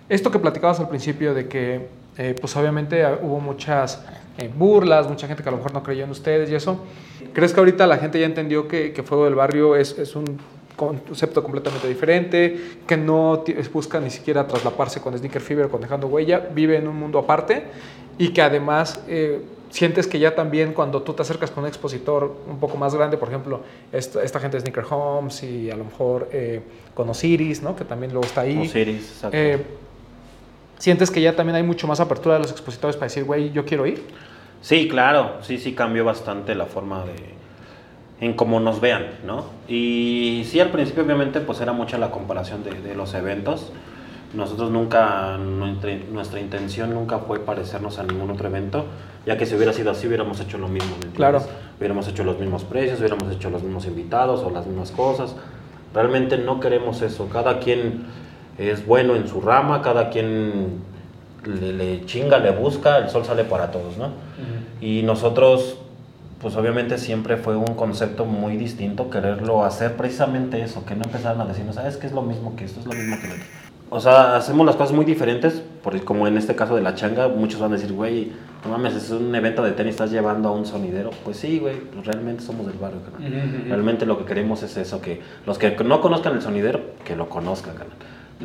Esto 0.10 0.32
que 0.32 0.40
platicabas 0.40 0.80
al 0.80 0.90
principio 0.90 1.34
de 1.34 1.48
que, 1.48 1.88
eh, 2.18 2.36
pues 2.40 2.56
obviamente 2.56 3.04
ah, 3.04 3.20
hubo 3.22 3.40
muchas 3.40 4.04
eh, 4.38 4.50
burlas, 4.54 5.08
mucha 5.08 5.28
gente 5.28 5.44
que 5.44 5.50
a 5.50 5.52
lo 5.52 5.58
mejor 5.58 5.74
no 5.74 5.84
creyó 5.84 6.04
en 6.04 6.12
ustedes 6.12 6.50
y 6.50 6.56
eso. 6.56 6.80
¿Crees 7.34 7.54
que 7.54 7.60
ahorita 7.60 7.88
la 7.88 7.98
gente 7.98 8.20
ya 8.20 8.26
entendió 8.26 8.68
que, 8.68 8.92
que 8.94 9.04
Fuego 9.04 9.26
del 9.26 9.36
Barrio 9.36 9.76
es, 9.76 9.98
es 9.98 10.16
un 10.16 10.40
concepto 10.76 11.44
completamente 11.44 11.88
diferente, 11.88 12.60
que 12.88 12.98
no 12.98 13.44
busca 13.72 14.00
ni 14.00 14.10
siquiera 14.10 14.48
traslaparse 14.48 15.00
con 15.00 15.18
Sneaker 15.18 15.42
Fever, 15.42 15.70
con 15.70 15.82
Dejando 15.82 16.08
Huella, 16.08 16.40
vive 16.40 16.78
en 16.78 16.88
un 16.88 16.96
mundo 16.96 17.20
aparte 17.20 17.64
y 18.18 18.30
que 18.30 18.42
además 18.42 19.00
eh, 19.08 19.42
sientes 19.70 20.08
que 20.08 20.20
ya 20.20 20.36
también 20.36 20.74
cuando 20.74 21.02
tú 21.02 21.14
te 21.14 21.22
acercas 21.22 21.52
con 21.52 21.64
un 21.64 21.68
expositor 21.68 22.36
un 22.48 22.60
poco 22.60 22.78
más 22.78 22.96
grande, 22.96 23.18
por 23.18 23.30
ejemplo, 23.30 23.62
esta, 23.92 24.24
esta 24.24 24.40
gente 24.40 24.58
de 24.58 24.62
Sneaker 24.62 24.86
Homes 24.90 25.44
y 25.44 25.70
a 25.70 25.76
lo 25.76 25.86
mejor 25.86 26.30
eh, 26.32 26.62
con 26.94 27.10
Osiris, 27.10 27.62
¿no? 27.62 27.76
que 27.76 27.86
también 27.86 28.12
luego 28.12 28.26
está 28.26 28.42
ahí. 28.42 28.68
Osiris, 28.68 29.12
exacto. 29.12 29.38
Eh, 29.38 29.64
¿Sientes 30.82 31.12
que 31.12 31.22
ya 31.22 31.36
también 31.36 31.56
hay 31.56 31.62
mucho 31.62 31.86
más 31.86 32.00
apertura 32.00 32.34
de 32.34 32.42
los 32.42 32.50
expositores 32.50 32.96
para 32.96 33.06
decir, 33.06 33.24
güey, 33.24 33.52
yo 33.52 33.66
quiero 33.66 33.86
ir? 33.86 34.04
Sí, 34.62 34.88
claro, 34.88 35.36
sí, 35.42 35.60
sí 35.60 35.76
cambió 35.76 36.04
bastante 36.04 36.56
la 36.56 36.66
forma 36.66 37.06
de 37.06 37.36
en 38.20 38.34
cómo 38.34 38.60
nos 38.60 38.82
vean, 38.82 39.06
¿no? 39.24 39.46
Y 39.68 40.42
sí, 40.48 40.60
al 40.60 40.70
principio 40.70 41.04
obviamente 41.04 41.40
pues 41.40 41.62
era 41.62 41.72
mucha 41.72 42.00
la 42.00 42.10
comparación 42.10 42.64
de, 42.64 42.72
de 42.82 42.96
los 42.96 43.14
eventos. 43.14 43.72
Nosotros 44.34 44.72
nunca, 44.72 45.38
nuestra, 45.38 45.96
nuestra 46.12 46.40
intención 46.40 46.96
nunca 46.96 47.20
fue 47.20 47.42
parecernos 47.42 48.00
a 48.00 48.04
ningún 48.04 48.32
otro 48.32 48.48
evento, 48.48 48.86
ya 49.28 49.38
que 49.38 49.46
si 49.46 49.54
hubiera 49.54 49.74
sido 49.74 49.92
así 49.92 50.08
hubiéramos 50.08 50.40
hecho 50.40 50.58
lo 50.58 50.68
mismo. 50.68 50.96
Claro. 51.16 51.44
Hubiéramos 51.78 52.08
hecho 52.08 52.24
los 52.24 52.40
mismos 52.40 52.64
precios, 52.64 52.98
hubiéramos 52.98 53.32
hecho 53.32 53.52
los 53.52 53.62
mismos 53.62 53.86
invitados 53.86 54.42
o 54.42 54.50
las 54.50 54.66
mismas 54.66 54.90
cosas. 54.90 55.36
Realmente 55.94 56.40
no 56.40 56.60
queremos 56.60 57.04
eso, 57.04 57.30
cada 57.30 57.60
quien 57.60 58.06
es 58.70 58.86
bueno 58.86 59.16
en 59.16 59.28
su 59.28 59.42
rama, 59.42 59.82
cada 59.82 60.10
quien 60.10 60.82
le, 61.46 61.74
le 61.74 62.06
chinga, 62.06 62.40
le 62.40 62.52
busca, 62.52 62.98
el 62.98 63.10
sol 63.10 63.26
sale 63.26 63.44
para 63.44 63.72
todos, 63.72 63.98
¿no? 63.98 64.10
Y 64.80 65.04
nosotros, 65.04 65.78
pues 66.42 66.56
obviamente 66.56 66.98
siempre 66.98 67.38
fue 67.38 67.56
un 67.56 67.76
concepto 67.76 68.26
muy 68.26 68.58
distinto 68.58 69.10
quererlo 69.10 69.64
hacer 69.64 69.96
precisamente 69.96 70.62
eso, 70.62 70.86
que 70.86 70.96
no 70.96 71.04
empezaran 71.04 71.40
a 71.42 71.46
decirnos, 71.46 71.76
¿sabes 71.76 71.98
qué 71.98 72.08
es 72.08 72.14
lo 72.14 72.22
mismo 72.22 72.56
que 72.56 72.66
esto? 72.66 72.80
Es 72.80 72.86
lo 72.86 72.94
mismo 72.94 73.18
que 73.20 73.28
lo 73.28 73.34
otro. 73.34 73.46
O 73.94 74.00
sea, 74.00 74.38
hacemos 74.38 74.66
las 74.66 74.78
cosas 74.78 74.94
muy 74.96 75.04
diferentes, 75.04 75.62
porque 75.84 76.00
como 76.00 76.26
en 76.26 76.38
este 76.38 76.56
caso 76.56 76.76
de 76.78 76.82
la 76.82 76.96
changa, 76.96 77.28
muchos 77.28 77.60
van 77.60 77.74
a 77.74 77.76
decir, 77.76 77.92
güey, 77.92 78.32
no 78.64 78.72
mames, 78.72 78.96
es 78.96 79.12
un 79.12 79.36
evento 79.36 79.64
de 79.64 79.74
tenis, 79.74 79.92
estás 79.92 80.12
llevando 80.12 80.48
a 80.48 80.54
un 80.54 80.66
sonidero. 80.66 81.10
Pues 81.26 81.36
sí, 81.36 81.60
güey, 81.60 81.78
pues 81.78 82.06
realmente 82.06 82.42
somos 82.42 82.66
del 82.66 82.78
barrio, 82.78 83.02
carnal. 83.02 83.30
Ujú, 83.30 83.58
ujú. 83.58 83.68
Realmente 83.68 84.06
lo 84.06 84.18
que 84.18 84.24
queremos 84.24 84.64
es 84.64 84.78
eso, 84.78 85.02
que 85.02 85.22
los 85.46 85.58
que 85.58 85.76
no 85.84 86.00
conozcan 86.00 86.34
el 86.36 86.42
sonidero, 86.42 86.80
que 87.04 87.18
lo 87.18 87.28
conozcan, 87.28 87.76
carnal. 87.76 87.98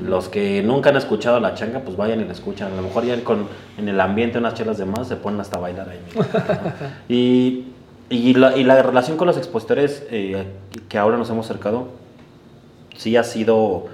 Los 0.03 0.29
que 0.29 0.63
nunca 0.63 0.91
han 0.91 0.97
escuchado 0.97 1.41
la 1.41 1.55
changa, 1.55 1.81
pues 1.81 1.97
vayan 1.97 2.21
y 2.21 2.25
la 2.25 2.33
escuchan. 2.33 2.73
A 2.73 2.77
lo 2.77 2.83
mejor 2.83 3.05
ya 3.05 3.23
con, 3.25 3.49
en 3.79 3.89
el 3.89 4.01
ambiente, 4.01 4.39
unas 4.39 4.55
chelas 4.55 4.79
de 4.79 4.85
más, 4.85 5.09
se 5.09 5.17
ponen 5.17 5.41
hasta 5.41 5.57
a 5.57 5.61
bailar 5.61 5.89
ahí 5.89 5.99
mismo. 6.05 6.23
¿no? 6.23 6.73
y, 7.09 7.65
y, 8.11 8.35
la, 8.35 8.57
y 8.57 8.65
la 8.65 8.83
relación 8.83 9.17
con 9.17 9.27
los 9.27 9.37
expositores 9.37 10.07
eh, 10.11 10.45
que 10.89 10.99
ahora 10.99 11.17
nos 11.17 11.31
hemos 11.31 11.47
acercado, 11.47 11.89
sí 12.97 13.17
ha 13.17 13.25
sido 13.25 13.87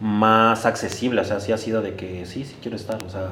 más 0.00 0.66
accesible, 0.66 1.20
o 1.20 1.24
sea, 1.24 1.40
sí 1.40 1.52
ha 1.52 1.58
sido 1.58 1.82
de 1.82 1.94
que 1.94 2.26
sí, 2.26 2.44
sí 2.44 2.56
quiero 2.60 2.76
estar, 2.76 3.02
o 3.04 3.08
sea, 3.08 3.30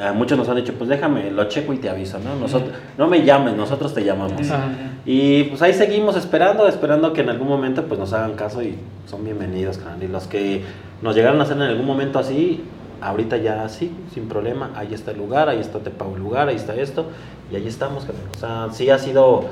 a 0.00 0.12
muchos 0.12 0.38
nos 0.38 0.48
han 0.48 0.56
dicho, 0.56 0.74
pues 0.74 0.88
déjame, 0.88 1.30
lo 1.30 1.44
checo 1.44 1.72
y 1.72 1.78
te 1.78 1.88
aviso, 1.90 2.18
¿no? 2.18 2.36
Nosotros, 2.36 2.72
no 2.96 3.06
me 3.06 3.24
llames, 3.24 3.54
nosotros 3.54 3.92
te 3.92 4.04
llamamos. 4.04 4.50
Ajá. 4.50 4.68
Y 5.04 5.44
pues 5.44 5.62
ahí 5.62 5.72
seguimos 5.72 6.16
esperando, 6.16 6.68
esperando 6.68 7.12
que 7.12 7.22
en 7.22 7.30
algún 7.30 7.48
momento 7.48 7.84
pues 7.84 7.98
nos 7.98 8.12
hagan 8.12 8.34
caso 8.34 8.62
y 8.62 8.78
son 9.06 9.24
bienvenidos. 9.24 9.80
Y 10.00 10.06
los 10.06 10.26
que 10.26 10.62
nos 11.02 11.14
llegaron 11.14 11.40
a 11.40 11.44
hacer 11.44 11.56
en 11.56 11.62
algún 11.62 11.86
momento 11.86 12.18
así, 12.18 12.64
ahorita 13.00 13.36
ya 13.36 13.68
sí, 13.68 13.94
sin 14.12 14.28
problema, 14.28 14.72
ahí 14.74 14.92
está 14.92 15.12
el 15.12 15.18
lugar, 15.18 15.48
ahí 15.48 15.60
está 15.60 15.78
te 15.78 15.90
pago 15.90 16.16
el 16.16 16.22
lugar, 16.22 16.48
ahí 16.48 16.56
está 16.56 16.74
esto, 16.74 17.06
y 17.50 17.56
ahí 17.56 17.66
estamos. 17.66 18.04
O 18.36 18.38
sea, 18.38 18.68
sí 18.72 18.90
ha 18.90 18.98
sido, 18.98 19.44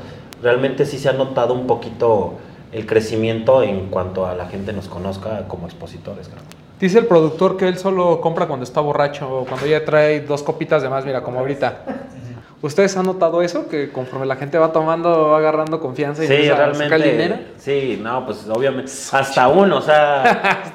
realmente 0.42 0.86
sí 0.86 0.98
se 0.98 1.08
ha 1.08 1.12
notado 1.12 1.54
un 1.54 1.66
poquito 1.66 2.34
el 2.72 2.86
crecimiento 2.86 3.62
en 3.62 3.86
cuanto 3.86 4.26
a 4.26 4.34
la 4.34 4.46
gente 4.46 4.72
nos 4.72 4.88
conozca 4.88 5.46
como 5.48 5.66
expositores. 5.66 6.30
Dice 6.78 6.98
el 6.98 7.06
productor 7.06 7.56
que 7.56 7.68
él 7.68 7.78
solo 7.78 8.20
compra 8.20 8.46
cuando 8.46 8.64
está 8.64 8.80
borracho 8.80 9.40
o 9.40 9.44
cuando 9.44 9.66
ya 9.66 9.84
trae 9.84 10.20
dos 10.20 10.42
copitas 10.42 10.82
de 10.82 10.90
más, 10.90 11.06
mira, 11.06 11.22
como 11.22 11.40
ahorita. 11.40 11.84
¿Ustedes 12.66 12.96
han 12.96 13.06
notado 13.06 13.42
eso? 13.42 13.68
Que 13.68 13.90
conforme 13.90 14.26
la 14.26 14.36
gente 14.36 14.58
va 14.58 14.72
tomando, 14.72 15.30
va 15.30 15.38
agarrando 15.38 15.80
confianza 15.80 16.24
y 16.24 16.26
Sí, 16.26 16.34
empieza 16.34 16.66
a 16.66 16.74
sacar 16.74 16.94
el 16.94 17.02
dinero. 17.02 17.34
realmente. 17.36 17.54
Sí, 17.58 18.00
no, 18.02 18.24
pues 18.26 18.48
obviamente. 18.48 18.90
Hasta 19.12 19.48
uno, 19.48 19.76
o 19.78 19.82
sea, 19.82 20.22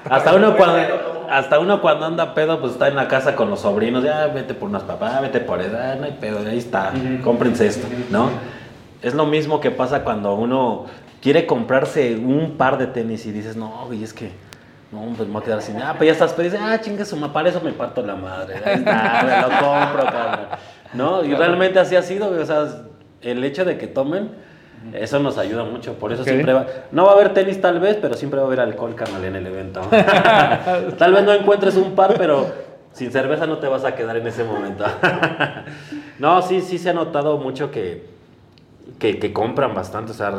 hasta 0.10 0.34
uno 0.34 0.56
cuando 0.56 1.22
hasta 1.32 1.60
uno 1.60 1.82
cuando 1.82 2.06
anda 2.06 2.34
pedo, 2.34 2.60
pues 2.60 2.74
está 2.74 2.90
en 2.90 2.98
la 2.98 3.08
casa 3.08 3.36
con 3.38 3.50
los 3.50 3.62
sobrinos, 3.62 4.04
ya 4.04 4.28
vete 4.28 4.54
por 4.54 4.68
unas 4.68 4.84
papás, 4.84 5.22
vete 5.22 5.40
por 5.40 5.62
edad, 5.62 5.98
no 5.98 6.06
hay 6.06 6.18
pedo, 6.20 6.40
ahí 6.40 6.58
está, 6.58 6.92
cómprense 7.24 7.68
esto, 7.68 7.88
¿no? 8.10 8.30
Es 9.02 9.14
lo 9.14 9.26
mismo 9.26 9.62
que 9.62 9.72
pasa 9.72 10.04
cuando 10.04 10.34
uno 10.34 10.88
quiere 11.22 11.46
comprarse 11.46 12.18
un 12.18 12.58
par 12.58 12.78
de 12.78 12.88
tenis 12.88 13.26
y 13.26 13.32
dices, 13.32 13.56
no, 13.56 13.86
güey, 13.88 14.04
es 14.04 14.14
que, 14.14 14.34
no, 14.92 15.04
pues 15.16 15.30
me 15.30 15.34
voy 15.36 15.42
a 15.42 15.46
quedar 15.46 15.62
sin, 15.62 15.82
ah, 15.82 15.96
pues 15.98 16.08
ya 16.08 16.12
estás, 16.12 16.34
pero 16.34 16.50
dices, 16.50 16.60
ah, 16.62 16.82
chinga 16.82 17.06
su 17.06 17.18
para 17.32 17.48
eso 17.48 17.62
me 17.62 17.72
parto 17.72 18.06
la 18.06 18.16
madre, 18.16 18.56
ahí 18.66 18.80
está, 18.80 19.24
me 19.24 19.42
lo 19.42 19.48
compro, 19.48 20.06
cabrón, 20.12 20.48
¿no? 20.94 21.24
Y 21.24 21.34
realmente 21.34 21.80
así 21.80 21.96
ha 21.96 22.02
sido, 22.02 22.30
o 22.30 22.46
sea, 22.46 22.66
el 23.22 23.44
hecho 23.44 23.66
de 23.66 23.78
que 23.78 23.88
tomen, 23.88 24.32
Eso 24.94 25.20
nos 25.20 25.38
ayuda 25.38 25.64
mucho, 25.64 25.94
por 25.94 26.12
eso 26.12 26.24
siempre 26.24 26.54
va... 26.54 26.66
No 26.92 27.06
va 27.06 27.12
a 27.12 27.14
haber 27.14 27.34
tenis 27.36 27.62
tal 27.62 27.80
vez, 27.80 27.98
pero 28.02 28.16
siempre 28.16 28.40
va 28.40 28.46
a 28.46 28.48
haber 28.48 28.60
alcohol, 28.62 28.96
carnal, 28.96 29.24
en 29.26 29.36
el 29.36 29.46
evento. 29.46 29.82
tal 30.98 31.14
vez 31.14 31.24
no 31.24 31.34
encuentres 31.34 31.76
un 31.76 31.94
par, 31.94 32.16
pero 32.18 32.48
sin 32.92 33.12
cerveza 33.12 33.46
no 33.46 33.60
te 33.60 33.68
vas 33.68 33.86
a 33.86 33.96
quedar 33.96 34.18
en 34.18 34.26
ese 34.26 34.44
momento. 34.44 34.84
no, 36.20 36.42
sí, 36.42 36.62
sí 36.62 36.80
se 36.80 36.90
ha 36.90 36.94
notado 36.94 37.38
mucho 37.38 37.70
que, 37.70 38.08
que, 38.98 39.20
que 39.20 39.32
compran 39.32 39.76
bastante, 39.76 40.14
o 40.14 40.16
sea, 40.16 40.34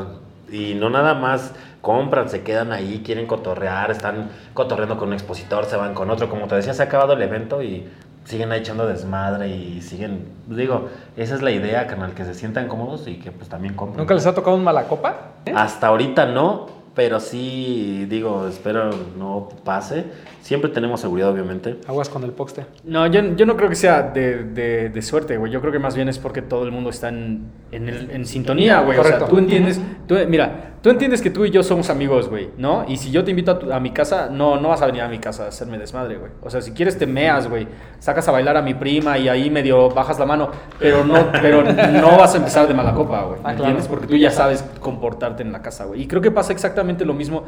y 0.51 0.75
no 0.75 0.91
nada 0.91 1.15
más 1.15 1.53
compran, 1.81 2.29
se 2.29 2.43
quedan 2.43 2.73
ahí, 2.73 3.03
quieren 3.05 3.27
cotorrear, 3.27 3.91
están 3.91 4.31
cotorreando 4.55 4.97
con 4.99 5.09
un 5.09 5.15
expositor, 5.15 5.65
se 5.65 5.77
van 5.77 5.95
con 5.95 6.11
otro, 6.11 6.29
como 6.29 6.47
te 6.47 6.57
decía, 6.57 6.75
se 6.75 6.83
ha 6.83 6.87
acabado 6.87 7.15
el 7.15 7.23
evento 7.23 7.63
y 7.63 7.89
siguen 8.25 8.53
ahí 8.53 8.61
echando 8.61 8.87
desmadre 8.87 9.49
y 9.49 9.81
siguen, 9.83 10.27
digo, 10.47 10.89
esa 11.17 11.35
es 11.35 11.43
la 11.43 11.51
idea, 11.51 11.87
canal, 11.87 12.13
que 12.15 12.25
se 12.25 12.35
sientan 12.35 12.69
cómodos 12.69 13.07
y 13.09 13.17
que 13.17 13.31
pues 13.33 13.49
también 13.49 13.75
compren. 13.75 13.99
¿Nunca 13.99 14.15
les 14.15 14.27
ha 14.27 14.35
tocado 14.35 14.57
un 14.57 14.65
mala 14.65 14.85
copa? 14.85 15.33
Hasta 15.55 15.89
ahorita 15.89 16.27
no, 16.27 16.67
pero 16.95 17.21
sí, 17.21 18.07
digo, 18.09 18.47
espero 18.47 18.91
no 19.19 19.49
pase. 19.65 20.05
Siempre 20.43 20.71
tenemos 20.71 21.01
seguridad, 21.01 21.31
obviamente. 21.31 21.79
Aguas 21.89 22.09
con 22.09 22.23
el 22.25 22.33
poxte. 22.33 22.67
No, 22.85 23.07
yo, 23.07 23.23
yo 23.37 23.47
no 23.47 23.57
creo 23.57 23.69
que 23.69 23.77
sea 23.77 24.03
de, 24.03 24.45
de- 24.45 24.89
de 24.91 25.03
suerte, 25.03 25.37
güey. 25.37 25.51
Yo 25.53 25.61
creo 25.61 25.73
que 25.73 25.79
más 25.79 25.95
bien 25.95 26.09
es 26.09 26.19
porque 26.19 26.43
todo 26.43 26.65
el 26.65 26.73
mundo 26.73 26.91
está 26.91 27.09
en, 27.09 27.45
en, 27.71 27.89
el- 27.89 28.11
en 28.11 28.27
sintonía, 28.27 28.81
güey. 28.81 28.99
O 28.99 29.03
sea, 29.03 29.13
Correcto. 29.13 29.35
tú 29.35 29.39
entiendes, 29.39 29.81
tú- 30.07 30.17
mira, 30.29 30.72
tú 30.83 30.91
entiendes 30.91 31.23
que 31.23 31.31
tú 31.31 31.45
y 31.45 31.51
yo 31.51 31.63
somos 31.63 31.89
amigos, 31.91 32.29
güey, 32.29 32.51
¿no? 32.59 32.85
Y 32.89 32.97
si 32.99 33.11
yo 33.11 33.25
te 33.25 33.31
invito 33.31 33.53
a, 33.53 33.59
tu- 33.59 33.73
a 33.73 33.81
mi 33.81 33.91
casa, 33.93 34.29
no, 34.31 34.61
no 34.61 34.69
vas 34.69 34.83
a 34.83 34.87
venir 34.87 35.01
a 35.03 35.09
mi 35.09 35.19
casa 35.19 35.45
a 35.45 35.49
hacerme 35.49 35.79
desmadre, 35.79 36.17
güey. 36.17 36.31
O 36.43 36.51
sea, 36.51 36.61
si 36.61 36.73
quieres 36.73 36.99
te 36.99 37.07
meas, 37.07 37.49
güey. 37.49 37.67
Sacas 38.01 38.29
a 38.29 38.33
bailar 38.33 38.57
a 38.57 38.63
mi 38.63 38.75
prima 38.75 39.17
y 39.19 39.29
ahí 39.29 39.49
medio 39.49 39.89
bajas 39.91 40.19
la 40.19 40.27
mano, 40.27 40.51
pero 40.79 41.05
no, 41.05 41.15
pero 41.41 41.63
no 41.63 42.17
vas 42.19 42.35
a 42.35 42.39
empezar 42.39 42.67
de 42.69 42.75
mala 42.75 42.93
copa, 42.95 43.23
güey. 43.23 43.35
¿Me 43.35 43.39
Ah, 43.41 43.43
claro. 43.43 43.59
entiendes? 43.61 43.89
Porque 43.89 44.07
tú 44.07 44.17
ya 44.17 44.31
sabes 44.31 44.65
comportarte 44.81 45.43
en 45.43 45.53
la 45.53 45.63
casa, 45.63 45.85
güey. 45.85 46.03
Y 46.03 46.07
creo 46.07 46.21
que 46.21 46.31
pasa 46.31 46.53
exactamente 46.53 47.05
lo 47.05 47.15
mismo. 47.15 47.45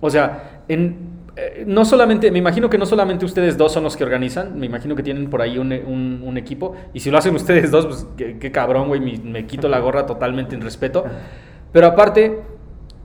O 0.00 0.10
sea, 0.10 0.62
en, 0.68 1.22
eh, 1.36 1.64
no 1.66 1.84
solamente, 1.84 2.30
me 2.30 2.38
imagino 2.38 2.68
que 2.70 2.78
no 2.78 2.86
solamente 2.86 3.24
ustedes 3.24 3.56
dos 3.56 3.70
son 3.72 3.84
los 3.84 3.96
que 3.96 4.04
organizan, 4.04 4.58
me 4.58 4.66
imagino 4.66 4.96
que 4.96 5.02
tienen 5.02 5.30
por 5.30 5.42
ahí 5.42 5.58
un, 5.58 5.72
un- 5.72 6.22
un 6.24 6.36
equipo. 6.38 6.74
Y 6.94 7.00
si 7.00 7.10
lo 7.10 7.18
hacen 7.18 7.34
ustedes 7.36 7.70
dos, 7.70 7.86
pues 7.86 8.06
qué, 8.16 8.38
qué 8.38 8.50
cabrón, 8.50 8.88
güey, 8.88 9.00
me, 9.00 9.18
me 9.18 9.46
quito 9.46 9.68
la 9.68 9.78
gorra 9.78 10.06
totalmente 10.06 10.54
en 10.54 10.60
respeto. 10.62 11.04
Pero 11.70 11.86
aparte, 11.86 12.38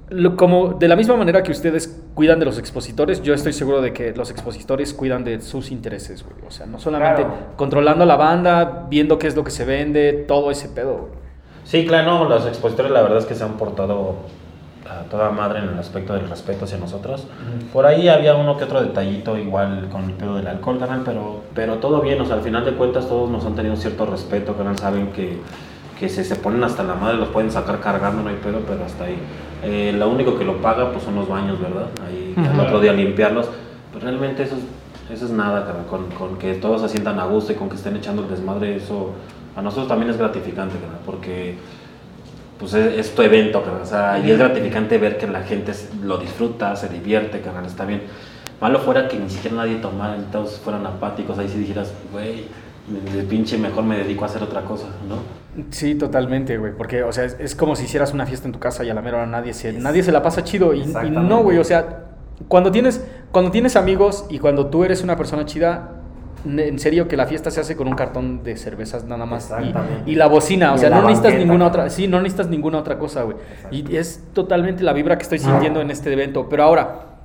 lo- 0.09 0.35
como 0.37 0.73
de 0.73 0.87
la 0.87 0.95
misma 0.95 1.15
manera 1.17 1.43
que 1.43 1.51
ustedes 1.51 2.01
cuidan 2.13 2.39
de 2.39 2.45
los 2.45 2.57
expositores, 2.57 3.21
yo 3.21 3.33
estoy 3.33 3.53
seguro 3.53 3.81
de 3.81 3.93
que 3.93 4.13
los 4.15 4.31
expositores 4.31 4.93
cuidan 4.93 5.23
de 5.23 5.41
sus 5.41 5.71
intereses, 5.71 6.23
güey. 6.23 6.35
O 6.47 6.51
sea, 6.51 6.65
no 6.65 6.79
solamente 6.79 7.23
Claro. 7.23 7.37
controlando 7.57 8.03
a 8.03 8.07
la 8.07 8.15
banda, 8.15 8.85
viendo 8.89 9.17
qué 9.19 9.27
es 9.27 9.35
lo 9.35 9.43
que 9.43 9.51
se 9.51 9.65
vende, 9.65 10.13
todo 10.27 10.49
ese 10.51 10.69
pedo, 10.69 10.93
güey. 10.97 11.11
Sí, 11.65 11.85
claro, 11.85 12.19
no, 12.19 12.29
los 12.29 12.45
expositores 12.47 12.91
la 12.91 13.01
verdad 13.01 13.17
es 13.17 13.25
que 13.25 13.35
se 13.35 13.43
han 13.43 13.53
portado 13.57 14.15
a 14.89 15.01
toda 15.09 15.29
madre 15.31 15.59
en 15.59 15.65
el 15.65 15.77
aspecto 15.77 16.13
del 16.13 16.29
respeto 16.29 16.63
hacia 16.63 16.77
nosotros. 16.77 17.27
Por 17.73 17.85
ahí 17.85 18.07
había 18.07 18.35
uno 18.35 18.55
que 18.55 18.63
otro 18.63 18.81
detallito 18.81 19.37
igual 19.37 19.89
con 19.91 20.05
el 20.05 20.11
pedo 20.13 20.37
del 20.37 20.47
alcohol, 20.47 20.79
canal, 20.79 21.01
pero, 21.03 21.41
pero 21.53 21.75
todo 21.79 21.99
bien, 21.99 22.21
o 22.21 22.25
sea, 22.25 22.35
al 22.35 22.41
final 22.41 22.63
de 22.63 22.71
cuentas 22.71 23.09
todos 23.09 23.29
nos 23.29 23.45
han 23.45 23.55
tenido 23.55 23.75
cierto 23.75 24.05
respeto, 24.05 24.55
canal, 24.55 24.77
saben 24.77 25.07
que, 25.11 25.39
que 25.99 26.07
si 26.07 26.23
se 26.23 26.37
ponen 26.37 26.63
hasta 26.63 26.83
la 26.83 26.95
madre 26.95 27.17
los 27.17 27.27
pueden 27.27 27.51
sacar 27.51 27.81
cargando, 27.81 28.23
no 28.23 28.29
hay 28.29 28.37
pedo, 28.37 28.59
pero 28.65 28.85
hasta 28.85 29.03
ahí. 29.03 29.17
Eh, 29.63 29.93
lo 29.97 30.09
único 30.09 30.37
que 30.37 30.45
lo 30.45 30.57
paga 30.61 30.91
pues 30.91 31.03
son 31.03 31.15
los 31.15 31.27
baños, 31.27 31.59
¿verdad? 31.59 31.87
Ahí 32.07 32.35
al 32.37 32.53
Ujú. 32.53 32.61
otro 32.61 32.79
día 32.79 32.93
limpiarlos, 32.93 33.47
pero 33.91 34.05
realmente 34.05 34.43
eso 34.43 34.55
es, 34.55 35.15
eso 35.15 35.25
es 35.25 35.31
nada, 35.31 35.65
canal, 35.65 35.85
con, 35.89 36.05
con 36.11 36.37
que 36.37 36.53
todos 36.55 36.81
se 36.81 36.89
sientan 36.89 37.19
a 37.19 37.25
gusto 37.25 37.53
y 37.53 37.55
con 37.55 37.69
que 37.69 37.75
estén 37.75 37.95
echando 37.95 38.21
el 38.23 38.29
desmadre, 38.29 38.75
eso 38.75 39.13
a 39.55 39.61
nosotros 39.61 39.87
también 39.87 40.11
es 40.11 40.17
gratificante, 40.17 40.75
canal, 40.77 40.99
porque 41.05 41.55
pues 42.59 42.73
es, 42.73 42.97
es 42.99 43.15
tu 43.15 43.21
evento, 43.23 43.63
carnal. 43.63 43.81
O 43.81 43.85
sea, 43.85 44.19
y 44.19 44.29
es 44.29 44.37
gratificante 44.37 44.97
ver 44.97 45.17
que 45.17 45.27
la 45.27 45.41
gente 45.41 45.73
lo 46.03 46.17
disfruta, 46.17 46.75
se 46.75 46.89
divierte, 46.89 47.41
carnal, 47.41 47.65
está 47.65 47.85
bien. 47.85 48.03
Malo 48.61 48.79
fuera 48.79 49.07
que 49.07 49.17
ni 49.17 49.29
siquiera 49.29 49.57
nadie 49.57 49.75
tomara, 49.75 50.17
y 50.17 50.31
todos 50.31 50.59
fueran 50.59 50.85
apáticos, 50.85 51.37
ahí 51.39 51.47
sí 51.47 51.59
dijeras, 51.59 51.93
güey, 52.11 52.45
de 52.87 53.23
pinche 53.23 53.57
mejor 53.57 53.83
me 53.83 53.97
dedico 53.97 54.23
a 54.23 54.27
hacer 54.27 54.41
otra 54.43 54.61
cosa, 54.61 54.87
¿no? 55.07 55.36
Sí, 55.69 55.95
totalmente, 55.95 56.57
güey. 56.57 56.73
Porque, 56.75 57.03
o 57.03 57.11
sea, 57.11 57.23
es, 57.23 57.37
es 57.39 57.55
como 57.55 57.75
si 57.75 57.85
hicieras 57.85 58.13
una 58.13 58.25
fiesta 58.25 58.47
en 58.47 58.53
tu 58.53 58.59
casa 58.59 58.83
y 58.83 58.89
a 58.89 58.93
la 58.93 59.01
mera 59.01 59.17
hora 59.17 59.25
nadie 59.27 59.53
se, 59.53 59.73
nadie 59.73 60.03
se 60.03 60.11
la 60.11 60.21
pasa 60.21 60.43
chido. 60.43 60.73
Y, 60.73 60.85
no, 60.85 61.43
güey. 61.43 61.57
O 61.57 61.63
sea, 61.63 62.05
cuando 62.47 62.71
tienes, 62.71 63.03
cuando 63.31 63.51
tienes 63.51 63.75
amigos 63.75 64.25
y 64.29 64.39
cuando 64.39 64.67
tú 64.67 64.83
eres 64.83 65.03
una 65.03 65.15
persona 65.15 65.45
chida, 65.45 65.97
en 66.45 66.79
serio 66.79 67.07
que 67.07 67.17
la 67.17 67.25
fiesta 67.25 67.51
se 67.51 67.59
hace 67.59 67.75
con 67.75 67.87
un 67.87 67.95
cartón 67.95 68.43
de 68.43 68.55
cervezas 68.55 69.05
nada 69.05 69.25
más. 69.25 69.51
Y, 70.05 70.15
la 70.15 70.27
bocina. 70.27 70.73
O 70.73 70.75
Y 70.75 70.79
sea, 70.79 70.89
no 70.89 71.01
necesitas 71.01 71.31
banqueta, 71.31 71.45
ninguna 71.45 71.67
otra. 71.67 71.89
Sí, 71.89 72.07
no 72.07 72.21
necesitas 72.21 72.49
ninguna 72.49 72.77
otra 72.77 72.97
cosa, 72.99 73.23
güey. 73.23 73.37
Y 73.71 73.95
es 73.95 74.23
totalmente 74.33 74.83
la 74.83 74.93
vibra 74.93 75.17
que 75.17 75.23
estoy 75.23 75.39
sintiendo 75.39 75.81
en 75.81 75.91
este 75.91 76.13
evento. 76.13 76.47
Pero 76.49 76.63
ahora, 76.63 77.17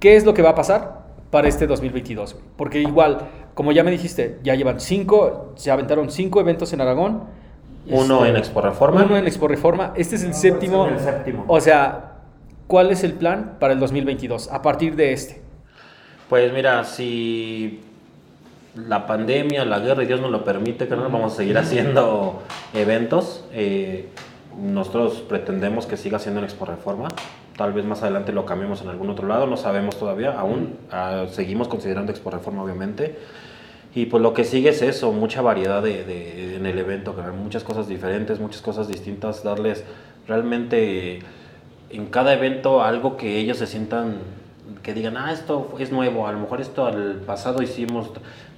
¿qué 0.00 0.16
es 0.16 0.24
lo 0.24 0.34
que 0.34 0.42
va 0.42 0.50
a 0.50 0.54
pasar 0.54 1.06
para 1.30 1.48
este 1.48 1.66
2022? 1.66 2.34
güey? 2.34 2.44
Porque 2.56 2.80
igual, 2.80 3.18
como 3.54 3.72
ya 3.72 3.84
me 3.84 3.90
dijiste, 3.90 4.38
ya 4.42 4.54
llevan 4.54 4.80
cinco, 4.80 5.52
se 5.56 5.70
aventaron 5.70 6.10
cinco 6.10 6.40
eventos 6.40 6.72
en 6.72 6.80
Aragón. 6.80 7.45
Uno 7.88 8.18
Este, 8.18 8.28
en 8.30 8.36
Expo 8.36 8.60
Reforma. 8.60 9.04
Uno 9.04 9.16
en 9.16 9.26
Expo 9.26 9.48
Reforma. 9.48 9.92
Este 9.96 10.16
es 10.16 10.22
el 10.22 10.30
No, 10.30 10.34
séptimo. 10.36 10.86
es 10.86 10.92
el 10.92 11.00
séptimo. 11.00 11.44
O 11.48 11.60
sea, 11.60 12.12
¿cuál 12.66 12.90
es 12.90 13.04
el 13.04 13.12
plan 13.14 13.56
para 13.60 13.72
el 13.72 13.80
2022 13.80 14.50
a 14.52 14.62
partir 14.62 14.96
de 14.96 15.12
este? 15.12 15.42
Pues 16.28 16.52
mira, 16.52 16.82
si 16.84 17.80
la 18.74 19.06
pandemia, 19.06 19.64
la 19.64 19.78
guerra 19.78 20.02
y 20.02 20.06
Dios 20.06 20.20
nos 20.20 20.30
lo 20.30 20.44
permite, 20.44 20.88
carnal, 20.88 21.08
vamos 21.10 21.32
a 21.34 21.36
seguir 21.36 21.56
haciendo 21.58 22.42
eventos. 22.74 23.44
Eh, 23.52 24.08
nosotros 24.60 25.22
pretendemos 25.28 25.86
que 25.86 25.96
siga 25.96 26.18
siendo 26.18 26.40
en 26.40 26.44
Expo 26.46 26.64
Reforma. 26.64 27.08
Tal 27.56 27.72
vez 27.72 27.84
más 27.84 28.02
adelante 28.02 28.32
lo 28.32 28.44
cambiemos 28.44 28.82
en 28.82 28.88
algún 28.88 29.08
otro 29.08 29.26
lado, 29.28 29.46
no 29.46 29.56
sabemos 29.56 29.96
todavía, 29.98 30.38
aún 30.38 30.76
ah, 30.92 31.24
seguimos 31.30 31.68
considerando 31.68 32.12
Expo 32.12 32.30
Reforma, 32.30 32.62
obviamente. 32.62 33.18
Y 33.96 34.06
pues 34.06 34.22
lo 34.22 34.34
que 34.34 34.44
sigue 34.44 34.68
es 34.68 34.82
eso, 34.82 35.10
mucha 35.10 35.40
variedad 35.40 35.82
de, 35.82 36.04
de- 36.04 36.56
en 36.56 36.66
el 36.66 36.78
evento, 36.78 37.14
muchas 37.42 37.64
cosas 37.64 37.88
diferentes, 37.88 38.38
muchas 38.38 38.60
cosas 38.60 38.88
distintas, 38.88 39.42
darles 39.42 39.84
realmente 40.28 41.20
en 41.88 42.06
cada 42.06 42.34
evento 42.34 42.82
algo 42.82 43.16
que 43.16 43.38
ellos 43.38 43.56
se 43.56 43.66
sientan, 43.66 44.18
que 44.82 44.92
digan, 44.92 45.16
ah, 45.16 45.32
esto 45.32 45.74
es 45.78 45.92
nuevo, 45.92 46.26
a 46.26 46.32
lo 46.32 46.38
mejor 46.40 46.60
esto 46.60 46.84
al 46.84 47.22
pasado 47.26 47.62
hicimos, 47.62 48.10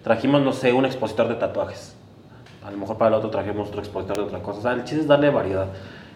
trajimos, 0.03 0.43
no 0.43 0.53
sé, 0.53 0.72
un 0.72 0.84
expositor 0.84 1.28
de 1.28 1.36
tatuajes, 1.36 1.95
a 2.66 2.72
lo 2.72 2.76
mejor 2.78 2.99
para 2.99 3.11
el 3.11 3.14
otro 3.14 3.30
trajimos 3.30 3.68
otro 3.68 3.80
expositor 3.80 4.16
de 4.16 4.22
otra 4.24 4.41
cosa, 4.41 4.59
o 4.59 4.62
sea, 4.62 4.72
el 4.72 4.82
chiste 4.84 5.03
es 5.03 5.07
darle 5.07 5.30
variedad. 5.30 5.68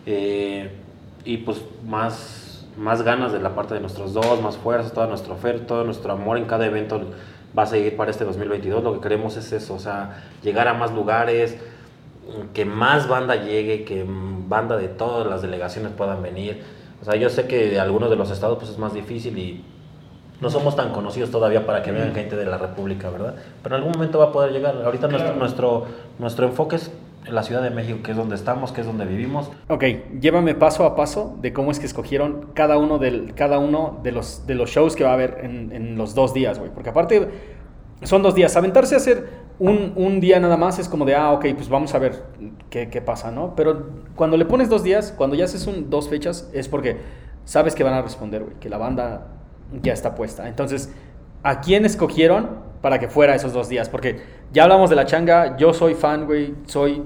Eh, 0.05 0.68
y 1.25 1.37
pues 1.37 1.62
más, 1.87 2.66
más 2.77 3.03
ganas 3.03 3.33
de 3.33 3.39
la 3.39 3.55
parte 3.55 3.75
de 3.75 3.81
nuestros 3.81 4.14
dos, 4.14 4.43
más 4.43 4.57
fuerza, 4.57 4.93
toda 4.93 5.07
nuestra 5.07 5.33
oferta, 5.33 5.64
todo 5.64 5.85
nuestro 5.85 6.12
amor 6.12 6.39
en 6.39 6.47
cada 6.47 6.66
evento 6.66 7.01
va 7.57 7.64
a 7.64 7.66
seguir 7.66 7.96
para 7.96 8.11
este 8.11 8.24
2022. 8.24 8.82
Lo 8.82 8.94
que 8.94 9.00
queremos 9.00 9.36
es 9.36 9.53
eso, 9.53 9.74
o 9.74 9.78
sea, 9.78 10.22
llegar 10.42 10.68
a 10.68 10.74
más 10.74 10.92
lugares, 10.92 11.57
que 12.55 12.64
más 12.64 13.09
banda 13.09 13.36
llegue, 13.36 13.84
que 13.84 14.05
mm, 14.05 14.48
banda 14.48 14.76
de 14.76 14.88
todas 14.88 15.26
las 15.26 15.42
delegaciones 15.42 15.92
puedan 15.92 16.22
venir. 16.22 16.62
O 17.00 17.05
sea, 17.05 17.16
yo 17.16 17.28
sé 17.28 17.46
que 17.46 17.68
de 17.68 17.80
algunos 17.80 18.11
de 18.11 18.16
los 18.16 18.30
estados 18.30 18.59
pues 18.59 18.70
es 18.70 18.78
más 18.78 18.94
difícil 18.94 19.36
y 19.36 19.64
no 20.40 20.50
somos 20.50 20.76
tan 20.76 20.92
conocidos 20.92 21.30
todavía 21.30 21.66
para 21.66 21.82
que 21.82 21.92
vengan 21.92 22.14
gente 22.14 22.36
de 22.36 22.46
la 22.46 22.59
República, 22.59 23.11
¿verdad? 23.11 23.34
Pero 23.62 23.76
en 23.76 23.80
algún 23.80 23.92
momento 23.92 24.18
va 24.18 24.26
a 24.26 24.32
poder 24.32 24.53
llegar. 24.53 24.76
Ahorita 24.84 25.09
nuestro, 25.09 25.34
nuestro, 25.34 25.86
nuestro 26.18 26.46
enfoque 26.46 26.76
es 26.76 26.90
en 27.25 27.35
la 27.35 27.43
Ciudad 27.43 27.62
de 27.62 27.70
México, 27.70 28.01
que 28.03 28.11
es 28.11 28.16
donde 28.16 28.35
estamos, 28.35 28.73
que 28.73 28.81
es 28.81 28.87
donde 28.87 29.05
vivimos. 29.05 29.51
Ok, 29.68 29.85
llévame 30.20 30.55
paso 30.55 30.85
a 30.85 30.97
paso 30.97 31.37
de 31.41 31.53
cómo 31.53 31.70
es 31.70 31.79
que 31.79 31.87
escogieron 31.87 32.51
cada 32.55 32.79
uno, 32.79 32.99
del, 32.99 33.35
cada 33.35 33.59
uno 33.59 34.01
de, 34.03 34.12
los, 34.12 34.47
de 34.47 34.55
los 34.55 34.70
shows 34.70 34.97
que 34.97 35.05
va 35.05 35.11
a 35.11 35.14
haber 35.14 35.39
en, 35.43 35.73
en 35.73 35.97
los 35.97 36.14
dos 36.14 36.35
días, 36.35 36.59
güey. 36.59 36.70
Porque 36.73 36.91
aparte 36.91 37.29
son 38.03 38.23
dos 38.23 38.35
días. 38.35 38.57
Aventarse 38.57 38.95
a 38.95 38.99
hacer 38.99 39.29
un, 39.59 39.93
un 39.97 40.20
día 40.20 40.41
nada 40.41 40.57
más 40.57 40.79
es 40.79 40.89
como 40.89 41.05
de, 41.05 41.14
ah, 41.14 41.33
ok, 41.33 41.47
pues 41.55 41.68
vamos 41.68 41.95
a 41.95 41.99
ver 41.99 42.25
qué, 42.70 42.89
qué 42.89 43.01
pasa, 43.01 43.31
¿no? 43.31 43.55
Pero 43.55 43.91
cuando 44.16 44.37
le 44.37 44.45
pones 44.45 44.68
dos 44.68 44.83
días, 44.83 45.14
cuando 45.16 45.37
ya 45.37 45.45
haces 45.45 45.66
un, 45.66 45.91
dos 45.91 46.09
fechas, 46.09 46.51
es 46.53 46.68
porque 46.68 46.99
sabes 47.45 47.75
que 47.75 47.85
van 47.85 47.95
a 47.95 48.03
responder, 48.03 48.43
güey, 48.43 48.57
que 48.57 48.68
la 48.68 48.79
banda 48.79 49.29
ya 49.81 49.93
está 49.93 50.14
puesta. 50.14 50.49
Entonces, 50.49 50.93
¿a 51.43 51.61
quién 51.61 51.85
escogieron 51.85 52.72
para 52.83 52.99
que 52.99 53.09
fuera 53.09 53.35
esos 53.35 53.53
dos 53.55 53.68
días? 53.70 53.89
Porque 53.89 54.20
ya 54.53 54.64
hablamos 54.64 54.91
de 54.91 54.97
la 54.97 55.07
changa, 55.07 55.57
yo 55.57 55.72
soy 55.72 55.95
fan, 55.95 56.26
güey, 56.26 56.55
soy 56.66 57.03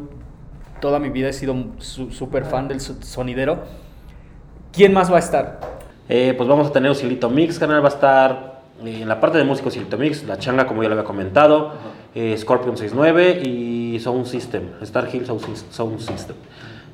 toda 0.80 0.98
mi 0.98 1.10
vida 1.10 1.28
he 1.28 1.32
sido 1.32 1.54
su- 1.78 2.10
súper 2.10 2.44
fan 2.44 2.66
del 2.66 2.80
so- 2.80 2.96
sonidero. 3.00 3.60
¿Quién 4.72 4.92
más 4.92 5.10
va 5.10 5.16
a 5.16 5.20
estar? 5.20 5.60
Eh, 6.08 6.34
pues 6.36 6.48
vamos 6.48 6.66
a 6.68 6.72
tener 6.72 6.90
Oscilito 6.90 7.30
Mix, 7.30 7.58
canal 7.58 7.82
va 7.82 7.88
a 7.88 7.92
estar 7.92 8.56
eh, 8.84 9.00
en 9.02 9.08
la 9.08 9.20
parte 9.20 9.38
de 9.38 9.44
música 9.44 9.68
Oscilito 9.68 9.96
Mix, 9.96 10.24
La 10.24 10.38
Changa, 10.38 10.66
como 10.66 10.82
ya 10.82 10.88
lo 10.88 10.94
había 10.94 11.04
comentado, 11.04 11.72
eh, 12.14 12.36
Scorpion 12.38 12.76
69 12.76 13.40
y 13.44 13.98
Sound 14.00 14.26
System, 14.26 14.62
Star 14.82 15.08
Hill 15.12 15.24
Sound 15.26 15.98
System. 16.00 16.36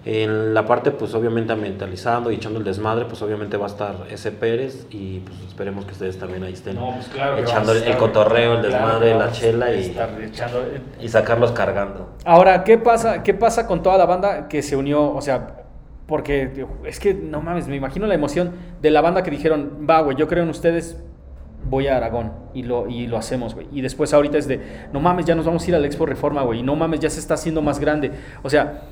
En 0.04 0.52
la 0.52 0.66
parte, 0.66 0.90
pues 0.90 1.14
obviamente 1.14 1.52
ambientalizando 1.52 2.32
y 2.32 2.34
echando 2.34 2.58
el 2.58 2.64
desmadre, 2.64 3.04
pues 3.04 3.22
obviamente 3.22 3.56
va 3.56 3.66
a 3.66 3.68
estar 3.68 3.94
S. 4.10 4.32
Pérez 4.32 4.86
y 4.90 5.20
pues 5.20 5.38
esperemos 5.46 5.84
que 5.84 5.92
ustedes 5.92 6.18
también 6.18 6.42
ahí 6.42 6.54
estén 6.54 6.76
echando 7.38 7.72
el, 7.72 7.84
el 7.84 7.96
cotorreo, 7.96 8.54
el 8.54 8.62
desmadre, 8.62 9.14
la 9.14 9.30
chela 9.30 9.72
y, 9.72 9.96
y 11.00 11.08
sacarlos 11.08 11.52
cargando. 11.52 12.16
Ahora, 12.24 12.64
¿qué 12.64 12.78
pasa, 12.78 13.22
¿qué 13.22 13.32
pasa 13.32 13.66
con 13.66 13.82
toda 13.82 13.96
la 13.96 14.06
banda 14.06 14.48
que 14.48 14.62
se 14.62 14.74
unió? 14.74 15.14
O 15.14 15.20
sea, 15.20 15.58
Porque 16.06 16.66
es 16.84 16.98
que, 16.98 17.14
no 17.14 17.40
mames, 17.40 17.68
me 17.68 17.76
imagino 17.76 18.06
la 18.06 18.14
emoción 18.14 18.52
de 18.82 18.90
la 18.90 19.00
banda 19.02 19.22
que 19.22 19.30
dijeron, 19.30 19.86
va, 19.88 20.00
güey, 20.02 20.16
yo 20.16 20.26
creo 20.26 20.42
en 20.42 20.50
ustedes, 20.50 20.96
voy 21.64 21.86
a 21.86 21.96
Aragón 21.96 22.32
y 22.52 22.64
lo, 22.64 22.88
y 22.88 23.06
lo 23.06 23.16
hacemos, 23.16 23.54
güey. 23.54 23.68
Y 23.70 23.82
después 23.82 24.12
ahorita 24.12 24.36
es 24.36 24.48
de, 24.48 24.60
no 24.92 24.98
mames, 25.00 25.26
ya 25.26 25.36
nos 25.36 25.46
vamos 25.46 25.64
a 25.64 25.68
ir 25.68 25.74
al 25.76 25.84
Expo 25.84 26.04
Reforma, 26.04 26.42
güey. 26.42 26.58
Y 26.58 26.62
no 26.64 26.74
mames, 26.74 26.98
ya 26.98 27.08
se 27.08 27.20
está 27.20 27.34
haciendo 27.34 27.62
más 27.62 27.78
grande. 27.78 28.10
O 28.42 28.50
sea, 28.50 28.82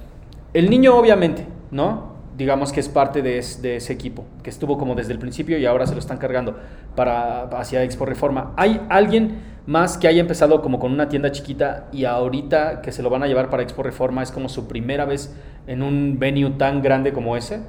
el 0.55 0.71
niño 0.71 0.97
obviamente, 0.97 1.47
¿no? 1.71 2.11
Digamos 2.37 2.73
que 2.73 2.81
es 2.81 2.89
parte 2.89 3.23
de, 3.23 3.39
ese 3.39 3.93
equipo, 3.93 4.25
que 4.43 4.51
estuvo 4.51 4.79
como 4.79 4.95
desde 4.95 5.13
el 5.13 5.19
principio 5.19 5.59
y 5.59 5.67
ahora 5.67 5.87
se 5.87 5.93
lo 5.93 5.99
están 5.99 6.19
cargando 6.19 6.57
para, 6.97 7.43
hacia 7.43 7.83
Expo 7.83 8.07
Reforma. 8.07 8.53
¿Hay 8.57 8.81
alguien 8.89 9.51
más 9.67 9.99
que 9.99 10.09
haya 10.09 10.21
empezado 10.21 10.63
como 10.63 10.79
con 10.79 10.91
una 10.91 11.09
tienda 11.09 11.31
chiquita 11.33 11.89
y 11.93 12.05
ahorita 12.07 12.81
que 12.81 12.93
se 12.93 13.03
lo 13.03 13.11
van 13.11 13.23
a 13.23 13.27
llevar 13.27 13.51
para 13.51 13.63
Expo 13.63 13.83
Reforma 13.83 14.23
es 14.23 14.33
como 14.33 14.49
su 14.49 14.67
primera 14.67 15.05
vez 15.05 15.35
en 15.67 15.83
un 15.83 16.19
venue 16.19 16.51
tan 16.53 16.81
grande 16.83 17.13
como 17.13 17.37
ese? 17.37 17.61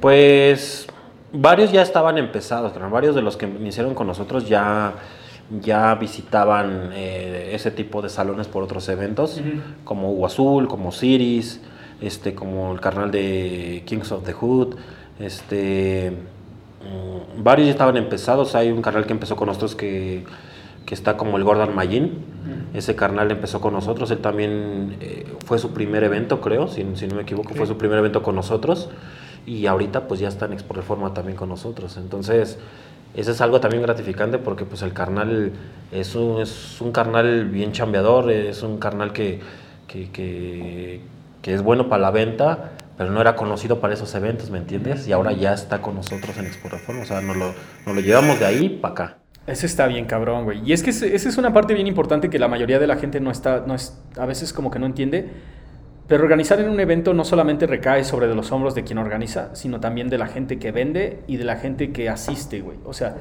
Pues 0.00 0.86
varios 1.32 1.72
ya 1.72 1.82
estaban 1.82 2.18
empezados, 2.18 2.72
varios 2.90 3.14
de 3.14 3.22
los 3.22 3.36
que 3.36 3.46
iniciaron 3.46 3.94
con 3.94 4.06
nosotros 4.06 4.48
ya, 4.48 4.94
ya 5.60 5.94
visitaban 5.94 6.90
eh, 6.92 7.50
ese 7.52 7.70
tipo 7.70 8.02
de 8.02 8.08
salones 8.08 8.48
por 8.48 8.62
otros 8.62 8.88
eventos, 8.88 9.40
como 9.84 10.12
Hugo 10.12 10.26
Azul, 10.26 10.68
como 10.68 10.92
Ciris, 10.92 11.60
este, 12.00 12.34
como 12.34 12.72
el 12.72 12.80
carnal 12.80 13.10
de 13.10 13.82
Kings 13.86 14.12
of 14.12 14.24
the 14.24 14.32
Hood, 14.32 14.76
este, 15.18 16.12
mm, 16.82 17.42
varios 17.42 17.66
ya 17.66 17.72
estaban 17.72 17.96
empezados, 17.96 18.54
hay 18.54 18.70
un 18.70 18.82
carnal 18.82 19.06
que 19.06 19.12
empezó 19.12 19.36
con 19.36 19.46
nosotros 19.46 19.76
que, 19.76 20.24
que 20.84 20.94
está 20.94 21.16
como 21.16 21.36
el 21.36 21.44
Gordon 21.44 21.74
Mayin, 21.74 22.12
ese 22.74 22.94
carnal 22.94 23.30
empezó 23.30 23.60
con 23.60 23.72
nosotros, 23.72 24.10
él 24.10 24.18
también 24.18 24.96
eh, 25.00 25.26
fue 25.44 25.58
su 25.58 25.72
primer 25.72 26.04
evento, 26.04 26.40
creo, 26.40 26.68
si, 26.68 26.84
si 26.94 27.06
no 27.06 27.16
me 27.16 27.22
equivoco, 27.22 27.54
fue 27.54 27.66
su 27.66 27.76
primer 27.76 27.98
evento 27.98 28.22
con 28.22 28.34
nosotros. 28.34 28.88
Y 29.46 29.66
ahorita 29.66 30.08
pues 30.08 30.18
ya 30.18 30.26
está 30.26 30.46
en 30.46 30.54
Expo 30.54 30.74
Reforma 30.74 31.14
también 31.14 31.36
con 31.36 31.48
nosotros. 31.48 31.96
Entonces, 31.96 32.58
eso 33.20 33.32
es 33.32 33.40
algo 33.40 33.60
también 33.60 33.82
gratificante 33.82 34.38
porque 34.38 34.64
pues 34.64 34.82
el 34.82 34.92
carnal 34.92 35.52
es 35.90 36.14
un, 36.14 36.40
es 36.40 36.80
un 36.80 36.92
carnal 36.92 37.46
bien 37.46 37.72
chambeador, 37.72 38.30
es 38.30 38.62
un 38.62 38.78
carnal 38.78 39.12
que, 39.12 39.40
que, 39.88 40.10
que, 40.12 41.54
es 41.54 41.62
bueno 41.62 41.88
para 41.88 42.02
la 42.02 42.10
venta, 42.10 42.72
pero 42.98 43.10
no 43.10 43.20
era 43.20 43.34
conocido 43.34 43.80
para 43.80 43.94
esos 43.94 44.14
eventos, 44.14 44.50
¿me 44.50 44.58
entiendes? 44.58 45.08
Y 45.08 45.12
ahora 45.12 45.32
ya 45.32 45.54
está 45.54 45.80
con 45.80 45.94
nosotros 45.94 46.36
en 46.36 46.46
Expo 46.46 46.68
Reforma, 46.68 47.02
o 47.02 47.06
sea, 47.06 47.20
nos 47.20 47.36
lo, 47.36 47.54
nos 47.86 47.94
lo 47.94 48.00
llevamos 48.00 48.38
de 48.38 48.46
ahí 48.46 48.68
para 48.68 48.92
acá. 48.92 49.16
Eso 49.46 49.64
está 49.64 49.86
bien 49.86 50.06
cabrón, 50.06 50.44
güey. 50.44 50.60
Y 50.68 50.72
es 50.72 50.82
que 50.82 50.90
esa 50.90 51.06
es 51.06 51.38
una 51.38 51.52
parte 51.52 51.72
bien 51.72 51.86
importante 51.86 52.28
que 52.28 52.38
la 52.38 52.48
mayoría 52.48 52.80
de 52.80 52.88
la 52.88 52.96
gente 52.96 53.20
no 53.20 53.30
está, 53.30 53.62
no 53.64 53.74
es, 53.74 53.96
a 54.18 54.26
veces 54.26 54.52
como 54.52 54.70
que 54.70 54.78
no 54.80 54.86
entiende 54.86 55.30
pero 56.06 56.22
organizar 56.22 56.60
en 56.60 56.68
un 56.68 56.78
evento 56.78 57.14
no 57.14 57.24
solamente 57.24 57.66
recae 57.66 58.04
sobre 58.04 58.28
de 58.28 58.34
los 58.34 58.52
hombros 58.52 58.74
de 58.74 58.84
quien 58.84 58.98
organiza, 58.98 59.54
sino 59.54 59.80
también 59.80 60.08
de 60.08 60.18
la 60.18 60.26
gente 60.26 60.58
que 60.58 60.70
vende 60.70 61.22
y 61.26 61.36
de 61.36 61.44
la 61.44 61.56
gente 61.56 61.90
que 61.90 62.08
asiste, 62.08 62.60
güey. 62.60 62.78
O 62.84 62.92
sea, 62.92 63.16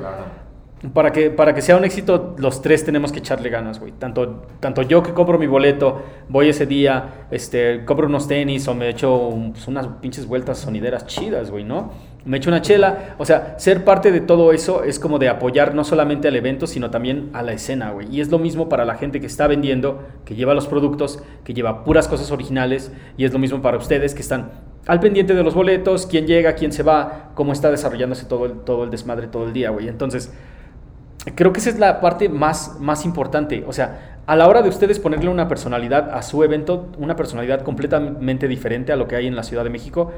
para, 0.94 1.12
que, 1.12 1.32
para 1.32 1.56
que 1.56 1.62
sea 1.62 1.78
un 1.78 1.86
éxito, 1.86 2.36
los 2.38 2.62
tres 2.62 2.86
tenemos 2.86 3.12
que 3.12 3.20
echarle 3.20 3.50
ganas, 3.50 3.80
güey. 3.80 3.92
Tanto, 3.94 4.44
tanto 4.60 4.84
yo 4.84 5.02
que 5.02 5.14
compro 5.14 5.40
mi 5.40 5.48
boleto, 5.48 6.04
voy 6.30 6.50
ese 6.50 6.68
día, 6.68 7.28
este, 7.32 7.84
compro 7.86 8.06
unos 8.08 8.28
tenis 8.28 8.68
o 8.68 8.76
me 8.76 8.90
echo 8.90 9.34
pues, 9.52 9.68
unas 9.68 9.88
pinches 10.00 10.28
vueltas 10.28 10.60
sonideras 10.60 11.08
chidas, 11.08 11.50
güey, 11.50 11.64
¿no? 11.64 11.92
Me 12.26 12.38
echo 12.38 12.50
una 12.50 12.62
chela. 12.62 13.16
O 13.18 13.26
sea, 13.26 13.56
ser 13.58 13.86
parte 13.86 14.12
de 14.12 14.20
todo 14.20 14.52
eso 14.52 14.84
es 14.84 15.00
como 15.00 15.20
de 15.20 15.30
apoyar 15.30 15.76
no 15.76 15.84
solamente 15.84 16.28
al 16.28 16.36
evento, 16.36 16.68
sino 16.68 16.90
también 16.90 17.30
a 17.34 17.44
la 17.44 17.54
escena, 17.54 17.92
güey. 17.92 18.08
Y 18.14 18.20
es 18.20 18.30
lo 18.30 18.40
mismo 18.40 18.68
para 18.68 18.84
la 18.84 18.96
gente 18.96 19.22
que 19.22 19.28
está 19.28 19.48
vendiendo, 19.48 20.04
que 20.26 20.36
lleva 20.36 20.54
los 20.54 20.68
productos, 20.68 21.24
que 21.44 21.54
lleva 21.54 21.84
puras 21.84 22.08
cosas 22.08 22.32
originales. 22.32 22.92
Y 23.16 23.26
es 23.26 23.32
lo 23.32 23.40
mismo 23.40 23.62
para 23.62 23.78
ustedes 23.78 24.14
que 24.14 24.22
están 24.22 24.52
al 24.88 25.00
pendiente 25.00 25.34
de 25.34 25.44
los 25.44 25.54
boletos, 25.54 26.06
quién 26.06 26.28
llega, 26.28 26.54
quién 26.54 26.72
se 26.72 26.84
va, 26.84 27.32
cómo 27.34 27.54
está 27.54 27.72
desarrollándose 27.72 28.26
todo 28.26 28.46
el, 28.46 28.60
todo 28.60 28.84
el 28.84 28.92
desmadre 28.92 29.28
todo 29.28 29.46
el 29.46 29.54
día, 29.54 29.70
güey. 29.70 29.88
Entonces, 29.88 30.32
creo 31.36 31.54
que 31.54 31.60
esa 31.60 31.70
es 31.70 31.80
la 31.80 32.02
parte 32.02 32.30
más, 32.30 32.78
más 32.80 33.06
importante. 33.06 33.64
O 33.68 33.74
sea, 33.74 34.20
a 34.28 34.36
la 34.36 34.48
hora 34.48 34.62
de 34.62 34.70
ustedes 34.70 35.00
ponerle 35.00 35.30
una 35.30 35.48
personalidad 35.48 36.12
a 36.12 36.22
su 36.22 36.44
evento, 36.44 36.88
una 36.98 37.16
personalidad 37.16 37.62
completamente 37.62 38.48
diferente 38.48 38.92
a 38.92 38.96
lo 38.96 39.08
que 39.08 39.16
hay 39.16 39.28
en 39.28 39.36
la 39.36 39.44
Ciudad 39.44 39.64
de 39.64 39.70
México, 39.70 40.12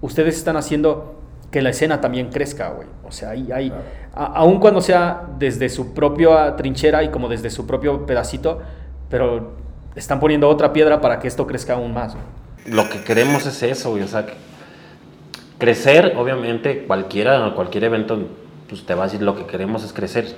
ustedes 0.00 0.36
están 0.36 0.56
haciendo 0.56 1.20
que 1.52 1.62
la 1.62 1.70
escena 1.70 2.00
también 2.00 2.30
crezca, 2.30 2.70
güey. 2.70 2.88
O 3.06 3.12
sea, 3.12 3.30
hay, 3.30 3.52
hay 3.52 3.72
aun 4.14 4.58
cuando 4.58 4.80
sea 4.80 5.22
desde 5.38 5.68
su 5.68 5.94
propia 5.94 6.56
trinchera 6.56 7.02
y 7.04 7.10
como 7.10 7.28
desde 7.28 7.50
su 7.50 7.66
propio 7.66 8.06
pedacito, 8.06 8.60
pero 9.08 9.52
están 9.94 10.18
poniendo 10.18 10.48
otra 10.48 10.72
piedra 10.72 11.00
para 11.00 11.18
que 11.18 11.28
esto 11.28 11.46
crezca 11.46 11.74
aún 11.74 11.92
más. 11.92 12.16
Lo 12.66 12.88
que 12.88 13.04
queremos 13.04 13.46
es 13.46 13.62
eso, 13.62 13.90
güey. 13.90 14.02
O 14.02 14.08
sea, 14.08 14.26
crecer, 15.58 16.14
obviamente, 16.16 16.84
cualquiera, 16.86 17.52
cualquier 17.54 17.84
evento, 17.84 18.18
pues 18.68 18.86
te 18.86 18.94
va 18.94 19.04
a 19.04 19.06
decir 19.06 19.20
lo 19.20 19.36
que 19.36 19.44
queremos 19.44 19.84
es 19.84 19.92
crecer. 19.92 20.34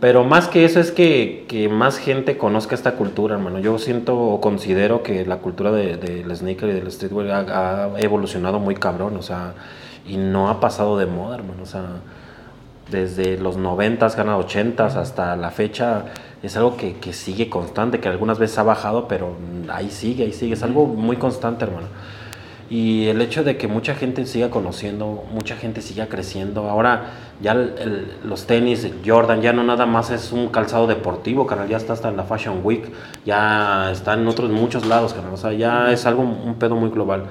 Pero 0.00 0.24
más 0.24 0.48
que 0.48 0.66
eso 0.66 0.80
es 0.80 0.92
que, 0.92 1.46
que, 1.48 1.70
más 1.70 1.96
gente 1.96 2.36
conozca 2.36 2.74
esta 2.74 2.92
cultura, 2.92 3.36
hermano. 3.36 3.60
Yo 3.60 3.78
siento 3.78 4.18
o 4.18 4.40
considero 4.42 5.02
que 5.02 5.24
la 5.24 5.38
cultura 5.38 5.72
del 5.72 5.98
de, 5.98 6.36
sneaker 6.36 6.68
y 6.68 6.72
del 6.72 6.92
streetwear 6.92 7.48
ha, 7.50 7.84
ha, 7.84 8.00
evolucionado 8.00 8.58
muy 8.58 8.74
cabrón. 8.74 9.16
O 9.16 9.22
sea, 9.22 9.54
y 10.06 10.16
no 10.16 10.48
ha 10.48 10.60
pasado 10.60 10.98
de 10.98 11.06
moda, 11.06 11.36
hermano. 11.36 11.62
O 11.62 11.66
sea, 11.66 11.84
desde 12.90 13.38
los 13.38 13.56
90, 13.56 14.08
gana 14.08 14.36
80 14.36 14.86
hasta 14.86 15.36
la 15.36 15.50
fecha, 15.50 16.06
es 16.42 16.56
algo 16.56 16.76
que, 16.76 16.96
que, 16.96 17.12
sigue 17.12 17.48
constante, 17.48 18.00
que 18.00 18.08
algunas 18.08 18.38
veces 18.38 18.58
ha 18.58 18.62
bajado, 18.62 19.08
pero 19.08 19.34
ahí 19.72 19.90
sigue, 19.90 20.24
ahí 20.24 20.32
sigue. 20.32 20.54
Es 20.54 20.62
algo 20.62 20.86
muy 20.86 21.16
constante, 21.16 21.64
hermano. 21.64 21.86
Y 22.70 23.06
el 23.08 23.20
hecho 23.20 23.44
de 23.44 23.58
que 23.58 23.68
mucha 23.68 23.94
gente 23.94 24.24
siga 24.26 24.50
conociendo, 24.50 25.24
mucha 25.32 25.56
gente 25.56 25.82
siga 25.82 26.08
creciendo. 26.08 26.68
Ahora 26.68 27.10
ya 27.40 27.54
los 27.54 28.46
tenis, 28.46 28.88
Jordan, 29.04 29.42
ya 29.42 29.52
no 29.52 29.62
nada 29.64 29.86
más 29.86 30.10
es 30.10 30.32
un 30.32 30.48
calzado 30.48 30.86
deportivo, 30.86 31.46
carnal, 31.46 31.68
ya 31.68 31.76
está 31.76 31.92
hasta 31.92 32.08
en 32.08 32.16
la 32.16 32.24
Fashion 32.24 32.60
Week, 32.64 32.90
ya 33.26 33.90
está 33.92 34.14
en 34.14 34.26
otros 34.26 34.50
muchos 34.50 34.86
lados, 34.86 35.12
carnal. 35.12 35.34
O 35.34 35.36
sea, 35.36 35.52
ya 35.52 35.92
es 35.92 36.06
algo, 36.06 36.22
un 36.22 36.54
pedo 36.54 36.74
muy 36.74 36.90
global. 36.90 37.26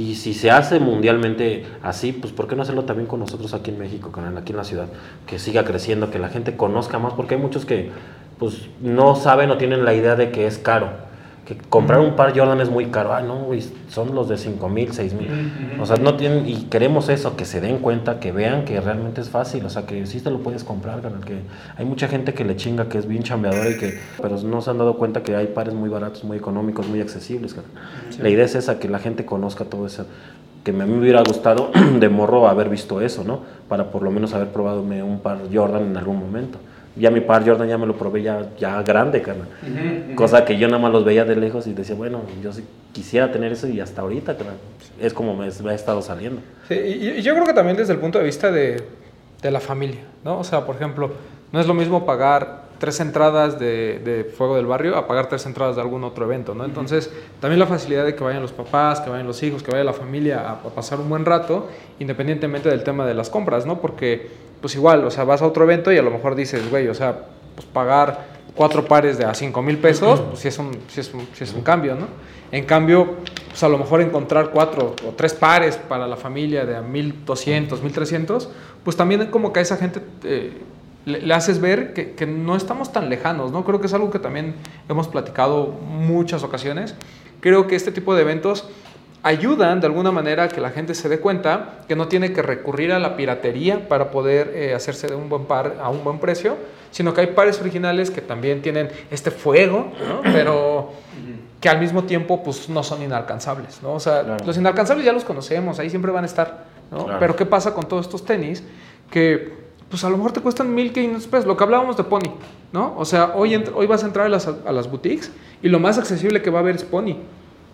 Y 0.00 0.14
si 0.14 0.32
se 0.32 0.50
hace 0.50 0.80
mundialmente 0.80 1.66
así, 1.82 2.12
pues 2.12 2.32
¿por 2.32 2.48
qué 2.48 2.56
no 2.56 2.62
hacerlo 2.62 2.84
también 2.84 3.06
con 3.06 3.20
nosotros 3.20 3.52
aquí 3.52 3.70
en 3.70 3.78
México, 3.78 4.10
aquí 4.34 4.52
en 4.52 4.56
la 4.56 4.64
ciudad? 4.64 4.86
Que 5.26 5.38
siga 5.38 5.66
creciendo, 5.66 6.10
que 6.10 6.18
la 6.18 6.30
gente 6.30 6.56
conozca 6.56 6.98
más, 6.98 7.12
porque 7.12 7.34
hay 7.34 7.40
muchos 7.42 7.66
que 7.66 7.90
pues 8.38 8.62
no 8.80 9.14
saben 9.14 9.50
o 9.50 9.58
tienen 9.58 9.84
la 9.84 9.92
idea 9.92 10.16
de 10.16 10.30
que 10.30 10.46
es 10.46 10.56
caro 10.56 10.88
comprar 11.56 12.00
un 12.00 12.16
par 12.16 12.36
Jordan 12.36 12.60
es 12.60 12.70
muy 12.70 12.86
caro. 12.86 13.12
Ah, 13.12 13.22
no, 13.22 13.48
son 13.88 14.14
los 14.14 14.28
de 14.28 14.36
5 14.36 14.68
mil, 14.68 14.92
6 14.92 15.14
mil. 15.14 15.28
O 15.80 15.86
sea, 15.86 15.96
no 15.96 16.16
tienen, 16.16 16.48
y 16.48 16.64
queremos 16.64 17.08
eso, 17.08 17.36
que 17.36 17.44
se 17.44 17.60
den 17.60 17.78
cuenta, 17.78 18.20
que 18.20 18.32
vean 18.32 18.64
que 18.64 18.80
realmente 18.80 19.20
es 19.20 19.30
fácil, 19.30 19.64
o 19.64 19.70
sea, 19.70 19.86
que 19.86 20.06
sí 20.06 20.20
te 20.20 20.30
lo 20.30 20.38
puedes 20.38 20.64
comprar, 20.64 21.00
que 21.00 21.40
hay 21.76 21.84
mucha 21.84 22.08
gente 22.08 22.34
que 22.34 22.44
le 22.44 22.56
chinga, 22.56 22.88
que 22.88 22.98
es 22.98 23.06
bien 23.06 23.22
chambeadora 23.22 23.70
y 23.70 23.76
que, 23.76 23.98
pero 24.20 24.40
no 24.42 24.60
se 24.60 24.70
han 24.70 24.78
dado 24.78 24.96
cuenta 24.96 25.22
que 25.22 25.36
hay 25.36 25.48
pares 25.48 25.74
muy 25.74 25.88
baratos, 25.88 26.24
muy 26.24 26.36
económicos, 26.36 26.88
muy 26.88 27.00
accesibles. 27.00 27.54
La 28.18 28.28
idea 28.28 28.44
es 28.44 28.54
esa, 28.54 28.78
que 28.78 28.88
la 28.88 28.98
gente 28.98 29.24
conozca 29.24 29.64
todo 29.64 29.86
eso 29.86 30.06
que 30.62 30.72
a 30.72 30.74
mí 30.74 30.84
me 30.84 30.98
hubiera 30.98 31.22
gustado 31.22 31.70
de 32.00 32.08
morro 32.10 32.46
haber 32.46 32.68
visto 32.68 33.00
eso, 33.00 33.24
¿no? 33.24 33.40
Para 33.66 33.90
por 33.90 34.02
lo 34.02 34.10
menos 34.10 34.34
haber 34.34 34.48
probado 34.48 34.82
un 34.82 35.20
par 35.22 35.38
Jordan 35.50 35.84
en 35.84 35.96
algún 35.96 36.18
momento 36.18 36.58
ya 36.96 37.10
mi 37.10 37.20
par 37.20 37.46
Jordan 37.46 37.68
ya 37.68 37.78
me 37.78 37.86
lo 37.86 37.96
probé 37.96 38.22
ya, 38.22 38.48
ya 38.58 38.82
grande, 38.82 39.22
carnal. 39.22 39.48
Cosa 40.14 40.44
que 40.44 40.58
yo 40.58 40.68
nada 40.68 40.80
más 40.80 40.92
los 40.92 41.04
veía 41.04 41.24
de 41.24 41.36
lejos 41.36 41.66
y 41.66 41.72
decía, 41.72 41.94
bueno, 41.94 42.22
yo 42.42 42.52
sí 42.52 42.64
quisiera 42.92 43.30
tener 43.30 43.52
eso 43.52 43.68
y 43.68 43.80
hasta 43.80 44.02
ahorita, 44.02 44.36
carnal. 44.36 44.56
Es 45.00 45.14
como 45.14 45.36
me, 45.36 45.46
ha 45.46 45.74
estado 45.74 46.02
saliendo. 46.02 46.40
Sí, 46.68 46.74
y, 46.74 47.22
yo 47.22 47.34
creo 47.34 47.46
que 47.46 47.54
también 47.54 47.76
desde 47.76 47.92
el 47.92 47.98
punto 47.98 48.18
de 48.18 48.24
vista 48.24 48.50
de, 48.50 48.82
de, 49.40 49.50
la 49.50 49.60
familia, 49.60 50.00
¿no? 50.24 50.38
O 50.38 50.44
sea, 50.44 50.66
por 50.66 50.76
ejemplo, 50.76 51.12
no 51.52 51.60
es 51.60 51.66
lo 51.66 51.74
mismo 51.74 52.04
pagar 52.04 52.59
tres 52.80 52.98
entradas 52.98 53.60
de, 53.60 54.00
de, 54.04 54.24
Fuego 54.24 54.56
del 54.56 54.66
Barrio 54.66 54.96
a 54.96 55.06
pagar 55.06 55.28
tres 55.28 55.46
entradas 55.46 55.76
de 55.76 55.82
algún 55.82 56.02
otro 56.02 56.24
evento, 56.24 56.54
¿no? 56.54 56.64
Entonces, 56.64 57.12
también 57.38 57.60
la 57.60 57.66
facilidad 57.66 58.04
de 58.04 58.16
que 58.16 58.24
vayan 58.24 58.42
los 58.42 58.50
papás, 58.50 59.00
que 59.00 59.10
vayan 59.10 59.28
los 59.28 59.40
hijos, 59.44 59.62
que 59.62 59.70
vaya 59.70 59.84
la 59.84 59.92
familia 59.92 60.40
a, 60.40 60.52
a 60.54 60.74
pasar 60.74 60.98
un 60.98 61.08
buen 61.08 61.24
rato, 61.24 61.68
independientemente 62.00 62.68
del 62.68 62.82
tema 62.82 63.06
de 63.06 63.14
las 63.14 63.30
compras, 63.30 63.66
¿no? 63.66 63.80
Porque 63.80 64.28
pues 64.60 64.74
igual, 64.74 65.04
o 65.04 65.10
sea, 65.10 65.24
vas 65.24 65.42
a 65.42 65.46
otro 65.46 65.64
evento 65.64 65.92
y 65.92 65.98
a 65.98 66.02
lo 66.02 66.10
mejor 66.10 66.34
dices, 66.34 66.68
güey, 66.70 66.88
o 66.88 66.94
sea, 66.94 67.26
pues 67.54 67.66
pagar 67.66 68.40
cuatro 68.54 68.84
pares 68.84 69.18
de 69.18 69.24
a 69.24 69.34
cinco 69.34 69.62
mil 69.62 69.78
pesos, 69.78 70.20
pues 70.20 70.40
sí 70.40 70.48
es, 70.48 70.58
un, 70.58 70.72
sí, 70.88 71.00
es 71.00 71.14
un, 71.14 71.26
es 71.38 71.54
un 71.54 71.62
cambio, 71.62 71.94
¿no? 71.94 72.06
En 72.52 72.64
cambio, 72.64 73.16
pues 73.48 73.62
a 73.62 73.68
lo 73.68 73.78
mejor 73.78 74.00
encontrar 74.00 74.50
cuatro 74.50 74.96
o 75.06 75.10
tres 75.16 75.34
pares 75.34 75.76
para 75.76 76.06
la 76.06 76.16
familia 76.16 76.66
de 76.66 76.76
a 76.76 76.82
1200, 76.82 77.82
1300, 77.82 78.50
pues 78.84 78.96
también 78.96 79.26
como 79.26 79.52
que 79.52 79.60
a 79.60 79.62
esa 79.62 79.76
gente 79.76 80.00
eh, 80.24 80.52
le, 81.04 81.32
haces 81.34 81.60
ver 81.60 81.92
que, 81.94 82.12
que, 82.12 82.26
no 82.26 82.56
estamos 82.56 82.92
tan 82.92 83.08
lejanos, 83.08 83.52
¿no? 83.52 83.64
Creo 83.64 83.80
que 83.80 83.86
es 83.86 83.94
algo 83.94 84.10
que 84.10 84.18
también 84.18 84.54
hemos 84.88 85.08
platicado 85.08 85.66
muchas 85.66 86.42
ocasiones. 86.42 86.94
Creo 87.40 87.66
que 87.66 87.76
este 87.76 87.92
tipo 87.92 88.14
de 88.14 88.22
eventos 88.22 88.68
ayudan 89.22 89.80
de 89.80 89.86
alguna 89.86 90.12
manera 90.12 90.44
a 90.44 90.48
que 90.48 90.60
la 90.60 90.70
gente 90.70 90.94
se 90.94 91.08
dé 91.08 91.20
cuenta 91.20 91.80
que 91.88 91.96
no 91.96 92.08
tiene 92.08 92.32
que 92.32 92.42
recurrir 92.42 92.92
a 92.92 92.98
la 92.98 93.16
piratería 93.16 93.88
para 93.88 94.10
poder 94.10 94.52
eh, 94.54 94.74
hacerse 94.74 95.08
de 95.08 95.14
un 95.14 95.28
buen 95.28 95.44
par 95.44 95.76
a 95.82 95.90
un 95.90 96.02
buen 96.04 96.18
precio, 96.18 96.56
sino 96.90 97.12
que 97.12 97.20
hay 97.22 97.26
pares 97.28 97.60
originales 97.60 98.10
que 98.10 98.22
también 98.22 98.62
tienen 98.62 98.88
este 99.10 99.30
fuego, 99.30 99.92
¿no? 100.08 100.22
pero 100.22 100.92
que 101.60 101.68
al 101.68 101.78
mismo 101.78 102.04
tiempo 102.04 102.42
pues 102.42 102.70
no 102.70 102.82
son 102.82 103.02
inalcanzables, 103.02 103.82
¿no? 103.82 103.92
O 103.92 104.00
sea, 104.00 104.22
Claro. 104.22 104.44
los 104.46 104.56
inalcanzables 104.56 105.04
ya 105.04 105.12
los 105.12 105.24
conocemos, 105.24 105.78
ahí 105.78 105.90
siempre 105.90 106.10
van 106.10 106.24
a 106.24 106.26
estar, 106.26 106.64
¿no? 106.90 107.04
Claro. 107.04 107.20
Pero 107.20 107.36
¿qué 107.36 107.44
pasa 107.44 107.74
con 107.74 107.84
todos 107.86 108.06
estos 108.06 108.24
tenis 108.24 108.64
que 109.10 109.59
pues 109.90 110.02
a 110.04 110.08
lo 110.08 110.16
mejor 110.16 110.32
te 110.32 110.40
cuestan 110.40 110.74
1500 110.74 111.26
pesos, 111.26 111.46
lo 111.46 111.56
que 111.56 111.64
hablábamos 111.64 111.96
de 111.96 112.04
Pony, 112.04 112.30
¿no? 112.72 112.94
O 112.96 113.04
sea, 113.04 113.32
hoy, 113.34 113.62
hoy 113.74 113.86
vas 113.86 114.02
a 114.04 114.06
entrar 114.06 114.26
a 114.26 114.28
las, 114.28 114.46
a 114.48 114.72
las 114.72 114.88
boutiques 114.88 115.30
y 115.62 115.68
lo 115.68 115.78
más 115.80 115.98
accesible 115.98 116.40
que 116.42 116.48
va 116.50 116.60
a 116.60 116.62
haber 116.62 116.76
es 116.76 116.84
Pony. 116.84 117.16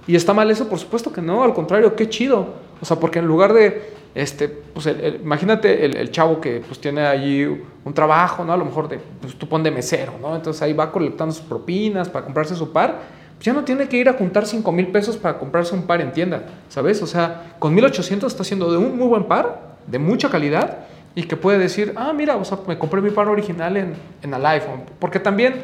¿Y 0.07 0.17
está 0.17 0.33
mal 0.33 0.51
eso? 0.51 0.69
Por 0.69 0.79
supuesto 0.79 1.13
que 1.13 1.21
no, 1.21 1.43
al 1.45 1.53
contrario, 1.53 1.95
qué 1.95 2.09
chido. 2.09 2.47
O 2.81 2.85
sea, 2.85 2.99
porque 2.99 3.19
en 3.19 3.27
lugar 3.27 3.53
de, 3.53 3.91
este, 4.15 4.49
pues 4.49 4.87
el- 4.87 5.01
el- 5.01 5.15
imagínate 5.23 5.85
el, 5.85 5.97
el 5.97 6.11
chavo 6.11 6.41
que 6.41 6.63
pues 6.67 6.81
tiene 6.81 7.05
allí 7.07 7.45
un 7.85 7.93
trabajo, 7.93 8.45
¿no? 8.45 8.53
A 8.53 8.57
lo 8.57 8.65
mejor 8.65 8.89
de, 8.89 8.99
pues 9.21 9.35
tú 9.37 9.49
pon 9.49 9.63
de 9.63 9.71
mesero, 9.71 10.13
¿no? 10.21 10.35
Entonces 10.37 10.63
ahí 10.63 10.73
va 10.73 10.91
colectando 10.93 11.35
sus 11.35 11.45
propinas 11.45 12.09
para 12.09 12.25
comprarse 12.25 12.55
su 12.55 12.73
par. 12.73 13.01
Pues 13.37 13.45
ya 13.45 13.53
no 13.53 13.65
tiene 13.65 13.89
que 13.89 13.97
ir 13.99 14.09
a 14.09 14.15
juntar 14.15 14.47
5 14.47 14.73
mil 14.73 14.87
pesos 14.89 15.17
para 15.19 15.39
comprarse 15.39 15.75
un 15.75 15.83
par 15.83 16.01
en 16.01 16.13
tienda, 16.13 16.45
¿sabes? 16.71 17.03
O 17.03 17.07
sea, 17.07 17.57
con 17.59 17.75
1800 17.75 18.33
está 18.33 18.43
haciendo 18.43 18.71
de 18.71 18.79
un 18.79 18.97
muy 18.97 19.09
buen 19.09 19.25
par, 19.25 19.77
de 19.87 19.99
mucha 19.99 20.31
calidad, 20.31 20.87
y 21.17 21.25
que 21.25 21.37
puede 21.37 21.59
decir, 21.59 21.95
ah, 21.97 22.13
mira, 22.13 22.37
o 22.37 22.45
sea, 22.45 22.59
me 22.69 22.79
compré 22.79 23.01
mi 23.01 23.11
par 23.11 23.27
original 23.29 23.77
en, 23.77 23.95
en 24.23 24.35
Alive. 24.35 24.67
Porque 25.01 25.19
también 25.19 25.55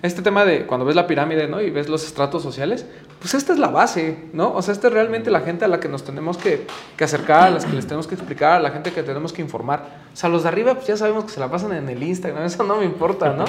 este 0.00 0.22
tema 0.22 0.44
de 0.44 0.64
cuando 0.64 0.86
ves 0.86 0.94
la 0.94 1.08
pirámide, 1.08 1.48
¿no? 1.48 1.60
Y 1.60 1.70
ves 1.70 1.88
los 1.88 2.04
estratos 2.04 2.42
sociales, 2.42 2.86
pues 3.20 3.34
esta 3.34 3.52
es 3.52 3.58
la 3.58 3.66
base, 3.66 4.16
¿no? 4.32 4.54
O 4.54 4.62
sea, 4.62 4.72
esta 4.72 4.86
es 4.86 4.92
realmente 4.92 5.28
la 5.30 5.40
gente 5.40 5.64
a 5.64 5.68
la 5.68 5.80
que 5.80 5.88
nos 5.88 6.04
tenemos 6.04 6.38
que, 6.38 6.66
que 6.96 7.02
acercar, 7.02 7.48
a 7.48 7.50
las 7.50 7.64
que 7.64 7.74
les 7.74 7.84
tenemos 7.84 8.06
que 8.06 8.14
explicar, 8.14 8.52
a 8.52 8.60
la 8.60 8.70
gente 8.70 8.92
que 8.92 9.02
tenemos 9.02 9.32
que 9.32 9.42
informar. 9.42 9.86
O 10.12 10.16
sea, 10.16 10.30
los 10.30 10.44
de 10.44 10.50
arriba, 10.50 10.74
pues 10.74 10.86
ya 10.86 10.96
sabemos 10.96 11.24
que 11.24 11.30
se 11.30 11.40
la 11.40 11.50
pasan 11.50 11.72
en 11.72 11.88
el 11.88 12.00
Instagram, 12.00 12.42
eso 12.46 12.62
no 12.62 12.76
me 12.76 12.84
importa, 12.84 13.32
¿no? 13.32 13.44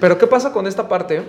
Pero 0.00 0.16
¿qué 0.16 0.26
pasa 0.26 0.52
con 0.52 0.66
esta 0.66 0.88
parte? 0.88 1.22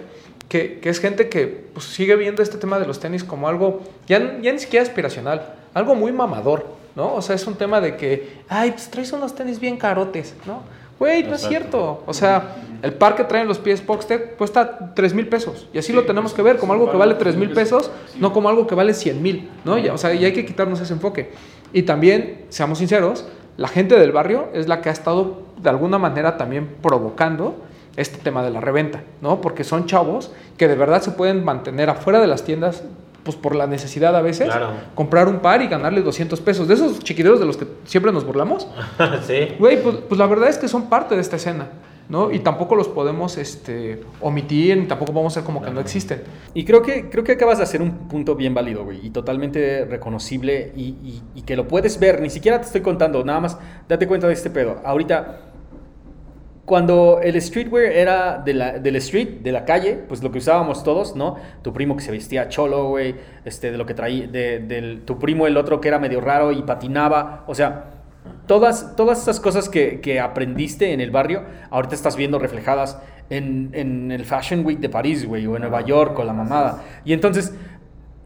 Que, 0.48 0.80
que 0.80 0.90
es 0.90 1.00
gente 1.00 1.28
que 1.28 1.48
pues, 1.74 1.86
sigue 1.86 2.16
viendo 2.16 2.44
este 2.44 2.58
tema 2.58 2.80
de 2.80 2.86
los 2.86 3.00
tenis 3.00 3.24
como 3.24 3.48
algo 3.50 3.82
ya, 4.08 4.40
ya 4.42 4.54
ni 4.54 4.60
siquiera 4.60 4.84
aspiracional, 4.84 5.56
algo 5.74 5.96
muy 5.96 6.12
mamador, 6.12 6.68
¿no? 6.96 7.14
O 7.14 7.22
sea, 7.22 7.36
es 7.36 7.46
un 7.48 7.56
tema 7.56 7.82
de 7.82 7.98
que, 7.98 8.42
ay, 8.48 8.72
pues 8.72 8.90
traes 8.90 9.12
unos 9.12 9.36
tenis 9.36 9.60
bien 9.60 9.78
carotes, 9.78 10.36
¿no? 10.46 10.62
Güey, 10.98 11.24
no 11.24 11.36
es 11.36 11.46
cierto. 11.46 12.04
O 12.06 12.14
sea, 12.14 12.56
el 12.82 12.94
par 12.94 13.16
que 13.16 13.26
traen 13.26 13.48
los 13.48 13.60
pies 13.60 13.82
Poxtec 13.82 14.38
cuesta 14.38 14.94
3 14.96 15.14
mil 15.14 15.28
pesos. 15.28 15.68
Y 15.74 15.78
así 15.78 15.92
lo 15.92 16.06
tenemos 16.06 16.34
que 16.34 16.42
ver, 16.42 16.58
como 16.58 16.72
algo 16.72 16.90
que 16.90 16.96
vale 16.96 17.16
3 17.16 17.36
mil 17.36 17.52
pesos, 17.52 17.92
no 18.18 18.32
como 18.32 18.48
algo 18.48 18.66
que 18.66 18.76
vale 18.76 18.94
100 18.94 19.22
mil, 19.22 19.50
¿no? 19.66 19.76
O 19.94 19.98
sea, 19.98 20.14
y 20.14 20.24
hay 20.24 20.32
que 20.32 20.46
quitarnos 20.46 20.80
ese 20.80 20.94
enfoque. 20.94 21.32
Y 21.74 21.84
también, 21.84 22.46
seamos 22.48 22.78
sinceros, 22.78 23.26
la 23.58 23.68
gente 23.68 24.00
del 24.00 24.14
barrio 24.14 24.48
es 24.54 24.70
la 24.70 24.82
que 24.82 24.90
ha 24.90 24.94
estado 24.94 25.44
de 25.62 25.70
alguna 25.70 25.98
manera 25.98 26.38
también 26.38 26.76
provocando 26.82 27.56
este 27.98 28.18
tema 28.18 28.44
de 28.44 28.52
la 28.52 28.62
reventa, 28.62 29.04
¿no? 29.22 29.42
Porque 29.42 29.64
son 29.64 29.88
chavos 29.88 30.32
que 30.58 30.68
de 30.68 30.76
verdad 30.76 31.02
se 31.02 31.12
pueden 31.12 31.44
mantener 31.44 31.90
afuera 31.90 32.22
de 32.22 32.28
las 32.28 32.44
tiendas, 32.44 32.84
pues 33.26 33.36
por 33.36 33.56
la 33.56 33.68
necesidad 33.68 34.16
a 34.16 34.22
veces, 34.22 34.46
Claro. 34.48 34.70
comprar 34.94 35.28
un 35.28 35.40
par 35.40 35.62
y 35.62 35.68
ganarle 35.68 36.02
200 36.02 36.40
pesos. 36.40 36.68
De 36.70 36.76
esos 36.76 37.00
chiquideros 37.00 37.40
de 37.42 37.46
los 37.46 37.58
que 37.58 37.66
siempre 37.84 38.12
nos 38.14 38.24
burlamos, 38.26 38.68
sí. 39.28 39.50
Güey, 39.60 39.82
pues, 39.84 39.96
pues 40.08 40.18
la 40.18 40.28
verdad 40.28 40.48
es 40.48 40.58
que 40.60 40.68
son 40.68 40.88
parte 40.90 41.16
de 41.16 41.22
esta 41.22 41.36
escena, 41.38 41.70
¿no? 42.08 42.32
Y 42.32 42.40
tampoco 42.40 42.76
los 42.76 42.88
podemos 42.88 43.38
este, 43.40 44.04
omitir, 44.22 44.78
ni 44.78 44.86
tampoco 44.86 45.12
vamos 45.12 45.34
a 45.34 45.40
ser 45.40 45.44
como 45.44 45.62
que 45.62 45.72
no 45.72 45.80
existen. 45.82 46.22
Y 46.54 46.64
creo 46.64 46.84
que, 46.84 47.10
creo 47.10 47.24
que 47.24 47.32
acabas 47.32 47.58
de 47.58 47.64
hacer 47.64 47.82
un 47.82 48.08
punto 48.08 48.36
bien 48.36 48.54
válido, 48.54 48.84
güey, 48.86 49.04
y 49.06 49.10
totalmente 49.10 49.86
reconocible 49.86 50.72
y, 50.76 50.82
y- 50.84 51.24
y 51.34 51.42
que 51.42 51.56
lo 51.56 51.68
puedes 51.68 52.00
ver, 52.00 52.22
ni 52.22 52.30
siquiera 52.30 52.60
te 52.62 52.68
estoy 52.68 52.82
contando, 52.82 53.24
nada 53.26 53.40
más 53.40 53.58
date 53.90 54.08
cuenta 54.08 54.28
de 54.28 54.34
este 54.34 54.52
pedo. 54.52 54.80
Ahorita, 54.86 55.40
cuando 56.66 57.20
el 57.22 57.40
streetwear 57.40 57.92
era 57.92 58.40
de 58.40 58.54
la, 58.54 58.72
del 58.80 58.96
street, 58.98 59.42
de 59.42 59.52
la 59.52 59.66
calle, 59.66 59.94
pues 60.08 60.24
lo 60.24 60.32
que 60.32 60.40
usábamos 60.40 60.84
todos, 60.84 61.16
¿no? 61.16 61.36
Tu 61.62 61.72
primo 61.72 61.96
que 61.96 62.04
se 62.04 62.12
vestía 62.12 62.50
cholo, 62.50 62.90
güey, 62.90 63.16
este, 63.46 63.72
de 63.72 63.78
lo 63.78 63.86
que 63.86 63.94
traía, 63.94 64.28
de, 64.28 64.60
del, 64.60 65.02
tu 65.02 65.20
primo 65.20 65.46
el 65.46 65.58
otro 65.58 65.80
que 65.80 65.88
era 65.88 66.00
medio 66.00 66.22
raro 66.22 66.52
y 66.52 66.62
patinaba, 66.64 67.44
o 67.48 67.56
sea... 67.56 67.92
Todas, 68.48 68.96
todas 68.96 69.22
esas 69.22 69.40
cosas 69.40 69.70
que, 69.70 70.02
que 70.02 70.20
aprendiste 70.20 70.94
en 70.94 71.02
el 71.02 71.12
barrio, 71.12 71.44
ahorita 71.70 71.94
estás 71.94 72.16
viendo 72.16 72.40
reflejadas 72.40 73.00
en, 73.30 73.70
en 73.74 74.12
el 74.12 74.26
Fashion 74.26 74.66
Week 74.66 74.80
de 74.80 74.90
París, 74.90 75.28
güey, 75.28 75.46
o 75.48 75.56
en 75.56 75.62
Nueva 75.62 75.82
York, 75.82 76.18
o 76.18 76.24
la 76.24 76.34
mamada. 76.34 76.84
Y 77.04 77.14
entonces, 77.14 77.54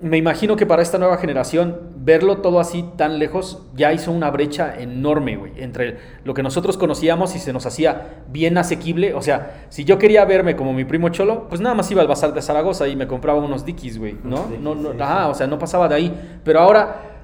me 0.01 0.17
imagino 0.17 0.55
que 0.55 0.65
para 0.65 0.81
esta 0.81 0.97
nueva 0.97 1.17
generación, 1.17 1.77
verlo 1.97 2.37
todo 2.37 2.59
así 2.59 2.85
tan 2.95 3.19
lejos 3.19 3.63
ya 3.75 3.91
hizo 3.91 4.11
una 4.11 4.31
brecha 4.31 4.79
enorme, 4.79 5.35
güey, 5.35 5.51
entre 5.57 5.97
lo 6.23 6.33
que 6.33 6.41
nosotros 6.41 6.77
conocíamos 6.77 7.35
y 7.35 7.39
se 7.39 7.51
nos 7.51 7.65
hacía 7.65 8.23
bien 8.29 8.57
asequible. 8.57 9.13
O 9.13 9.21
sea, 9.21 9.65
si 9.69 9.83
yo 9.83 9.97
quería 9.97 10.23
verme 10.23 10.55
como 10.55 10.73
mi 10.73 10.85
primo 10.85 11.09
Cholo, 11.09 11.49
pues 11.49 11.59
nada 11.59 11.75
más 11.75 11.91
iba 11.91 12.01
al 12.01 12.07
bazar 12.07 12.33
de 12.33 12.41
Zaragoza 12.41 12.87
y 12.87 12.95
me 12.95 13.07
compraba 13.07 13.39
unos 13.39 13.65
Dickies, 13.65 13.97
güey, 13.97 14.15
¿no? 14.23 14.47
no, 14.61 14.73
no 14.73 15.03
ajá, 15.03 15.27
o 15.27 15.33
sea, 15.33 15.47
no 15.47 15.59
pasaba 15.59 15.89
de 15.89 15.95
ahí. 15.95 16.39
Pero 16.45 16.61
ahora 16.61 17.18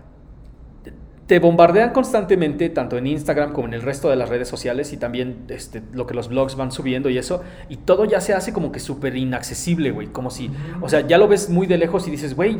te 1.27 1.39
bombardean 1.39 1.91
constantemente, 1.91 2.69
tanto 2.69 2.97
en 2.97 3.07
Instagram 3.07 3.51
como 3.51 3.67
en 3.67 3.73
el 3.73 3.81
resto 3.81 4.09
de 4.09 4.15
las 4.15 4.29
redes 4.29 4.47
sociales 4.47 4.93
y 4.93 4.97
también 4.97 5.45
este, 5.49 5.81
lo 5.91 6.05
que 6.05 6.13
los 6.13 6.29
blogs 6.29 6.55
van 6.55 6.71
subiendo 6.71 7.09
y 7.09 7.17
eso, 7.17 7.43
y 7.67 7.77
todo 7.77 8.05
ya 8.05 8.21
se 8.21 8.33
hace 8.33 8.53
como 8.53 8.71
que 8.71 8.79
súper 8.79 9.15
inaccesible, 9.15 9.91
güey, 9.91 10.07
como 10.07 10.29
si, 10.29 10.51
o 10.81 10.89
sea, 10.89 11.01
ya 11.01 11.17
lo 11.17 11.27
ves 11.27 11.49
muy 11.49 11.65
de 11.65 11.79
lejos 11.79 12.07
y 12.07 12.11
dices, 12.11 12.35
güey, 12.35 12.59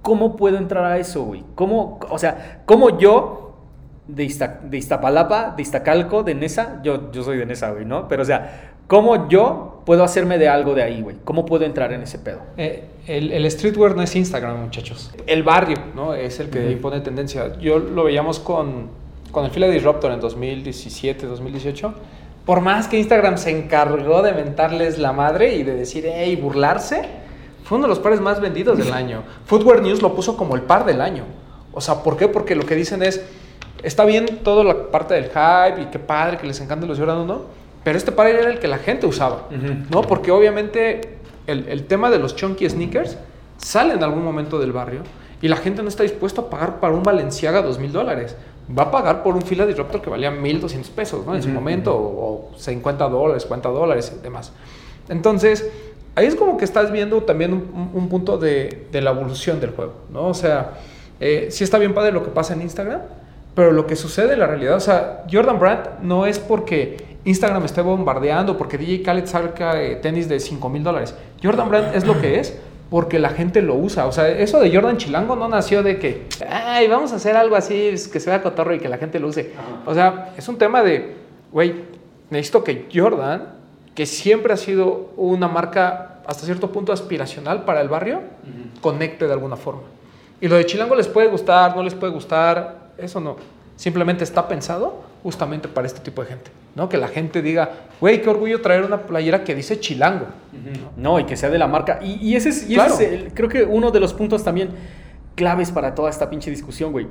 ¿cómo 0.00 0.36
puedo 0.36 0.56
entrar 0.56 0.84
a 0.84 0.98
eso, 0.98 1.24
güey? 1.24 1.44
¿Cómo, 1.54 2.00
o 2.08 2.18
sea, 2.18 2.62
cómo 2.64 2.98
yo, 2.98 3.58
de, 4.08 4.26
de 4.64 4.76
Iztapalapa, 4.78 5.52
de 5.54 5.62
Iztacalco, 5.62 6.22
de 6.22 6.34
Nesa, 6.34 6.80
yo, 6.82 7.12
yo 7.12 7.22
soy 7.22 7.36
de 7.36 7.46
Nesa, 7.46 7.72
güey, 7.72 7.84
¿no? 7.84 8.08
Pero, 8.08 8.22
o 8.22 8.26
sea, 8.26 8.71
¿cómo 8.86 9.28
yo 9.28 9.82
puedo 9.84 10.04
hacerme 10.04 10.38
de 10.38 10.48
algo 10.48 10.74
de 10.74 10.82
ahí, 10.82 11.02
güey? 11.02 11.16
¿Cómo 11.24 11.44
puedo 11.44 11.64
entrar 11.64 11.92
en 11.92 12.02
ese 12.02 12.18
pedo? 12.18 12.40
Eh, 12.56 12.84
el, 13.06 13.32
el 13.32 13.50
streetwear 13.50 13.96
no 13.96 14.02
es 14.02 14.14
Instagram, 14.14 14.60
muchachos. 14.60 15.10
El 15.26 15.42
barrio, 15.42 15.78
¿no? 15.94 16.14
Es 16.14 16.38
el 16.40 16.50
que 16.50 16.70
impone 16.70 17.00
tendencia. 17.00 17.58
Yo 17.58 17.78
lo 17.78 18.04
veíamos 18.04 18.38
con, 18.38 18.88
con 19.30 19.44
el 19.44 19.50
Fila 19.50 19.68
Disruptor 19.68 20.12
en 20.12 20.20
2017, 20.20 21.26
2018. 21.26 21.94
Por 22.44 22.60
más 22.60 22.88
que 22.88 22.98
Instagram 22.98 23.38
se 23.38 23.50
encargó 23.50 24.22
de 24.22 24.32
mentarles 24.32 24.98
la 24.98 25.12
madre 25.12 25.54
y 25.54 25.62
de 25.62 25.74
decir, 25.74 26.08
hey, 26.12 26.36
burlarse, 26.36 27.02
fue 27.64 27.78
uno 27.78 27.86
de 27.86 27.90
los 27.90 28.00
pares 28.00 28.20
más 28.20 28.40
vendidos 28.40 28.78
del 28.78 28.92
año. 28.92 29.22
Footwear 29.46 29.82
News 29.82 30.02
lo 30.02 30.14
puso 30.14 30.36
como 30.36 30.54
el 30.56 30.62
par 30.62 30.84
del 30.84 31.00
año. 31.00 31.24
O 31.72 31.80
sea, 31.80 32.02
¿por 32.02 32.16
qué? 32.16 32.28
Porque 32.28 32.54
lo 32.54 32.66
que 32.66 32.74
dicen 32.74 33.02
es, 33.02 33.24
está 33.82 34.04
bien 34.04 34.40
toda 34.42 34.64
la 34.64 34.90
parte 34.90 35.14
del 35.14 35.24
hype 35.24 35.82
y 35.82 35.86
qué 35.86 35.98
padre 35.98 36.36
que 36.36 36.46
les 36.46 36.60
encantan 36.60 36.88
los 36.88 36.98
Jordan, 36.98 37.26
¿no? 37.26 37.61
Pero 37.84 37.98
este 37.98 38.12
par 38.12 38.28
era 38.28 38.50
el 38.50 38.58
que 38.58 38.68
la 38.68 38.78
gente 38.78 39.06
usaba, 39.06 39.48
¿no? 39.90 40.02
Porque 40.02 40.30
obviamente 40.30 41.18
el, 41.46 41.68
el 41.68 41.84
tema 41.86 42.10
de 42.10 42.18
los 42.18 42.36
chunky 42.36 42.68
sneakers 42.68 43.16
sale 43.58 43.94
en 43.94 44.02
algún 44.02 44.24
momento 44.24 44.58
del 44.58 44.72
barrio 44.72 45.00
y 45.40 45.48
la 45.48 45.56
gente 45.56 45.82
no 45.82 45.88
está 45.88 46.04
dispuesta 46.04 46.42
a 46.42 46.50
pagar 46.50 46.80
para 46.80 46.94
un 46.94 47.02
Valenciaga 47.02 47.62
dos 47.62 47.78
mil 47.78 47.92
dólares. 47.92 48.36
Va 48.78 48.84
a 48.84 48.90
pagar 48.92 49.24
por 49.24 49.34
un 49.34 49.42
Fila 49.42 49.66
Disruptor 49.66 50.00
que 50.00 50.08
valía 50.08 50.30
1.200 50.30 50.88
pesos, 50.90 51.26
¿no? 51.26 51.34
En 51.34 51.42
su 51.42 51.48
momento, 51.48 51.94
o, 51.94 52.52
o 52.52 52.58
50 52.58 53.08
dólares, 53.08 53.42
50 53.42 53.68
dólares 53.70 54.12
y 54.16 54.22
demás. 54.22 54.52
Entonces, 55.08 55.68
ahí 56.14 56.26
es 56.26 56.36
como 56.36 56.56
que 56.56 56.64
estás 56.64 56.92
viendo 56.92 57.22
también 57.24 57.52
un, 57.52 57.90
un 57.92 58.08
punto 58.08 58.38
de, 58.38 58.86
de 58.92 59.00
la 59.00 59.10
evolución 59.10 59.58
del 59.60 59.70
juego, 59.70 59.94
¿no? 60.12 60.28
O 60.28 60.34
sea, 60.34 60.74
eh, 61.18 61.48
sí 61.50 61.64
está 61.64 61.78
bien 61.78 61.92
padre 61.92 62.12
lo 62.12 62.22
que 62.22 62.30
pasa 62.30 62.54
en 62.54 62.62
Instagram, 62.62 63.00
pero 63.54 63.72
lo 63.72 63.86
que 63.86 63.96
sucede 63.96 64.34
en 64.34 64.38
la 64.38 64.46
realidad, 64.46 64.76
o 64.76 64.80
sea, 64.80 65.24
Jordan 65.30 65.58
Brand 65.58 66.00
no 66.02 66.26
es 66.26 66.38
porque 66.38 67.11
Instagram 67.24 67.64
esté 67.64 67.82
bombardeando, 67.82 68.56
porque 68.58 68.78
DJ 68.78 69.02
Khaled 69.02 69.26
saca 69.26 69.80
eh, 69.80 69.96
tenis 69.96 70.28
de 70.28 70.40
5 70.40 70.68
mil 70.68 70.82
dólares. 70.82 71.14
Jordan 71.42 71.68
Brand 71.68 71.94
es 71.94 72.04
lo 72.04 72.20
que 72.20 72.40
es 72.40 72.58
porque 72.92 73.18
la 73.18 73.30
gente 73.30 73.62
lo 73.62 73.74
usa. 73.74 74.06
O 74.06 74.12
sea, 74.12 74.28
eso 74.28 74.60
de 74.60 74.70
Jordan 74.70 74.98
Chilango 74.98 75.34
no 75.34 75.48
nació 75.48 75.82
de 75.82 75.98
que, 75.98 76.26
ay, 76.46 76.88
vamos 76.88 77.12
a 77.12 77.16
hacer 77.16 77.36
algo 77.36 77.56
así, 77.56 77.94
que 78.12 78.20
se 78.20 78.28
vea 78.28 78.42
cotorro 78.42 78.74
y 78.74 78.80
que 78.80 78.88
la 78.90 78.98
gente 78.98 79.18
lo 79.18 79.28
use. 79.28 79.52
O 79.86 79.94
sea, 79.94 80.34
es 80.36 80.46
un 80.46 80.58
tema 80.58 80.82
de, 80.82 81.14
güey, 81.50 81.74
necesito 82.28 82.62
que 82.62 82.88
Jordan, 82.92 83.54
que 83.94 84.04
siempre 84.04 84.52
ha 84.52 84.58
sido 84.58 85.10
una 85.16 85.48
marca 85.48 86.20
hasta 86.26 86.44
cierto 86.44 86.70
punto 86.70 86.92
aspiracional 86.92 87.64
para 87.64 87.80
el 87.80 87.88
barrio, 87.88 88.20
conecte 88.82 89.26
de 89.26 89.32
alguna 89.32 89.56
forma. 89.56 89.82
Y 90.42 90.48
lo 90.48 90.56
de 90.56 90.66
Chilango 90.66 90.94
les 90.94 91.08
puede 91.08 91.28
gustar, 91.28 91.74
no 91.74 91.82
les 91.82 91.94
puede 91.94 92.12
gustar, 92.12 92.90
eso 92.98 93.20
no. 93.20 93.36
Simplemente 93.76 94.22
está 94.22 94.48
pensado 94.48 95.02
justamente 95.22 95.66
para 95.66 95.86
este 95.86 96.00
tipo 96.00 96.20
de 96.22 96.28
gente, 96.28 96.50
¿no? 96.74 96.88
Que 96.88 96.96
la 96.96 97.08
gente 97.08 97.42
diga, 97.42 97.70
güey, 98.00 98.22
qué 98.22 98.30
orgullo 98.30 98.60
traer 98.60 98.84
una 98.84 99.02
playera 99.02 99.44
que 99.44 99.54
dice 99.54 99.78
Chilango. 99.80 100.26
No, 100.96 101.18
y 101.20 101.24
que 101.24 101.36
sea 101.36 101.50
de 101.50 101.58
la 101.58 101.66
marca. 101.66 101.98
Y, 102.02 102.14
y 102.26 102.36
ese 102.36 102.50
es, 102.50 102.62
y 102.68 102.74
ese 102.74 102.74
Claro. 102.74 102.94
es 102.94 103.00
el- 103.00 103.34
creo 103.34 103.48
que 103.48 103.64
uno 103.64 103.90
de 103.90 104.00
los 104.00 104.14
puntos 104.14 104.42
también 104.44 104.70
claves 105.34 105.70
para 105.70 105.94
toda 105.94 106.10
esta 106.10 106.28
pinche 106.30 106.50
discusión, 106.50 106.92
güey. 106.92 107.06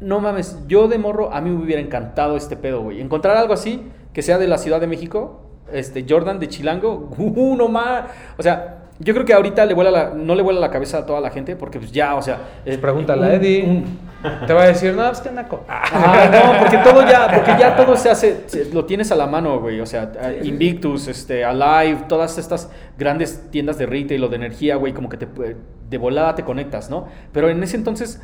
No 0.00 0.20
mames, 0.20 0.58
yo 0.66 0.88
de 0.88 0.98
morro, 0.98 1.32
a 1.32 1.40
mí 1.40 1.50
me 1.50 1.62
hubiera 1.64 1.80
encantado 1.80 2.36
este 2.36 2.56
pedo, 2.56 2.82
güey. 2.82 3.00
Encontrar 3.00 3.36
algo 3.36 3.54
así, 3.54 3.82
que 4.12 4.22
sea 4.22 4.36
de 4.38 4.46
la 4.46 4.58
Ciudad 4.58 4.80
de 4.80 4.86
México, 4.86 5.42
este, 5.72 6.04
Jordan 6.08 6.38
de 6.38 6.48
Chilango, 6.48 7.10
uh, 7.18 7.56
no 7.56 7.68
más. 7.68 8.04
O 8.36 8.42
sea, 8.42 8.85
yo 8.98 9.12
creo 9.14 9.26
que 9.26 9.32
ahorita 9.34 9.64
le 9.66 9.74
vuela 9.74 9.90
la- 9.90 10.10
no 10.14 10.34
le 10.34 10.42
vuela 10.42 10.58
la 10.60 10.70
cabeza 10.70 10.98
a 10.98 11.06
toda 11.06 11.20
la 11.20 11.30
gente 11.30 11.54
porque 11.56 11.78
pues 11.78 11.92
ya, 11.92 12.14
o 12.14 12.22
sea... 12.22 12.38
Pues 12.64 12.78
pregúntale 12.78 13.26
a 13.26 13.34
Eddie. 13.34 13.62
un- 13.64 14.06
Te 14.46 14.52
va 14.52 14.62
a 14.62 14.66
decir, 14.66 14.94
no, 14.94 15.08
es 15.10 15.20
que 15.20 15.30
naco. 15.30 15.64
Ah, 15.68 16.28
no, 16.32 16.58
porque 16.58 16.78
todo 16.78 17.06
ya, 17.08 17.30
porque 17.32 17.52
ya 17.60 17.76
todo 17.76 17.96
se 17.96 18.10
hace, 18.10 18.44
lo 18.72 18.84
tienes 18.84 19.12
a 19.12 19.14
la 19.14 19.26
mano, 19.26 19.60
güey. 19.60 19.80
O 19.80 19.86
sea, 19.86 20.10
Invictus, 20.42 21.06
este, 21.08 21.44
Alive, 21.44 22.04
todas 22.08 22.36
estas 22.38 22.70
grandes 22.98 23.50
tiendas 23.50 23.78
de 23.78 23.86
retail 23.86 24.24
o 24.24 24.28
de 24.28 24.36
energía, 24.36 24.76
güey, 24.76 24.92
como 24.94 25.08
que 25.08 25.16
te, 25.18 25.28
de 25.88 25.98
volada 25.98 26.34
te 26.34 26.42
conectas, 26.42 26.90
¿no? 26.90 27.06
Pero 27.32 27.50
en 27.50 27.62
ese 27.62 27.76
entonces, 27.76 28.20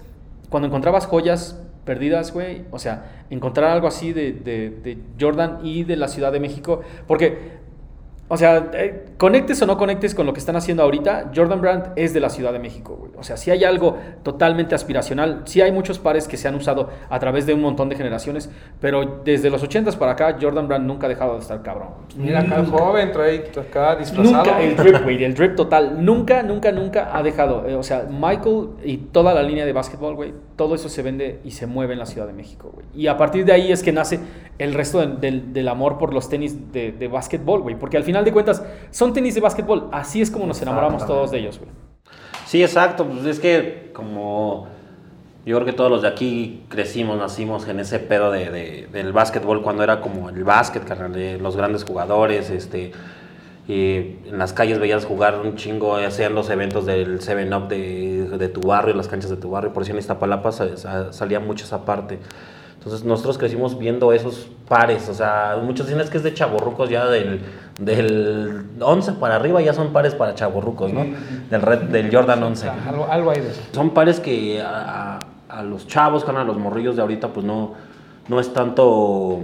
cuando 0.49 0.67
encontrabas 0.67 1.07
joyas 1.07 1.61
perdidas, 1.85 2.33
güey, 2.33 2.65
o 2.71 2.79
sea, 2.79 3.05
encontrar 3.31 3.71
algo 3.71 3.87
así 3.87 4.13
de, 4.13 4.33
de- 4.33 4.71
de 4.71 4.99
Jordan 5.21 5.59
y 5.63 5.85
de 5.85 5.97
la 5.97 6.09
Ciudad 6.09 6.33
de 6.33 6.41
México, 6.41 6.81
porque 7.07 7.62
o 8.33 8.37
sea, 8.39 8.71
eh, 8.73 9.05
conectes 9.19 9.61
o 9.61 9.67
no 9.67 9.77
conectes 9.77 10.15
con 10.15 10.25
lo 10.25 10.33
que 10.33 10.39
están 10.41 10.57
haciendo 10.57 10.83
ahorita, 10.83 11.31
Jordan 11.37 11.61
Brand 11.61 11.93
es 11.97 12.15
de 12.15 12.21
la 12.21 12.31
Ciudad 12.31 12.51
de 12.53 12.59
México, 12.59 12.97
güey. 12.99 13.13
O 13.19 13.23
sea, 13.23 13.37
si 13.37 13.51
hay 13.51 13.63
algo 13.65 13.99
totalmente 14.23 14.75
aspiracional, 14.75 15.43
sí 15.45 15.61
hay 15.61 15.71
muchos 15.71 15.99
pares 15.99 16.27
que 16.29 16.39
se 16.39 16.49
han 16.49 16.55
usado 16.55 16.89
a 17.11 17.19
través 17.19 17.45
de 17.45 17.53
un 17.53 17.61
montón 17.61 17.91
de 17.91 17.97
generaciones, 17.97 18.51
pero 18.81 19.21
desde 19.23 19.51
los 19.51 19.63
80s 19.63 19.97
para 19.97 20.13
acá, 20.13 20.39
Jordan 20.41 20.67
Brand 20.67 20.87
nunca 20.87 21.07
ha 21.07 21.09
dejado 21.11 21.35
de 21.35 21.41
estar 21.41 21.63
cabrón. 21.63 21.89
Mira 22.17 22.41
acá 22.41 22.57
el 22.61 22.67
joven, 22.67 23.13
trae 23.13 23.45
acá 23.61 23.97
disfrazado. 23.97 24.37
Nunca, 24.45 24.63
el 24.63 24.77
drip, 24.77 25.03
güey, 25.03 25.23
el 25.25 25.35
drip 25.35 25.55
total, 25.55 26.03
nunca, 26.03 26.43
nunca, 26.43 26.73
nunca 26.73 27.11
ha 27.17 27.23
dejado. 27.23 27.69
eh, 27.69 27.75
o 27.75 27.83
sea, 27.83 28.07
Michael 28.11 28.69
y 28.83 28.97
toda 28.97 29.35
la 29.35 29.43
línea 29.43 29.67
de 29.67 29.73
básquetbol, 29.75 30.15
güey, 30.15 30.33
todo 30.57 30.75
eso 30.75 30.89
se 30.89 31.03
vende 31.03 31.41
y 31.45 31.51
se 31.51 31.67
mueve 31.67 31.93
en 31.93 31.99
la 31.99 32.07
Ciudad 32.07 32.27
de 32.27 32.33
México, 32.33 32.71
güey. 32.73 32.87
Y 32.95 33.09
a 33.09 33.17
partir 33.19 33.45
de 33.45 33.53
ahí 33.53 33.71
es 33.73 33.83
que 33.83 33.93
nace 33.93 34.21
el 34.59 34.73
resto 34.75 35.01
del- 35.01 35.21
del, 35.21 35.53
del 35.53 35.69
amor 35.69 35.99
por 35.99 36.15
los 36.15 36.29
tenis 36.29 36.73
de, 36.73 36.93
de 36.93 37.09
básquetbol, 37.09 37.61
güey. 37.63 37.75
Porque 37.77 37.97
al 37.97 38.05
final 38.05 38.22
de 38.25 38.33
cuentas, 38.33 38.63
son 38.91 39.13
tenis 39.13 39.35
de 39.35 39.41
básquetbol. 39.41 39.89
Así 39.93 40.21
es 40.23 40.31
como 40.31 40.47
nos 40.47 40.61
enamoramos 40.63 41.07
todos 41.07 41.31
de 41.31 41.39
ellos, 41.39 41.59
güey. 41.59 41.71
Sí, 42.47 42.63
exacto. 42.63 43.07
Pues 43.07 43.25
es 43.27 43.41
que 43.41 43.91
como 43.95 44.67
yo 45.47 45.57
creo 45.57 45.67
que 45.67 45.73
todos 45.73 45.91
los 45.91 46.03
de 46.03 46.09
aquí 46.09 46.65
crecimos, 46.69 47.19
nacimos 47.19 47.67
en 47.69 47.81
ese 47.81 47.99
pedo 47.99 48.31
de, 48.31 48.51
de- 48.51 48.89
del 48.93 49.13
básquetbol 49.13 49.63
cuando 49.63 49.83
era 49.83 50.01
como 50.01 50.29
el 50.29 50.45
básquet, 50.45 50.85
carnal, 50.85 51.13
de 51.13 51.39
los 51.39 51.57
grandes 51.57 51.85
jugadores, 51.85 52.49
este, 52.51 52.93
y 53.69 54.19
en 54.29 54.39
las 54.39 54.53
calles 54.53 54.79
veías 54.81 55.05
jugar 55.05 55.41
un 55.41 55.57
chingo, 55.57 55.97
hacían 55.97 56.35
los 56.35 56.51
eventos 56.51 56.85
del 56.87 57.21
7-Up 57.21 57.69
de, 57.69 58.29
de 58.39 58.49
tu 58.49 58.61
barrio, 58.61 58.95
las 58.95 59.09
canchas 59.09 59.31
de 59.31 59.37
tu 59.37 59.51
barrio, 59.51 59.73
por 59.73 59.85
si 59.85 59.93
en 59.93 59.99
Iztapalapa 59.99 60.53
sa- 60.53 60.77
sa- 60.77 61.13
salía 61.13 61.41
mucho 61.41 61.65
esa 61.65 61.85
parte. 61.85 62.19
Entonces 62.85 63.05
nosotros 63.07 63.39
crecimos 63.39 63.79
viendo 63.79 64.13
esos 64.13 64.49
pares, 64.69 65.09
o 65.09 65.15
sea, 65.15 65.57
muchos 65.63 65.87
dicen 65.87 66.01
es 66.01 66.11
que 66.11 66.17
es 66.17 66.25
de 66.25 66.35
chaborrucos 66.35 66.91
ya 66.91 67.07
del, 67.07 67.41
del 67.79 68.65
11 68.81 69.13
para 69.13 69.37
arriba 69.37 69.61
ya 69.63 69.73
son 69.73 69.93
pares 69.93 70.17
para 70.17 70.35
chaborrucos, 70.35 70.93
¿no? 70.93 71.05
Del, 71.49 71.63
red, 71.63 71.79
del 71.83 72.13
Jordan 72.13 72.43
11. 72.43 72.69
Ah, 72.69 72.75
Algo, 72.89 73.07
algo 73.09 73.31
hay 73.31 73.41
de 73.41 73.51
eso. 73.51 73.61
Son 73.73 73.91
pares 73.91 74.19
que 74.19 74.61
a, 74.61 75.19
a- 75.49 75.63
los 75.63 75.87
chavos, 75.87 76.25
a 76.29 76.45
los 76.45 76.57
morrillos 76.59 76.97
de 76.97 77.03
ahorita, 77.03 77.29
pues 77.29 77.47
no, 77.47 77.75
no 78.27 78.41
es 78.41 78.53
tanto 78.53 79.43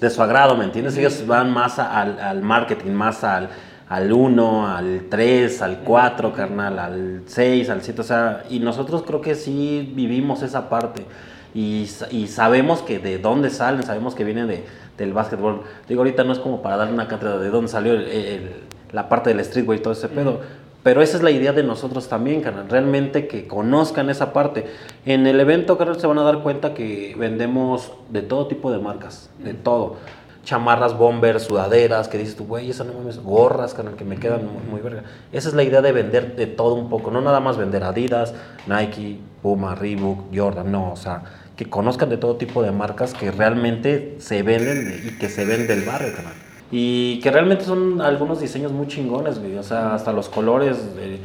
de 0.00 0.10
su 0.10 0.22
agrado, 0.22 0.56
¿me 0.56 0.64
entiendes? 0.64 0.96
Ellos 0.98 1.26
van 1.26 1.50
más 1.52 1.78
al, 1.80 2.20
al 2.20 2.42
marketing, 2.42 2.92
más 2.92 3.24
al, 3.24 3.48
al 3.88 4.12
1, 4.12 4.68
al 4.68 5.06
3, 5.10 5.62
al 5.62 5.78
4, 5.78 6.32
carnal, 6.32 6.78
al 6.78 7.22
6, 7.26 7.70
al 7.70 7.82
7, 7.82 8.00
o 8.02 8.04
sea, 8.04 8.44
y 8.50 8.58
nosotros 8.60 9.02
creo 9.06 9.20
que 9.20 9.34
sí 9.34 9.90
vivimos 9.96 10.42
esa 10.42 10.68
parte 10.68 11.04
y, 11.56 11.88
y 12.10 12.26
sabemos 12.28 12.82
que 12.82 12.98
de 12.98 13.18
dónde 13.18 13.50
salen, 13.50 13.82
sabemos 13.82 14.14
que 14.14 14.24
vienen 14.24 14.46
de, 14.48 14.64
del 14.98 15.12
básquetbol. 15.12 15.62
Digo, 15.88 16.00
ahorita 16.02 16.22
no 16.24 16.32
es 16.32 16.38
como 16.38 16.62
para 16.62 16.76
dar 16.76 16.92
una 16.92 17.08
cátedra 17.08 17.38
de 17.38 17.50
dónde 17.50 17.68
salió 17.70 17.92
el- 17.94 18.08
el- 18.08 18.50
la 18.92 19.08
parte 19.08 19.30
del 19.34 19.44
streetwear 19.44 19.78
y 19.80 19.82
todo 19.82 19.92
ese 19.94 20.08
pedo. 20.08 20.40
Pero 20.82 21.02
esa 21.02 21.16
es 21.16 21.22
la 21.24 21.32
idea 21.32 21.52
de 21.52 21.64
nosotros 21.64 22.08
también, 22.08 22.40
carnal. 22.42 22.68
Realmente 22.68 23.26
que 23.26 23.48
conozcan 23.48 24.08
esa 24.08 24.32
parte. 24.32 24.66
En 25.04 25.26
el 25.26 25.40
evento, 25.40 25.76
carnal, 25.76 25.98
se 26.00 26.06
van 26.06 26.18
a 26.18 26.22
dar 26.22 26.38
cuenta 26.44 26.74
que 26.74 27.16
vendemos 27.18 27.90
de 28.10 28.22
todo 28.22 28.46
tipo 28.46 28.70
de 28.70 28.78
marcas. 28.78 29.28
De 29.40 29.52
todo. 29.54 29.96
Chamarras, 30.44 30.96
bombers, 30.96 31.42
sudaderas, 31.42 32.06
que 32.06 32.18
dices 32.18 32.36
tú, 32.36 32.46
güey, 32.46 32.70
esa 32.70 32.84
no 32.84 32.92
mames, 32.92 33.18
gorras, 33.20 33.74
carnal, 33.74 33.96
que 33.96 34.04
me 34.04 34.16
quedan 34.16 34.42
muy, 34.46 34.62
muy 34.70 34.80
verga. 34.80 35.02
Esa 35.32 35.48
es 35.48 35.54
la 35.56 35.64
idea 35.64 35.82
de 35.82 35.90
vender 35.90 36.36
de 36.36 36.46
todo 36.46 36.74
un 36.74 36.88
poco. 36.88 37.10
No 37.10 37.20
nada 37.20 37.40
más 37.40 37.56
vender 37.56 37.82
Adidas, 37.82 38.32
Nike, 38.68 39.18
Puma, 39.42 39.74
Reebok, 39.74 40.26
Jordan. 40.32 40.70
No, 40.70 40.92
o 40.92 40.96
sea, 40.96 41.24
que 41.56 41.64
conozcan 41.64 42.10
de 42.10 42.18
todo 42.18 42.36
tipo 42.36 42.62
de 42.62 42.70
marcas 42.70 43.14
que 43.14 43.30
realmente 43.30 44.16
se 44.18 44.42
venden 44.42 45.02
y 45.06 45.18
que 45.18 45.28
se 45.28 45.44
ven 45.44 45.66
del 45.66 45.82
barrio, 45.82 46.12
carnal. 46.14 46.34
Y 46.70 47.20
que 47.20 47.30
realmente 47.30 47.64
son 47.64 48.00
algunos 48.00 48.40
diseños 48.40 48.72
muy 48.72 48.88
chingones, 48.88 49.38
güey. 49.38 49.56
O 49.56 49.62
sea, 49.62 49.94
hasta 49.94 50.12
los 50.12 50.28
colores. 50.28 50.76
eh, 50.98 51.20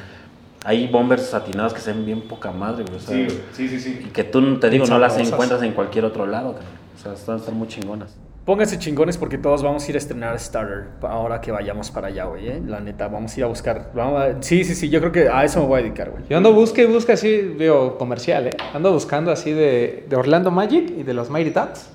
hay 0.64 0.88
bombers 0.88 1.26
satinados 1.26 1.74
que 1.74 1.82
se 1.82 1.92
ven 1.92 2.06
bien 2.06 2.22
poca 2.22 2.52
madre, 2.52 2.84
güey. 2.84 2.98
O 2.98 3.00
sea, 3.00 3.30
sí, 3.52 3.68
sí, 3.68 3.80
sí. 3.80 4.06
Y 4.06 4.10
que 4.10 4.24
tú, 4.24 4.60
te 4.60 4.70
digo, 4.70 4.86
no 4.86 5.00
las 5.00 5.18
encuentras 5.18 5.64
en 5.64 5.74
cualquier 5.74 6.06
otro 6.06 6.28
lado, 6.28 6.54
carnal. 6.54 6.72
O 6.96 7.02
sea, 7.02 7.14
están, 7.14 7.38
están 7.38 7.56
muy 7.56 7.68
chingonas. 7.68 8.16
Pónganse 8.52 8.78
chingones 8.80 9.18
porque 9.18 9.38
todos 9.38 9.64
vamos 9.64 9.86
a 9.88 9.90
ir 9.90 9.96
a 9.96 9.98
estrenar 10.00 10.38
Starter 10.38 10.88
ahora 11.04 11.40
que 11.40 11.54
vayamos 11.54 11.90
para 11.90 12.08
allá, 12.08 12.26
güey. 12.26 12.50
¿eh? 12.50 12.62
La 12.68 12.82
neta, 12.82 13.08
vamos 13.08 13.34
a 13.34 13.40
ir 13.40 13.46
a 13.46 13.48
buscar. 13.48 13.92
Vamos 13.94 14.22
a- 14.22 14.44
Sí, 14.44 14.66
sí, 14.66 14.76
sí, 14.76 14.90
yo 14.90 15.00
creo 15.00 15.14
que 15.14 15.30
a 15.30 15.46
eso 15.46 15.62
me 15.62 15.68
voy 15.68 15.80
a 15.80 15.84
dedicar, 15.84 16.10
güey. 16.10 16.26
Yo 16.30 16.36
ando 16.36 16.52
busca 16.52 16.82
y 16.82 16.86
busca 16.86 17.14
así, 17.14 17.54
digo, 17.58 17.98
comercial, 17.98 18.48
¿eh? 18.48 18.50
Ando 18.74 18.92
buscando 18.92 19.32
así 19.32 19.54
de, 19.54 20.06
de 20.10 20.16
Orlando 20.18 20.52
Magic 20.52 20.92
y 20.98 21.04
de 21.04 21.14
los 21.14 21.30
Mighty 21.30 21.52
Ducks. 21.52 21.88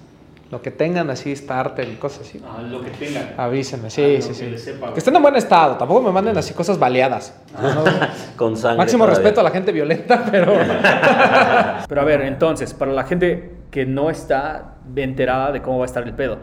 Lo 0.51 0.63
que 0.63 0.71
tengan 0.71 1.11
así, 1.11 1.37
starter 1.37 1.87
y 1.91 1.97
cosas 1.97 2.21
así. 2.27 2.41
Ah, 2.49 2.63
lo 2.63 2.81
que 2.83 2.89
tengan. 2.91 3.35
Avísenme, 3.37 3.91
sí, 3.91 4.17
Ah, 4.19 4.23
sí, 4.23 4.29
lo 4.31 4.35
sí. 4.35 4.45
que 4.53 4.59
sepa, 4.59 4.93
Que 4.95 5.01
estén 5.01 5.15
en 5.15 5.21
buen 5.21 5.37
estado, 5.37 5.77
tampoco 5.77 6.01
me 6.01 6.11
manden 6.13 6.39
así 6.39 6.55
cosas 6.55 6.79
baleadas. 6.79 7.35
No, 7.61 7.85
Con 8.37 8.57
sangre. 8.57 8.79
Máximo 8.79 9.05
todavía. 9.05 9.19
respeto 9.23 9.41
a 9.43 9.45
la 9.45 9.51
gente 9.51 9.73
violenta, 9.73 10.25
pero... 10.31 10.55
Pero 11.89 12.01
a 12.01 12.05
ver, 12.05 12.23
entonces, 12.23 12.73
para 12.75 12.93
la 12.93 13.05
gente 13.05 13.56
que 13.77 13.85
no 13.85 14.09
está 14.09 14.77
enterada 14.97 15.53
de 15.53 15.61
cómo 15.61 15.77
va 15.77 15.85
a 15.85 15.87
estar 15.87 16.03
el 16.03 16.15
pedo, 16.15 16.39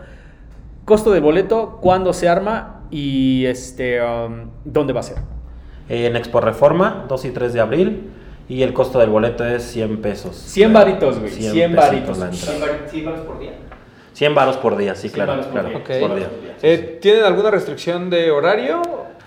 costo 0.85 1.11
de 1.11 1.19
boleto, 1.19 1.79
cuándo 1.81 2.13
se 2.13 2.29
arma 2.29 2.83
y 2.91 3.47
este, 3.47 3.99
um, 4.03 4.51
dónde 4.63 4.93
va 4.93 4.99
a 4.99 5.03
ser. 5.03 5.17
En 5.89 6.15
Expo 6.15 6.41
Reforma, 6.41 7.05
2 7.09 7.25
y 7.25 7.31
3 7.31 7.53
de 7.53 7.59
abril. 7.59 8.11
Y 8.47 8.61
el 8.61 8.71
costo 8.71 8.99
del 8.99 9.09
boleto 9.09 9.43
es 9.43 9.63
100 9.63 9.99
pesos. 9.99 10.35
100 10.35 10.73
varitos, 10.73 11.17
güey. 11.17 11.31
100, 11.31 11.53
100 11.53 11.75
varitos. 11.75 12.17
pesitos 12.19 12.19
la 12.19 12.25
entrada. 12.25 12.87
100 12.91 13.05
varitos 13.05 13.25
por 13.25 13.39
día. 13.39 13.53
100 14.13 14.35
varos 14.35 14.57
por 14.57 14.77
día, 14.77 14.93
sí, 14.93 15.09
100 15.09 15.13
claro. 15.13 15.31
varos 15.31 15.45
por 15.47 15.53
claro, 15.53 15.69
día. 15.69 15.77
Ok. 15.79 16.07
por 16.07 16.15
día. 16.15 16.29
Eh, 16.61 16.99
¿Tienen 17.01 17.23
alguna 17.23 17.49
restricción 17.49 18.11
de 18.11 18.29
horario? 18.29 18.79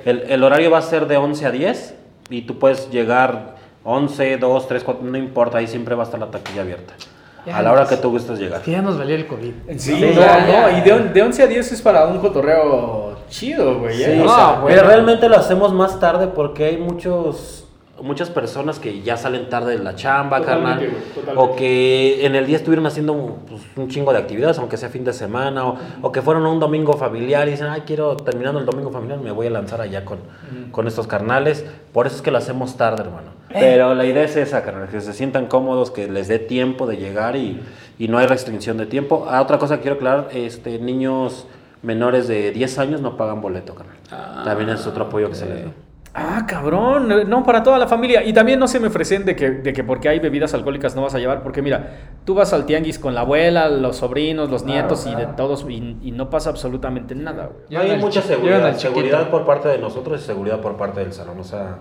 El, 0.05 0.21
el 0.29 0.45
horario 0.45 0.71
va 0.71 0.79
a 0.79 0.83
ser 0.83 1.09
de 1.09 1.17
11 1.17 1.45
a 1.45 1.51
10 1.51 1.95
y 2.31 2.43
tú 2.43 2.61
puedes 2.61 2.89
llegar 2.89 3.57
11, 3.83 4.37
2, 4.37 4.69
3, 4.69 4.85
4, 4.85 5.05
no 5.05 5.19
importa, 5.19 5.59
ahí 5.59 5.67
siempre 5.67 5.97
va 5.97 6.05
a 6.05 6.07
estar 6.07 6.21
la 6.21 6.31
taquilla 6.31 6.63
abierta. 6.63 6.95
Ya 7.47 7.57
a 7.59 7.63
la 7.63 7.73
hora 7.73 7.87
que 7.87 7.97
tú 7.97 8.11
gustes 8.11 8.39
llegar. 8.39 8.61
Que 8.63 8.73
ya 8.73 8.83
nos 8.83 8.99
valía 8.99 9.15
el 9.17 9.27
COVID. 9.27 9.53
Sí, 9.71 9.79
Sí, 9.79 10.01
no, 10.01 10.21
ya, 10.21 10.41
no, 10.41 10.71
ya. 10.71 10.79
y 10.79 10.81
de, 10.83 10.99
de 11.11 11.23
11 11.23 11.43
a 11.43 11.47
10 11.47 11.73
es 11.73 11.81
para 11.83 12.07
un 12.07 12.19
cotorreo 12.19 13.17
chido, 13.29 13.79
güey. 13.79 14.03
¿eh? 14.03 14.13
Sí, 14.15 14.21
O 14.21 14.25
no, 14.25 14.35
sea, 14.35 14.47
bueno. 14.61 14.67
pero 14.67 14.83
realmente 14.89 15.29
lo 15.29 15.37
hacemos 15.37 15.73
más 15.73 16.01
tarde 16.01 16.27
porque 16.29 16.65
hay 16.65 16.77
muchos 16.77 17.66
muchas 18.03 18.31
personas 18.31 18.79
que 18.79 19.03
ya 19.03 19.17
salen 19.17 19.49
tarde 19.49 19.77
de 19.79 19.83
la 19.83 19.95
chamba, 19.95 20.39
Totalmente, 20.41 20.87
carnal, 20.87 21.03
totalmente. 21.15 21.53
o 21.53 21.57
que 21.57 22.27
en 22.27 22.35
el 22.35 22.47
día 22.47 22.57
estuvieron 22.57 22.87
haciendo 22.87 23.39
pues, 23.49 23.63
un 23.77 23.89
chingo 23.89 24.13
de 24.13 24.19
actividades, 24.19 24.59
aunque 24.59 24.77
sea 24.77 24.89
fin 24.89 25.05
de 25.05 25.13
semana, 25.13 25.67
o, 25.67 25.79
o 26.03 26.13
que 26.13 26.23
fueron 26.23 26.45
a 26.47 26.51
un 26.51 26.61
domingo 26.61 26.93
familiar 26.95 27.49
y 27.49 27.53
dicen, 27.53 27.69
ay, 27.69 27.83
quiero, 27.87 28.17
terminando 28.17 28.61
el 28.61 28.67
domingo 28.67 28.91
familiar, 28.91 29.19
me 29.21 29.33
voy 29.33 29.47
a 29.47 29.51
lanzar 29.51 29.81
allá 29.81 30.05
con, 30.05 30.19
con 30.73 30.87
estos 30.87 31.07
carnales. 31.07 31.65
Por 31.93 32.07
eso 32.07 32.17
es 32.17 32.23
que 32.23 32.31
lo 32.31 32.39
hacemos 32.39 32.77
tarde, 32.77 33.03
hermano. 33.03 33.31
Pero 33.51 33.95
la 33.95 34.05
idea 34.05 34.25
es 34.25 34.37
esa, 34.37 34.63
carnal, 34.63 34.89
que 34.89 35.01
se 35.01 35.13
sientan 35.15 35.47
cómodos, 35.47 35.91
que 35.91 36.09
les 36.09 36.29
dé 36.29 36.39
tiempo 36.39 36.87
de 36.87 36.99
llegar 36.99 37.37
y, 37.37 37.61
y 37.99 38.09
no 38.09 38.19
hay 38.19 38.27
restricción 38.27 38.77
de 38.77 38.85
tiempo. 38.87 39.27
Ah, 39.31 39.41
otra 39.41 39.59
cosa 39.59 39.77
que 39.77 39.83
quiero 39.83 39.97
aclarar, 39.97 40.29
este, 40.35 40.79
niños 40.79 41.47
menores 41.83 42.29
de 42.29 42.51
10 42.53 42.79
años 42.79 43.01
no 43.01 43.17
pagan 43.17 43.41
boleto, 43.41 43.75
carnal. 43.75 43.97
También 44.45 44.71
es 44.71 44.87
otro 44.87 45.05
apoyo 45.05 45.29
que 45.31 45.37
se 45.37 45.47
les 45.47 45.65
da. 45.65 45.71
Ah, 46.19 46.47
cabrón, 46.49 47.29
no, 47.29 47.45
para 47.45 47.63
toda 47.63 47.79
la 47.79 47.87
familia. 47.87 48.25
Y 48.25 48.33
también 48.33 48.59
no 48.59 48.67
se 48.67 48.81
me 48.81 48.87
ofrecen 48.87 49.27
de 49.27 49.37
que, 49.37 49.51
de 49.51 49.73
que 49.75 49.85
porque 49.85 50.09
hay 50.09 50.19
bebidas 50.19 50.55
alcohólicas 50.55 50.97
no 50.97 51.03
vas 51.03 51.15
a 51.15 51.19
llevar, 51.19 51.43
porque 51.43 51.61
mira, 51.61 51.91
tú 52.25 52.35
vas 52.35 52.55
al 52.55 52.65
tianguis 52.65 52.99
con 52.99 53.15
la 53.15 53.21
abuela, 53.21 53.69
los 53.69 53.97
sobrinos, 53.97 54.49
los 54.51 54.65
nietos 54.65 55.07
y 55.07 55.15
de 55.15 55.27
todos, 55.27 55.67
y, 55.69 55.99
y 56.03 56.13
no 56.13 56.31
pasa 56.31 56.49
absolutamente 56.49 57.15
nada, 57.15 57.49
güey. 57.49 57.59
Llevan 57.69 57.91
hay 57.91 57.99
mucha 57.99 58.23
seguridad, 58.23 58.75
seguridad 58.79 59.29
por 59.29 59.45
parte 59.45 59.69
de 59.69 59.77
nosotros 59.77 60.23
y 60.23 60.25
seguridad 60.25 60.61
por 60.63 60.79
parte 60.79 61.01
del 61.01 61.13
salón. 61.13 61.39
O 61.39 61.45
sea, 61.45 61.81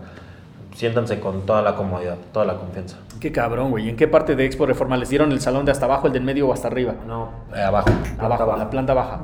siéntanse 0.75 1.21
con 1.21 1.45
toda 1.45 1.61
la 1.61 1.75
comodidad, 1.77 2.17
toda 2.33 2.43
la 2.45 2.55
confianza. 2.57 2.97
Qué 3.21 3.31
cabrón, 3.31 3.71
güey. 3.71 3.87
¿En 3.87 3.95
qué 3.95 4.09
parte 4.09 4.35
de 4.35 4.45
Expo 4.45 4.65
Reforma 4.65 4.97
les 4.97 5.07
dieron 5.07 5.31
el 5.31 5.39
salón 5.39 5.63
de 5.63 5.71
hasta 5.71 5.85
abajo, 5.85 6.07
el 6.07 6.13
del 6.13 6.23
medio 6.23 6.49
o 6.49 6.53
hasta 6.53 6.67
arriba? 6.67 6.93
No, 7.07 7.29
eh, 7.55 7.61
abajo, 7.61 7.89
Abajo, 8.19 8.45
baja. 8.45 8.59
la 8.59 8.69
planta 8.69 8.93
baja. 8.93 9.21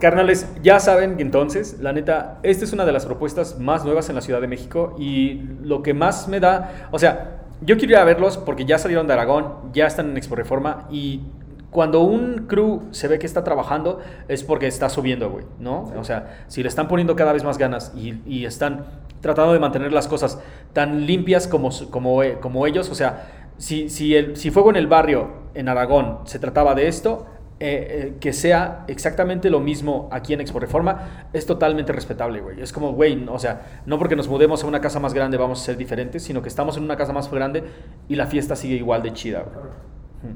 Carnales, 0.00 0.48
ya 0.62 0.80
saben 0.80 1.16
que 1.16 1.22
entonces, 1.22 1.78
la 1.80 1.92
neta, 1.92 2.38
esta 2.42 2.64
es 2.64 2.72
una 2.72 2.84
de 2.84 2.92
las 2.92 3.06
propuestas 3.06 3.58
más 3.58 3.84
nuevas 3.84 4.08
en 4.08 4.14
la 4.14 4.20
Ciudad 4.20 4.40
de 4.40 4.48
México 4.48 4.94
y 4.98 5.42
lo 5.62 5.82
que 5.82 5.94
más 5.94 6.28
me 6.28 6.40
da, 6.40 6.88
o 6.90 6.98
sea, 6.98 7.40
yo 7.60 7.76
quiero 7.76 7.92
ir 7.92 7.98
a 7.98 8.04
verlos 8.04 8.36
porque 8.36 8.64
ya 8.64 8.78
salieron 8.78 9.06
de 9.06 9.12
Aragón, 9.12 9.72
ya 9.72 9.86
están 9.86 10.10
en 10.10 10.16
Expo 10.16 10.34
Reforma 10.34 10.86
y 10.90 11.22
cuando 11.70 12.02
un 12.02 12.46
crew 12.46 12.82
se 12.92 13.08
ve 13.08 13.18
que 13.18 13.26
está 13.26 13.42
trabajando 13.42 14.00
es 14.28 14.44
porque 14.44 14.66
está 14.66 14.88
subiendo, 14.88 15.30
güey, 15.30 15.44
¿no? 15.58 15.92
O 15.96 16.04
sea, 16.04 16.44
si 16.46 16.62
le 16.62 16.68
están 16.68 16.86
poniendo 16.86 17.16
cada 17.16 17.32
vez 17.32 17.42
más 17.42 17.58
ganas 17.58 17.92
y, 17.96 18.20
y 18.26 18.44
están 18.44 18.84
tratando 19.24 19.54
de 19.54 19.58
mantener 19.58 19.90
las 19.92 20.06
cosas 20.06 20.38
tan 20.74 21.06
limpias 21.06 21.48
como, 21.48 21.70
como, 21.90 22.22
eh, 22.22 22.38
como 22.40 22.66
ellos. 22.66 22.90
O 22.90 22.94
sea, 22.94 23.48
si, 23.56 23.88
si, 23.88 24.14
el, 24.14 24.36
si 24.36 24.50
Fuego 24.50 24.68
en 24.68 24.76
el 24.76 24.86
Barrio, 24.86 25.30
en 25.54 25.68
Aragón, 25.68 26.18
se 26.24 26.38
trataba 26.38 26.74
de 26.74 26.88
esto, 26.88 27.26
eh, 27.60 27.86
eh, 27.88 28.14
que 28.20 28.32
sea 28.32 28.84
exactamente 28.88 29.48
lo 29.48 29.60
mismo 29.60 30.08
aquí 30.10 30.34
en 30.34 30.40
Expo 30.40 30.58
Reforma, 30.58 31.28
es 31.32 31.46
totalmente 31.46 31.92
respetable, 31.92 32.40
güey. 32.40 32.60
Es 32.60 32.72
como, 32.72 32.92
güey, 32.92 33.24
o 33.28 33.38
sea, 33.38 33.80
no 33.86 33.98
porque 33.98 34.16
nos 34.16 34.28
mudemos 34.28 34.64
a 34.64 34.66
una 34.66 34.80
casa 34.80 34.98
más 35.00 35.14
grande 35.14 35.36
vamos 35.36 35.62
a 35.62 35.64
ser 35.64 35.76
diferentes, 35.76 36.22
sino 36.22 36.42
que 36.42 36.48
estamos 36.48 36.76
en 36.76 36.82
una 36.82 36.96
casa 36.96 37.12
más 37.12 37.30
grande 37.30 37.64
y 38.08 38.16
la 38.16 38.26
fiesta 38.26 38.56
sigue 38.56 38.74
igual 38.74 39.02
de 39.02 39.12
chida, 39.12 39.44
güey. 39.44 39.66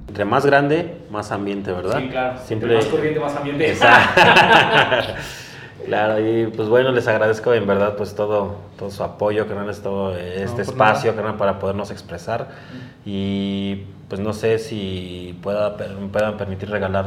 Entre 0.09 0.25
más 0.25 0.45
grande, 0.45 0.99
más 1.11 1.33
ambiente, 1.33 1.73
¿verdad? 1.73 2.37
Siempre. 2.45 2.77
más 2.77 2.87
corriente, 2.87 3.21
más 3.21 3.37
ambiente. 3.37 3.71
Exacto. 3.71 5.15
claro, 5.85 6.21
y 6.21 6.47
pues 6.49 6.69
bueno, 6.69 6.93
les 6.93 7.07
agradezco 7.09 7.53
en 7.55 7.67
verdad 7.67 7.97
pues 7.97 8.15
todo, 8.15 8.57
todo 8.79 8.91
su 8.91 9.03
apoyo, 9.03 9.47
carnal, 9.47 9.75
todo 9.81 10.17
este 10.17 10.63
espacio, 10.63 11.15
carnal, 11.15 11.37
para 11.37 11.59
podernos 11.59 11.91
expresar. 11.91 12.49
Y 13.05 13.85
pues 14.09 14.21
no 14.21 14.33
sé 14.33 14.59
si 14.59 15.39
pueda, 15.43 15.77
puedan 15.77 16.37
permitir 16.37 16.71
regalar 16.71 17.07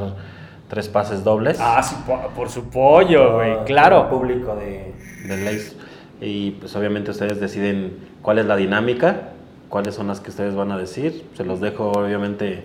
tres 0.69 0.87
pases 0.87 1.23
dobles 1.23 1.57
Ah, 1.59 1.83
sí, 1.83 1.95
po- 2.07 2.29
por 2.35 2.49
su 2.49 2.69
pollo, 2.69 3.35
güey, 3.35 3.63
claro. 3.65 4.09
público 4.09 4.55
de... 4.55 4.93
de 5.27 5.37
Lace. 5.37 5.73
Y 6.21 6.51
pues 6.51 6.75
obviamente 6.75 7.11
ustedes 7.11 7.39
deciden 7.39 7.97
cuál 8.21 8.39
es 8.39 8.45
la 8.45 8.55
dinámica, 8.55 9.29
cuáles 9.69 9.95
son 9.95 10.07
las 10.07 10.19
que 10.19 10.29
ustedes 10.29 10.55
van 10.55 10.71
a 10.71 10.77
decir. 10.77 11.25
Se 11.35 11.43
los 11.43 11.59
dejo 11.59 11.91
obviamente 11.91 12.61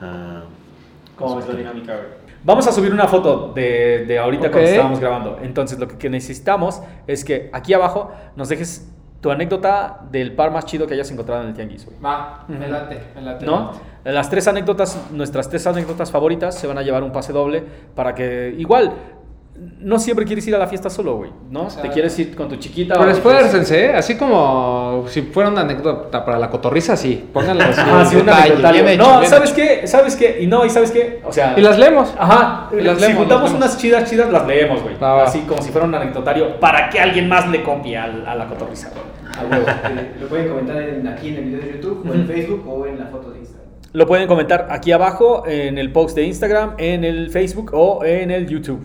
a... 0.00 0.42
¿Cómo 1.16 1.38
es 1.40 1.48
la 1.48 1.54
dinámica, 1.54 1.94
güey? 1.94 2.06
Vamos 2.42 2.66
a 2.66 2.72
subir 2.72 2.92
una 2.92 3.06
foto 3.06 3.52
de, 3.54 4.04
de 4.06 4.18
ahorita 4.18 4.50
cuando 4.50 4.68
estábamos 4.68 5.00
grabando. 5.00 5.38
Entonces, 5.42 5.78
lo 5.78 5.86
que, 5.86 5.98
que 5.98 6.08
necesitamos 6.08 6.82
es 7.06 7.24
que 7.24 7.50
aquí 7.52 7.74
abajo 7.74 8.12
nos 8.36 8.48
dejes 8.48 8.90
tu 9.20 9.30
anécdota 9.30 10.00
del 10.10 10.34
par 10.34 10.50
más 10.50 10.64
chido 10.64 10.86
que 10.86 10.94
hayas 10.94 11.10
encontrado 11.10 11.42
en 11.42 11.48
el 11.48 11.54
tianguis, 11.54 11.84
güey. 11.84 11.98
Va, 12.00 12.44
me 12.48 12.66
late, 12.66 12.98
me 13.14 13.20
late. 13.20 13.44
¿No? 13.44 13.72
Las 14.04 14.30
tres 14.30 14.48
anécdotas, 14.48 14.98
nuestras 15.10 15.50
tres 15.50 15.66
anécdotas 15.66 16.10
favoritas 16.10 16.54
se 16.54 16.66
van 16.66 16.78
a 16.78 16.82
llevar 16.82 17.02
un 17.02 17.12
pase 17.12 17.34
doble 17.34 17.62
para 17.94 18.14
que 18.14 18.54
igual 18.56 18.94
no 19.80 19.98
siempre 19.98 20.24
quieres 20.24 20.46
ir 20.46 20.54
a 20.54 20.58
la 20.58 20.66
fiesta 20.66 20.88
solo, 20.88 21.16
güey, 21.16 21.30
¿no? 21.50 21.68
Te 21.68 21.88
quieres 21.90 22.18
ir 22.18 22.34
con 22.34 22.48
tu 22.48 22.56
chiquita. 22.56 22.94
Pero 22.98 23.10
esfuércense, 23.10 23.86
¿eh? 23.86 23.92
así 23.94 24.16
como 24.16 25.04
si 25.08 25.22
fuera 25.22 25.50
una 25.50 25.60
anécdota 25.62 26.24
para 26.24 26.38
la 26.38 26.48
cotorriza, 26.48 26.96
sí. 26.96 27.28
Pónganla 27.32 27.64
así. 27.68 27.80
Ah, 27.84 28.04
sí, 28.06 28.14
en 28.14 28.20
un 28.20 28.26
detalle, 28.26 28.42
anecdotario. 28.44 28.82
bien 28.84 28.94
hecho, 29.00 29.20
No, 29.20 29.24
¿sabes 29.26 29.52
qué? 29.52 29.86
¿Sabes 29.86 30.16
qué? 30.16 30.38
Y 30.42 30.46
no, 30.46 30.64
¿y 30.64 30.70
sabes 30.70 30.90
qué? 30.90 31.20
O 31.26 31.32
sea... 31.32 31.54
Y 31.56 31.60
las 31.60 31.78
leemos. 31.78 32.14
Ajá, 32.18 32.68
Y 32.72 32.80
las 32.80 32.96
si 32.96 33.00
leemos, 33.02 33.18
juntamos 33.20 33.42
las 33.44 33.52
leemos. 33.52 33.68
unas 33.70 33.78
chidas, 33.78 34.10
chidas, 34.10 34.30
las 34.32 34.46
leemos, 34.46 34.82
güey. 34.82 34.96
Así 35.00 35.40
como 35.40 35.60
si 35.60 35.70
fuera 35.70 35.86
un 35.86 35.94
anecdotario 35.94 36.58
para 36.60 36.88
que 36.88 36.98
alguien 37.00 37.28
más 37.28 37.48
le 37.48 37.62
copie 37.62 37.96
al- 37.98 38.26
a, 38.26 38.34
la 38.34 38.46
cotorriza, 38.46 38.90
güey. 38.90 39.60
Eh, 39.62 40.12
Lo 40.20 40.26
pueden 40.28 40.48
comentar 40.48 40.76
en- 40.82 41.06
aquí 41.06 41.28
en 41.28 41.36
el 41.36 41.44
video 41.44 41.60
de 41.60 41.72
YouTube 41.72 42.06
o 42.08 42.14
en 42.14 42.26
Facebook 42.26 42.64
o 42.68 42.86
en 42.86 42.98
la 42.98 43.06
foto 43.06 43.30
de 43.30 43.38
Instagram. 43.38 43.66
Lo 43.92 44.06
pueden 44.06 44.26
comentar 44.28 44.68
aquí 44.70 44.92
abajo 44.92 45.44
en 45.46 45.76
el 45.78 45.90
post 45.92 46.14
de 46.16 46.22
Instagram, 46.24 46.74
en 46.78 47.04
el 47.04 47.30
Facebook 47.30 47.70
o 47.74 48.04
en 48.04 48.30
el 48.30 48.46
YouTube. 48.46 48.80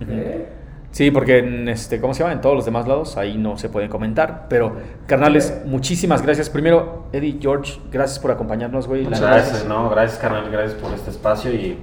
¿Eh? 0.00 0.48
Sí, 0.90 1.10
porque 1.10 1.38
en 1.38 1.68
este, 1.68 2.00
¿cómo 2.00 2.14
se 2.14 2.20
llama? 2.22 2.32
En 2.32 2.40
todos 2.40 2.54
los 2.56 2.64
demás 2.64 2.88
lados 2.88 3.16
ahí 3.18 3.36
no 3.36 3.58
se 3.58 3.68
pueden 3.68 3.90
comentar. 3.90 4.46
Pero, 4.48 4.76
carnales, 5.06 5.62
muchísimas 5.66 6.22
gracias. 6.22 6.48
Primero, 6.48 7.04
Eddie, 7.12 7.38
George, 7.40 7.78
gracias 7.92 8.18
por 8.18 8.30
acompañarnos, 8.30 8.86
güey. 8.88 9.02
La 9.04 9.10
Muchas 9.10 9.20
neta- 9.22 9.34
gracias, 9.34 9.64
no, 9.66 9.90
gracias 9.90 10.18
carnal, 10.18 10.50
gracias 10.50 10.74
por 10.80 10.92
este 10.94 11.10
espacio 11.10 11.52
y 11.52 11.78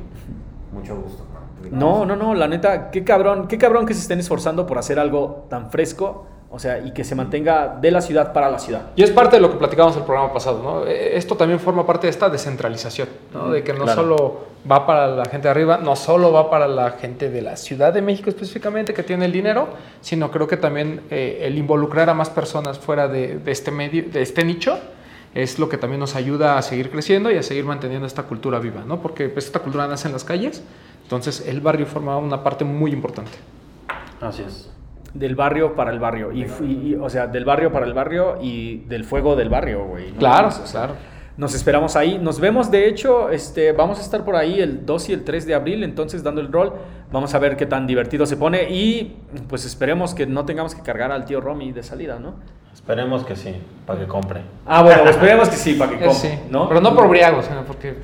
mucho 0.74 0.95
gusto. 0.95 1.24
No, 1.72 2.05
no, 2.05 2.16
no, 2.16 2.36
la 2.36 2.47
neta, 2.47 2.91
qué 2.91 3.03
cabrón, 3.03 3.47
qué 3.47 3.57
cabrón 3.57 3.86
que 3.88 3.93
se 3.95 4.01
estén 4.01 4.20
esforzando 4.20 4.68
por 4.68 4.78
hacer 4.78 4.99
algo 4.99 5.47
tan 5.49 5.72
fresco, 5.72 6.28
o 6.49 6.59
sea, 6.59 6.79
y 6.79 6.91
que 6.91 7.03
se 7.03 7.15
mantenga 7.15 7.77
de 7.81 7.91
la 7.91 8.01
ciudad 8.01 8.31
para 8.31 8.49
la 8.49 8.59
ciudad. 8.59 8.83
Y 8.95 9.03
es 9.03 9.11
parte 9.11 9.35
de 9.37 9.41
lo 9.41 9.51
que 9.51 9.57
platicábamos 9.57 9.97
el 9.97 10.03
programa 10.03 10.31
pasado, 10.31 10.61
¿no? 10.63 10.85
Eh, 10.85 11.17
Esto 11.17 11.35
también 11.35 11.59
forma 11.59 11.85
parte 11.85 12.07
de 12.07 12.11
esta 12.11 12.29
descentralización, 12.29 13.09
¿no? 13.33 13.49
De 13.49 13.63
que 13.63 13.73
no 13.73 13.83
Claro. 13.83 14.01
solo 14.01 14.45
va 14.69 14.85
para 14.85 15.07
la 15.07 15.25
gente 15.25 15.47
de 15.47 15.51
arriba, 15.51 15.77
no 15.77 15.95
solo 15.95 16.31
va 16.31 16.49
para 16.49 16.67
la 16.67 16.91
gente 16.91 17.29
de 17.29 17.41
la 17.41 17.57
Ciudad 17.57 17.91
de 17.93 18.01
México 18.01 18.29
específicamente 18.29 18.93
que 18.93 19.03
tiene 19.03 19.25
el 19.25 19.31
dinero, 19.31 19.67
sino 20.01 20.31
creo 20.31 20.47
que 20.47 20.57
también 20.57 21.01
eh, 21.11 21.39
el 21.41 21.57
involucrar 21.57 22.09
a 22.09 22.13
más 22.13 22.29
personas 22.29 22.79
fuera 22.79 23.07
de, 23.07 23.37
de 23.39 23.51
este 23.51 23.71
medio, 23.71 24.05
de 24.11 24.21
este 24.21 24.43
nicho, 24.45 24.79
es 25.33 25.59
lo 25.59 25.67
que 25.67 25.77
también 25.77 25.99
nos 25.99 26.15
ayuda 26.15 26.57
a 26.57 26.61
seguir 26.61 26.89
creciendo 26.89 27.29
y 27.29 27.35
a 27.37 27.43
seguir 27.43 27.65
manteniendo 27.65 28.07
esta 28.07 28.23
cultura 28.23 28.57
viva, 28.59 28.83
¿no? 28.87 29.01
Porque 29.01 29.27
pues, 29.27 29.45
esta 29.45 29.59
cultura 29.59 29.85
nace 29.87 30.07
en 30.07 30.13
las 30.13 30.23
calles, 30.23 30.63
entonces 31.03 31.45
el 31.45 31.59
barrio 31.59 31.85
forma 31.85 32.15
una 32.17 32.41
parte 32.41 32.63
muy 32.63 32.91
importante. 32.91 33.33
Así 34.21 34.43
es. 34.47 34.69
Del 35.16 35.36
barrio 35.36 35.76
para 35.76 35.91
el 35.91 35.99
barrio. 35.99 36.32
Y, 36.32 36.43
y- 36.43 36.89
y, 36.91 36.95
o 36.95 37.09
sea, 37.09 37.26
del 37.28 37.43
barrio 37.45 37.72
para 37.72 37.86
el 37.88 37.93
barrio 37.93 38.38
y 38.41 38.78
del 38.88 39.03
fuego 39.03 39.36
del 39.36 39.49
barrio, 39.49 39.86
güey. 39.86 40.11
¿no? 40.11 40.18
Claro, 40.20 40.49
O 40.49 40.51
sea, 40.51 40.66
claro. 40.66 40.93
Nos 41.38 41.53
esperamos 41.53 41.95
ahí. 41.97 42.18
Nos 42.18 42.39
vemos, 42.39 42.72
de 42.72 42.88
hecho, 42.88 43.30
este, 43.30 43.74
vamos 43.74 43.97
a 43.99 44.01
estar 44.01 44.24
por 44.24 44.36
ahí 44.38 44.61
el 44.61 44.86
2 44.86 45.09
y 45.09 45.13
el 45.13 45.24
3 45.26 45.45
de 45.45 45.53
abril, 45.53 45.84
entonces 45.84 46.24
dando 46.24 46.39
el 46.39 46.49
rol. 46.51 46.74
Vamos 47.11 47.34
a 47.34 47.39
ver 47.39 47.57
qué 47.57 47.66
tan 47.66 47.88
divertido 47.88 48.26
se 48.26 48.38
pone 48.38 48.70
y 48.70 49.18
pues 49.49 49.66
esperemos 49.66 50.13
que 50.13 50.26
no 50.28 50.45
tengamos 50.45 50.76
que 50.76 50.82
cargar 50.82 51.11
al 51.11 51.26
tío 51.26 51.41
Romy 51.41 51.72
de 51.74 51.84
salida, 51.84 52.20
¿no? 52.20 52.36
Esperemos 52.74 53.26
que 53.26 53.36
sí, 53.36 53.53
para 53.86 53.99
que 53.99 54.05
compre. 54.07 54.41
Ah, 54.66 54.82
bueno, 54.84 55.03
esperemos 55.09 55.49
que 55.49 55.55
sí, 55.57 55.74
para 55.74 55.91
que 55.91 55.97
Eh, 56.03 56.07
compre, 56.07 56.30
sí, 56.30 56.39
¿no? 56.49 56.68
Pero 56.70 56.80
no 56.82 56.93
por 56.95 57.09
briagos, 57.09 57.45
sino 57.45 57.63
porque 57.63 57.95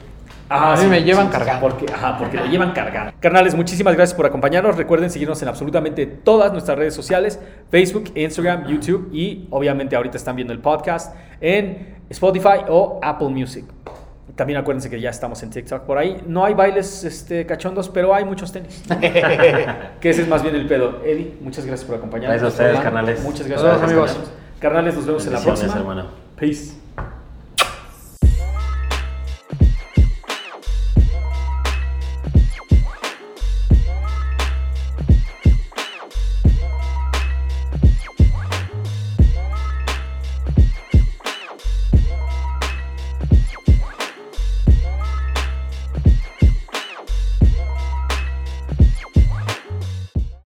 Ajá, 0.52 0.74
a 0.74 0.76
mí 0.76 0.84
sí, 0.84 0.88
me 0.88 1.04
llevan 1.04 1.28
sí, 1.28 1.32
cargando. 1.32 1.62
Porque, 1.62 1.86
ajá, 1.92 2.18
porque 2.18 2.38
lo 2.38 2.46
llevan 2.46 2.74
cargando. 2.74 3.14
Carnales, 3.20 3.56
muchísimas 3.56 3.96
gracias 3.96 4.16
por 4.16 4.26
acompañarnos. 4.26 4.76
Recuerden 4.76 5.10
seguirnos 5.10 5.42
en 5.42 5.48
absolutamente 5.48 6.06
todas 6.06 6.52
nuestras 6.52 6.78
redes 6.78 6.94
sociales: 6.94 7.40
Facebook, 7.70 8.12
Instagram, 8.16 8.68
YouTube 8.68 9.10
y 9.14 9.48
obviamente 9.50 9.96
ahorita 9.96 10.18
están 10.18 10.36
viendo 10.36 10.54
el 10.54 10.60
podcast 10.60 11.16
en 11.40 11.96
Spotify 12.10 12.66
o 12.68 13.00
Apple 13.02 13.30
Music. 13.30 13.66
También 14.36 14.60
acuérdense 14.60 14.90
que 14.90 15.00
ya 15.00 15.10
estamos 15.10 15.42
en 15.44 15.52
TikTok 15.52 15.84
por 15.84 15.98
ahí. 15.98 16.22
No 16.28 16.44
hay 16.44 16.54
bailes 16.54 17.04
este, 17.04 17.46
cachondos, 17.46 17.90
pero 17.90 18.14
hay 18.14 18.26
muchos 18.26 18.52
tenis. 18.52 18.84
que 20.02 20.10
ese 20.10 20.24
es 20.24 20.28
más 20.28 20.44
bien 20.44 20.56
el 20.56 20.68
pedo. 20.68 21.02
Eddie, 21.06 21.38
muchas 21.42 21.66
gracias 21.66 21.88
por 21.88 21.98
acompañarnos. 21.98 22.42
Gracias 22.42 22.60
a 22.60 22.64
ustedes, 22.64 22.84
carnales. 22.84 23.24
Muchas 23.24 23.48
gracias 23.48 23.82
amigos. 23.82 24.18
Carnales, 24.60 24.96
nos 24.96 25.06
vemos 25.06 25.26
en 25.26 25.34
la 25.34 25.40
próxima. 25.40 25.76
hermano. 25.76 26.06
Peace. 26.36 26.81